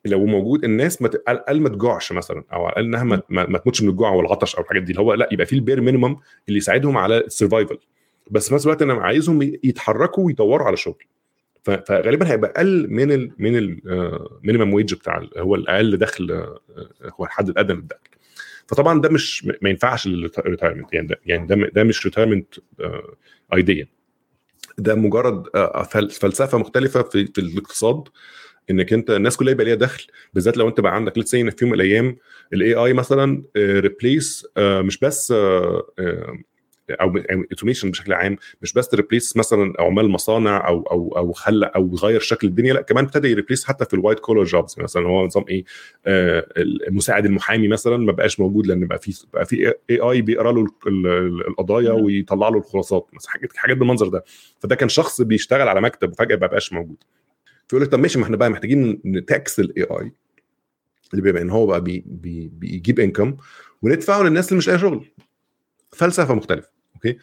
[0.06, 3.58] لو موجود الناس ما على الأقل ما تجوعش مثلا أو على الأقل إنها ما, ما
[3.58, 4.92] تموتش من الجوع والعطش أو الحاجات دي.
[4.92, 7.78] اللي هو لا يبقى في ال bare minimum اللي يساعدهم على ال survival
[8.32, 11.04] بس في نفس الوقت أنا عايزهم يتحركوا ويدوروا على شغل.
[11.64, 16.32] فغالبا هيبقى أقل من ال من ال minimum wage بتاع هو الأقل دخل
[17.20, 18.00] هو الحد الأدنى للدخل
[18.68, 22.56] فطبعا ده مش ما ينفعش لل retirement يعني ده يعني ده, مش retirement
[23.54, 23.88] idea
[24.78, 25.48] ده مجرد
[26.12, 28.04] فلسفة مختلفة في, في الاقتصاد
[28.70, 31.38] إنك أنت الناس كلها يبقى ليها دخل بالذات لو أنت بقى عندك let's say في
[31.62, 32.18] يوم من الأيام
[32.54, 35.34] ال AI مثلا replace مش بس
[36.92, 41.96] أو automation بشكل عام مش بس replace مثلا عمال مصانع أو أو أو خلى أو
[41.96, 45.08] غير شكل الدنيا لأ كمان ابتدى ي replace حتى في ال white collar jobs مثلا
[45.08, 45.64] هو نظام إيه؟
[46.06, 50.68] آه المساعد المحامي مثلا ما بقاش موجود لأن بقى في بقى في AI بيقرأ له
[51.48, 54.24] القضايا ويطلع له الخلاصات مثلا حاجات حاجات بالمنظر ده.
[54.60, 56.98] فده كان شخص بيشتغل على مكتب وفجأة ما بقاش موجود.
[57.68, 60.12] فيقول لك طب ماشي ما إحنا بقى محتاجين ن tax ال AI
[61.12, 63.38] اللي بيبقى إن هو بقى بي بي بيجيب income
[63.82, 65.06] وندفعه للناس اللي مش لاقية شغل.
[65.94, 66.75] فلسفة مختلفة.
[67.08, 67.18] أوكي؟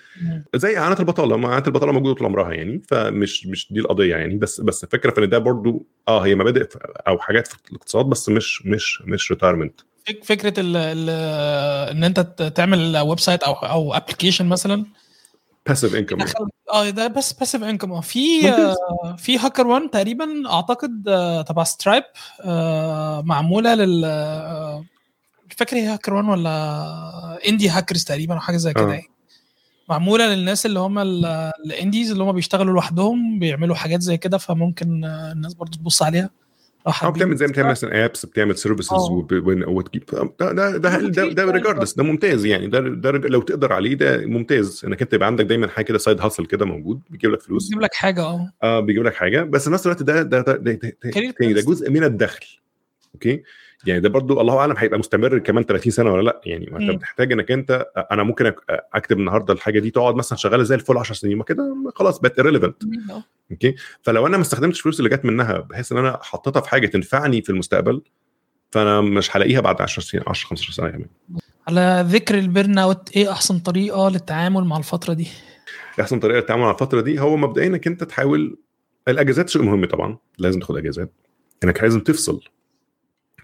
[0.54, 4.34] زي إعانة البطالة ما إعانة البطالة موجودة طول عمرها يعني فمش مش دي القضية يعني
[4.36, 6.68] بس بس الفكرة في إن ده برضو آه هي مبادئ
[7.08, 9.80] أو حاجات في الاقتصاد بس مش مش مش retirement
[10.22, 11.10] فكرة ال ال
[11.96, 12.20] إن أنت
[12.56, 14.84] تعمل website أو أو application مثلا.
[15.66, 16.24] passive income
[16.72, 22.04] آه ده بس passive income في آه في هاكر 1 تقريبا أعتقد آه تبع Stripe
[22.44, 24.00] آه معمولة لل
[25.50, 29.11] مش فاكر هي هاكر 1 ولا Indie Hackers تقريبا أو حاجة زي كده يعني.
[29.92, 35.04] معمولة للناس اللي هم ال indies اللي هم بيشتغلوا لوحدهم بيعملوا حاجات زي كده فممكن
[35.04, 36.30] الناس برضو تبص عليها.
[36.86, 38.92] آه بتعمل زي ما بتعمل مثلا apps بتعمل services
[39.66, 40.04] وتجيب
[40.40, 44.26] ده ده ده ده, ده regardless ده ممتاز يعني ده ده لو تقدر عليه ده
[44.26, 44.82] ممتاز.
[44.86, 47.68] إنك أنت يبقى عندك دايما حاجة كده side hustle كده موجود بيجيب لك فلوس.
[47.68, 48.52] بيجيب لك حاجة آه.
[48.62, 49.42] آه بيجيب لك حاجة.
[49.42, 52.46] بس في نفس الوقت ده ده ده, ده, ده, ده, ده جزء من الدخل.
[53.14, 53.42] okay؟
[53.86, 56.40] يعني ده برضو الله أعلم هيبقى مستمر كمان 30 سنة ولا لأ.
[56.44, 58.52] يعني ما أنت بتحتاج إنك أنت أنا ممكن
[58.94, 62.40] أكتب النهارده الحاجة دي تقعد مثلا شغالة زي الفل 10 سنين ما كده خلاص بقت
[62.40, 62.86] irrelevant.
[63.50, 66.86] okay؟ فلو أنا ما استخدمتش الفلوس اللي جت منها بحيث إن أنا حطيتها في حاجة
[66.86, 68.02] تنفعني في المستقبل
[68.70, 71.08] فأنا مش هلاقيها بعد 10 سنين 10 15 سنة كمان.
[71.68, 75.28] على ذكر ال burnout إيه أحسن طريقة للتعامل مع الفترة دي؟
[76.00, 78.58] أحسن طريقة للتعامل مع الفترة دي هو مبدئيا إنك أنت تحاول
[79.08, 81.12] الأجازات شيء مهم طبعا لازم تاخد أجازات.
[81.64, 82.40] إنك لازم تفصل.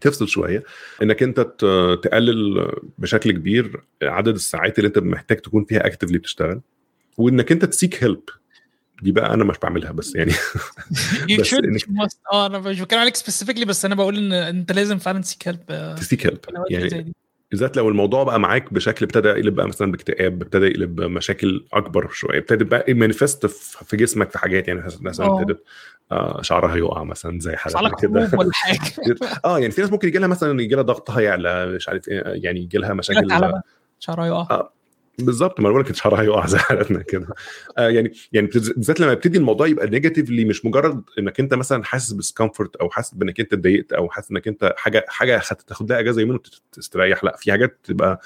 [0.00, 0.64] تفصل شوية
[1.02, 1.40] إنك أنت
[2.02, 6.60] تقلل بشكل كبير عدد الساعات اللي أنت محتاج تكون فيها actively بتشتغل
[7.16, 8.22] وإنك أنت ت seek help
[9.02, 10.32] دي بقى أنا مش بعملها بس يعني.
[11.38, 11.82] بس إنك...
[12.32, 15.48] آه أنا مش بتكلم عليك specifically بس أنا بقول إن أنت لازم فعلا ت seek
[15.48, 16.40] help ت seek help
[16.70, 17.12] يعني
[17.50, 22.08] بالذات لو الموضوع بقى معاك بشكل ابتدى يقلب بقى مثلا باكتئاب ابتدى يقلب بمشاكل أكبر
[22.10, 25.64] شوية ابتدى بقى manifest في جسمك في حاجات يعني مثلا ابتدت
[26.12, 26.42] آه.
[26.42, 28.30] شعرها يقع مثلا زي حالات كده.
[28.38, 28.78] ولا حاجة.
[29.44, 32.22] آه يعني في ناس ممكن يجي لها مثلا يجي لها ضغطها يعلى مش عارف إيه
[32.24, 33.28] يعني يجي لها مشاكل
[34.00, 34.46] شعرها يقع.
[34.50, 34.72] آه
[35.18, 37.26] بالظبط ما بقول لك شعرها يقع زي حالتنا كده.
[37.78, 42.12] آه يعني يعني بالذات لما يبتدي الموضوع يبقى negatively مش مجرد إنك أنت مثلا حاسس
[42.12, 46.00] ب discomfort أو حاسس بإنك أنت اتضايقت أو حاسس إنك أنت حاجة حاجة تاخد لها
[46.00, 48.20] إجازة يومين وتستريح لا في حاجات تبقى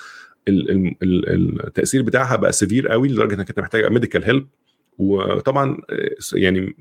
[0.48, 4.48] التأثير بتاعها بقى severe قوي لدرجة إنك أنت محتاج medical help
[4.98, 5.78] وطبعا
[6.32, 6.76] يعني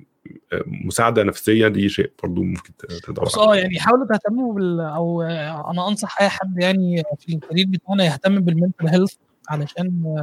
[0.65, 2.73] مساعدة نفسية دي شيء برضه ممكن
[3.03, 7.65] تدور آه يعني حاولوا تهتموا بال أو أنا أنصح أي حد يعني في ال career
[7.69, 9.13] بتاعنا يهتم بال mental health
[9.49, 10.15] علشان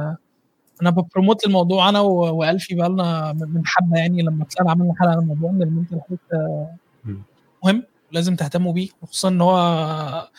[0.81, 5.11] أنا ب promote الموضوع أنا وألفي بقى لنا من حبة يعني لما طلعنا عملنا حلقة
[5.11, 6.51] عن الموضوع إن ال mental health
[7.63, 7.83] مهم.
[8.11, 10.29] لازم تهتموا بيه وخصوصا إن هو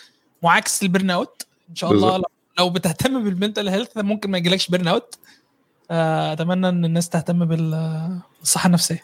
[0.43, 1.47] معاكس لل burnout.
[1.71, 2.23] إن شاء الله.
[2.59, 5.19] لو بتهتم بال mental health ممكن ما يجيلكش burnout.
[5.91, 9.03] أتمنى إن الناس تهتم بالصحة النفسية.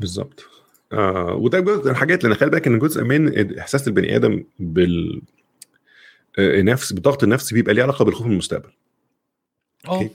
[0.00, 0.44] بالظبط.
[0.92, 5.22] آه وده جزء من الحاجات لأن خلي بالك إن جزء من إحساس البني آدم بال
[6.38, 8.70] نفس بالضغط النفسي بيبقى ليه علاقة بالخوف من المستقبل.
[9.88, 10.10] okay.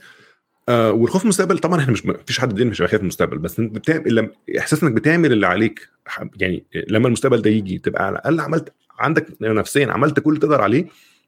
[0.68, 3.58] آه والخوف من المستقبل طبعا إحنا مش فيش حد دين مش خايف من المستقبل بس
[3.58, 4.28] انت بتعمل لما
[4.58, 5.88] إحساس إنك بتعمل اللي عليك
[6.36, 10.60] يعني لما المستقبل ده يجي تبقى على الأقل عملت عندك نفسيا عملت كل اللي تقدر
[10.60, 10.86] عليه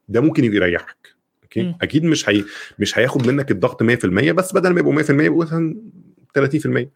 [0.09, 1.75] ده ممكن يريحك okay؟ م.
[1.83, 2.45] أكيد مش هي
[2.79, 3.87] مش هياخد منك الضغط 100%
[4.33, 5.77] بس بدل ما يبقوا 100% يبقوا مثلا
[6.39, 6.87] 30%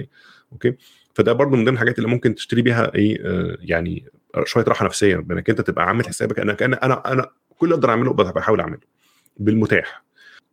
[0.00, 0.06] 40%
[0.52, 0.74] okay؟
[1.14, 4.04] فده برضه من ضمن الحاجات اللي ممكن تشتري بيها إيه آه يعني
[4.44, 7.90] شوية راحة نفسية بإنك أنت تبقى عامل حسابك انك أنا أنا أنا كل اللي أقدر
[7.90, 8.78] أعمله بحاول أعمله
[9.36, 10.04] بالمتاح.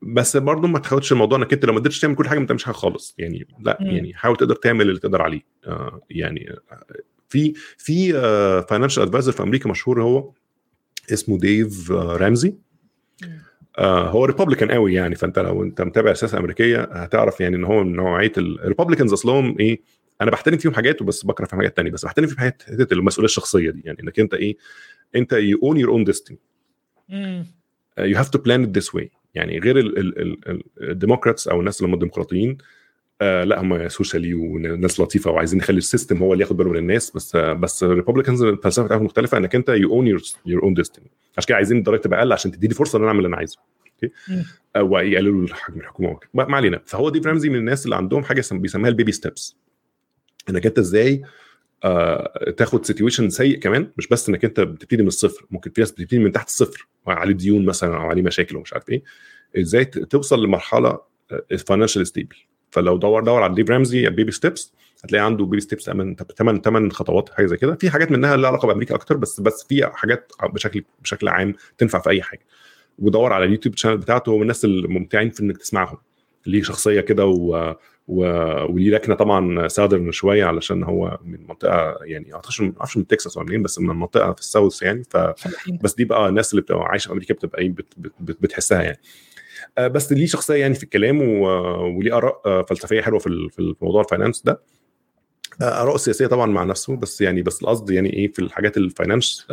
[0.02, 2.64] بس برضه ما تاخدش الموضوع انك انت لو ما قدرتش تعمل كل حاجة ما تعملش
[2.64, 3.78] حاجة خالص يعني لا.
[3.82, 6.86] يعني حاول تقدر تعمل اللي تقدر عليه آه يعني آه،
[7.30, 8.14] في في
[8.70, 10.32] financial advisor في أمريكا مشهور هو
[11.14, 12.54] اسمه ديف آه، رامزي.
[13.78, 17.84] آه هو Republican قوي يعني فانت لو انت متابع السياسة الامريكيه هتعرف يعني إن هو
[17.84, 19.82] من نوعية ال Republicans أصلهم إيه
[20.22, 23.26] أنا بحترم فيهم حاجات وبس بكره في حاجات تانية بس بحترم فيهم حاجات حتة المسؤولية
[23.26, 24.58] الشخصية دي يعني إنك أنت إيه
[25.16, 26.38] أنت you own your own destiny.
[28.00, 29.94] you have to plan it this way يعني غير
[30.82, 32.58] ال Democrats أو الناس اللي هم الديمقراطيين
[33.22, 36.78] آه لا هم socially وناس لطيفة وعايزين نخلي ال system هو اللي ياخد باله من
[36.78, 39.38] الناس بس آه بس ال Republicans الفلسفه بتاعتهم مختلفة.
[39.38, 42.74] إنك أنت you own your own destiny عشان كده عايزين الضرايب تبقى أقل عشان تديني
[42.74, 43.58] فرصة إن أنا أعمل اللي أنا عايزه.
[44.04, 44.14] okay.
[44.76, 46.20] آه ويقللوا حجم الحكومة.
[46.34, 46.82] ما علينا.
[46.86, 49.58] فهو ديف رامزي من الناس اللي عندهم حاجة بيسميها ال baby steps.
[50.50, 51.28] إنك أنت إزاي آه
[52.58, 56.20] تاخد situation سيء كمان مش بس إنك أنت بتبتدي من الصفر ممكن في ناس بتبتدي
[56.20, 59.04] من تحت الصفر وعليه ديون مثلا أو عليه مشاكل ومش عارف إيه.
[59.58, 61.00] إزاي توصل لمرحلة
[61.68, 62.36] financial stable
[62.72, 64.74] فلو دور دور على ديف رامزي baby steps
[65.04, 67.76] هتلاقي عنده baby steps ثمان ثمان ثمان خطوات حاجة زي كده.
[67.76, 72.00] في حاجات منها لها علاقة بأمريكا أكتر بس بس في حاجات بشكل بشكل عام تنفع
[72.00, 72.46] في أي حاجة.
[73.00, 75.98] ودور على اليوتيوب channel بتاعته هو من الناس الممتعين في إنك تسمعهم.
[76.46, 77.76] ليه شخصية كده و...
[78.10, 78.22] و...
[78.74, 83.38] وليه لكنه طبعا southern شوية علشان هو من منطقة يعني أعتقد ما أعرفش من تكساس
[83.38, 85.18] ولا منين بس من منطقة في ال south يعني ف.
[85.82, 87.86] بس دي بقى الناس اللي بتبقى عايشة في أمريكا بتبقى إيه بت...
[87.98, 88.12] بت...
[88.20, 88.38] بت...
[88.42, 89.00] بتحسها يعني
[89.78, 91.22] آه، بس ليه شخصية يعني في الكلام.
[91.22, 94.62] وليه آراء آه، فلسفية حلوة في موضوع ال finance ده
[95.62, 98.86] آه، آراء سياسية طبعا مع نفسه بس يعني بس القصد يعني إيه في الحاجات ال
[98.87, 99.48] finance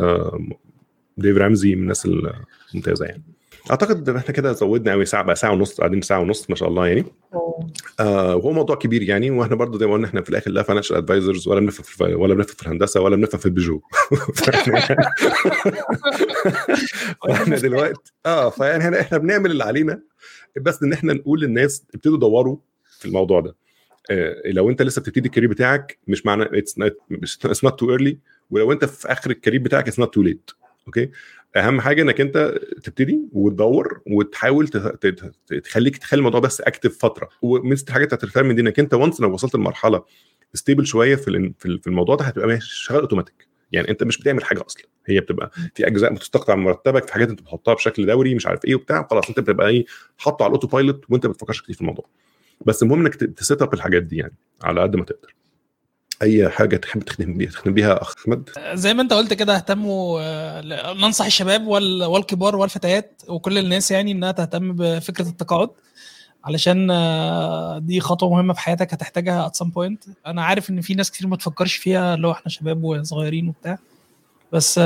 [1.18, 2.08] ديف رامزي من الناس
[2.74, 3.22] الممتازة يعني
[3.70, 6.86] أعتقد إحنا كده زودنا قوي ساعة بقى ساعة ونص قاعدين ساعة ونص ما شاء الله
[6.86, 7.04] يعني.
[7.34, 7.70] أوه.
[8.00, 10.96] آه وهو موضوع كبير يعني وإحنا برضه زي ما قلنا إحنا في الآخر لا financial
[10.96, 13.80] advisors ولا بنفهم في ولا بنفهم في الهندسة ولا بنفهم في البيجو.
[14.36, 14.80] فإحنا
[17.28, 20.00] فإحنا دلوقتي آه فيعني إحنا إحنا بنعمل اللي علينا
[20.60, 22.56] بس إن إحنا نقول للناس ابتدوا دوروا
[22.98, 23.56] في الموضوع ده.
[24.10, 28.18] آه لو أنت لسه بتبتدي ال career بتاعك مش معنى it's not too early
[28.50, 30.50] ولو أنت في آخر ال career بتاعك it's not too late
[30.86, 31.10] okay
[31.56, 34.68] أهم حاجة إنك أنت تبتدي وتدور وتحاول
[35.64, 37.28] تخليك تخلي الموضوع بس active فترة.
[37.42, 40.04] ومن الحاجات بتاعت ال retirement دي إنك أنت once لو وصلت لمرحلة
[40.54, 44.44] stable شوية في في ال- في الموضوع ده هتبقى شغال اوتوماتيك يعني أنت مش بتعمل
[44.44, 44.82] حاجة أصلا.
[45.06, 48.64] هي بتبقى في أجزاء بتستقطع من مرتبك في حاجات أنت بتحطها بشكل دوري مش عارف
[48.64, 49.84] إيه وبتاع خلاص أنت بتبقى إيه
[50.18, 52.06] حاطه على ال autopilot وأنت ما بتفكرش كتير في الموضوع.
[52.66, 55.34] بس المهم إنك ت set up الحاجات دي يعني على قد ما تقدر.
[56.22, 60.20] أي حاجة تحب تختم بيها تختم بيها أخ أحمد؟ زي ما أنت قلت كده اهتموا
[60.22, 65.68] آه، ننصح الشباب وال- والكبار والفتيات وكل الناس يعني إنها تهتم بفكرة التقاعد
[66.44, 70.08] علشان آه، دي خطوة مهمة في حياتك هتحتاجها at some point.
[70.26, 73.78] أنا عارف إن في ناس كتير ما تفكرش فيها اللي هو إحنا شباب وصغيرين وبتاع
[74.52, 74.80] بس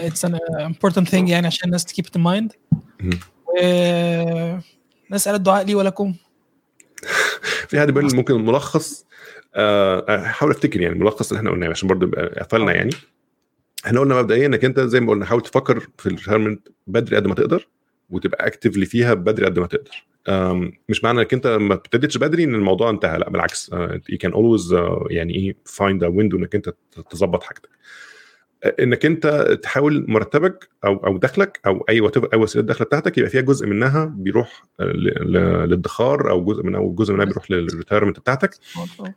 [0.00, 2.56] it's an important thing يعني عشان الناس تكيب mind.
[3.00, 3.18] مم.
[5.10, 6.14] نسأل الدعاء لي ولكم.
[7.68, 9.11] في حد بيقول ممكن الملخص آه،
[9.56, 12.90] احاول افتكر يعني الملخص اللي إحنا قلناه عشان برضه يبقى قفلنا يعني.
[13.86, 17.34] إحنا قلنا مبدئيا انك انت زي ما قلنا حاول تفكر في الريتايرمنت بدري قد ما
[17.34, 17.68] تقدر
[18.10, 20.04] وتبقى actively فيها بدري قد ما تقدر.
[20.88, 23.70] مش معنى انك انت ما ابتديتش بدري ان الموضوع انتهى لا بالعكس
[24.08, 24.76] you can always
[25.10, 26.74] يعني إيه find a window انك انت
[27.10, 27.68] تظبط حاجتك.
[27.68, 27.76] آه،
[28.80, 29.26] انك انت
[29.62, 31.94] تحاول مرتبك أو أو دخلك أو اي
[32.32, 36.94] اي وسيلة الدخل بتاعتك يبقى فيها جزء منها بيروح آه، للادخار أو جزء من أو
[36.94, 38.50] جزء منها بيروح لل retirement بتاعتك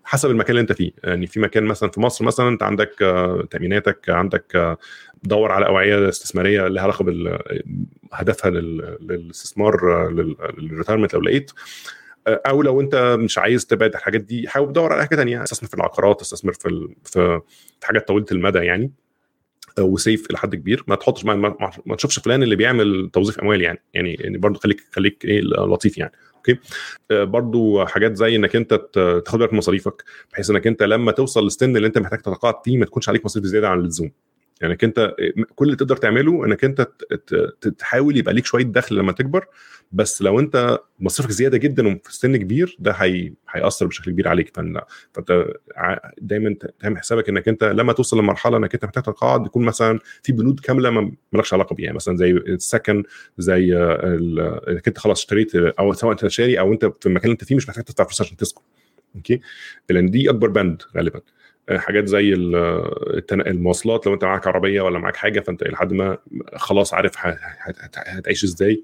[0.03, 0.91] حسب المكان اللي انت فيه.
[1.03, 4.77] يعني في مكان مثلا في مصر مثلا انت عندك آه، تأميناتك عندك آه،
[5.23, 7.39] دور على أوعية استثمارية لها علاقة بال
[8.13, 11.51] هدفها لل- للاستثمار لل- لل retirement لو لقيت.
[12.27, 15.73] أو لو انت مش عايز تبعد الحاجات دي حاول تدور على حاجة ثانية استثمر في
[15.75, 17.41] العقارات استثمر في في
[17.83, 18.91] حاجات طويلة المدى يعني.
[19.79, 20.83] و safe إلى حد كبير.
[20.87, 21.35] ما تحطش ما,
[21.85, 23.79] ما, تشوفش فلان اللي بيعمل توظيف أموال يعني.
[23.93, 26.11] يعني يعني برضه خليك خليك إيه لطيف يعني.
[26.35, 26.59] okay؟
[27.11, 28.73] آه، برضو حاجات زي إنك أنت
[29.25, 30.03] تاخد بالك من مصاريفك
[30.33, 33.47] بحيث إنك أنت لما توصل للسن اللي أنت محتاج تتقاعد فيه ما تكونش عليك مصاريف
[33.47, 34.11] زيادة عن اللزوم.
[34.61, 35.15] يعني انك انت
[35.55, 36.87] كل اللي تقدر تعمله انك انت
[37.77, 39.45] تحاول يبقى ليك شوية دخل لما تكبر
[39.91, 43.33] بس لو انت مصاريفك زيادة جدا وفي سن كبير ده هي...
[43.51, 44.55] هيأثر بشكل كبير عليك.
[44.55, 44.81] فأنت
[45.13, 45.47] فأنت
[46.17, 50.31] دايما تعمل حسابك انك انت لما توصل لمرحلة انك انت محتاج تتقاعد يكون مثلا في
[50.33, 51.93] بنود كاملة ما مالكش علاقة بيها.
[51.93, 53.03] مثلا زي السكن
[53.37, 57.33] زي ال- انك انت خلاص اشتريت أو سواء انت شاري أو انت في المكان اللي
[57.33, 58.61] انت فيه مش محتاج تدفع فلوس عشان تسكن.
[59.15, 59.39] أوكي؟
[59.89, 61.21] لأن دي أكبر بند غالبا.
[61.71, 62.33] حاجات زي
[63.31, 66.17] المواصلات لو انت معاك عربية ولا معاك حاجة فانت لحد ما
[66.55, 67.13] خلاص عارف
[67.95, 68.83] هتعيش إزاي.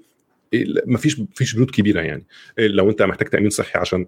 [0.86, 2.26] مفيش مفيش بنود كبيرة يعني.
[2.58, 4.06] لو انت محتاج تأمين صحي عشان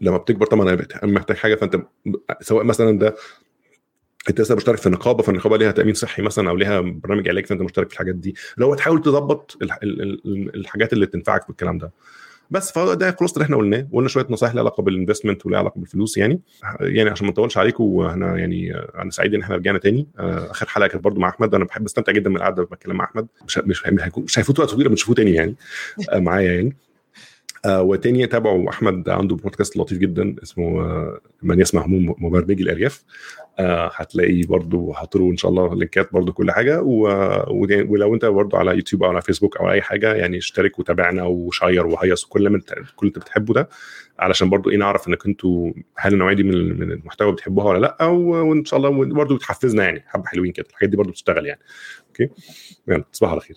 [0.00, 1.82] لما بتكبر طبعا محتاج حاجة فانت
[2.40, 3.14] سواء مثلا ده
[4.28, 7.62] انت لسه مشترك في نقابة فالنقابة ليها تأمين صحي مثلا أو ليها برنامج علاج فانت
[7.62, 8.34] مشترك في الحاجات دي.
[8.62, 9.58] هو تحاول تظبط
[10.54, 11.92] الحاجات اللي تنفعك في الكلام ده.
[12.50, 15.78] بس فده خلاص اللي إحنا قلناه وقلنا شوية نصائح لها علاقة بال investment ولها علاقة
[15.78, 16.40] بالفلوس يعني.
[16.80, 20.06] يعني عشان ما نطولش عليكم إحنا يعني أنا سعيد ان إحنا رجعنا تاني.
[20.18, 21.54] آخر حلقة كانت برضو مع أحمد.
[21.54, 23.26] أنا بحب استمتع جدا من القعده بتكلم مع أحمد.
[23.46, 23.82] مش مش
[24.16, 25.54] مش هيفوت وقت طويل بتشوفوه تاني يعني.
[26.14, 26.68] معايا يعني.
[26.68, 26.89] آه
[27.66, 33.04] وتاني تابعوا أحمد عنده بودكاست لطيف جدا اسمه آه من يسمع هموم مبرمجي الأرياف.
[33.58, 36.82] آه هتلاقي برضو هحطله إن شاء الله link ات برضو كل حاجة.
[36.82, 41.34] ولو أنت برضو على يوتيوب أو على فيسبوك أو أي حاجة يعني اشترك وتابعنا و
[41.34, 42.60] share وهيص وكل من
[42.96, 43.68] كل أنت بتحبه ده
[44.18, 48.04] علشان برضو إيه نعرف إنك أنتوا هل النوعية دي من من المحتوى بتحبوها ولا لأ؟
[48.04, 50.66] وإن شاء الله برضو بتحفزنا يعني حبة حلوين كده.
[50.70, 51.60] الحاجات دي برضو بتشتغل يعني.
[52.08, 52.28] أوكي؟
[52.88, 53.56] يلا تصبحوا على خير.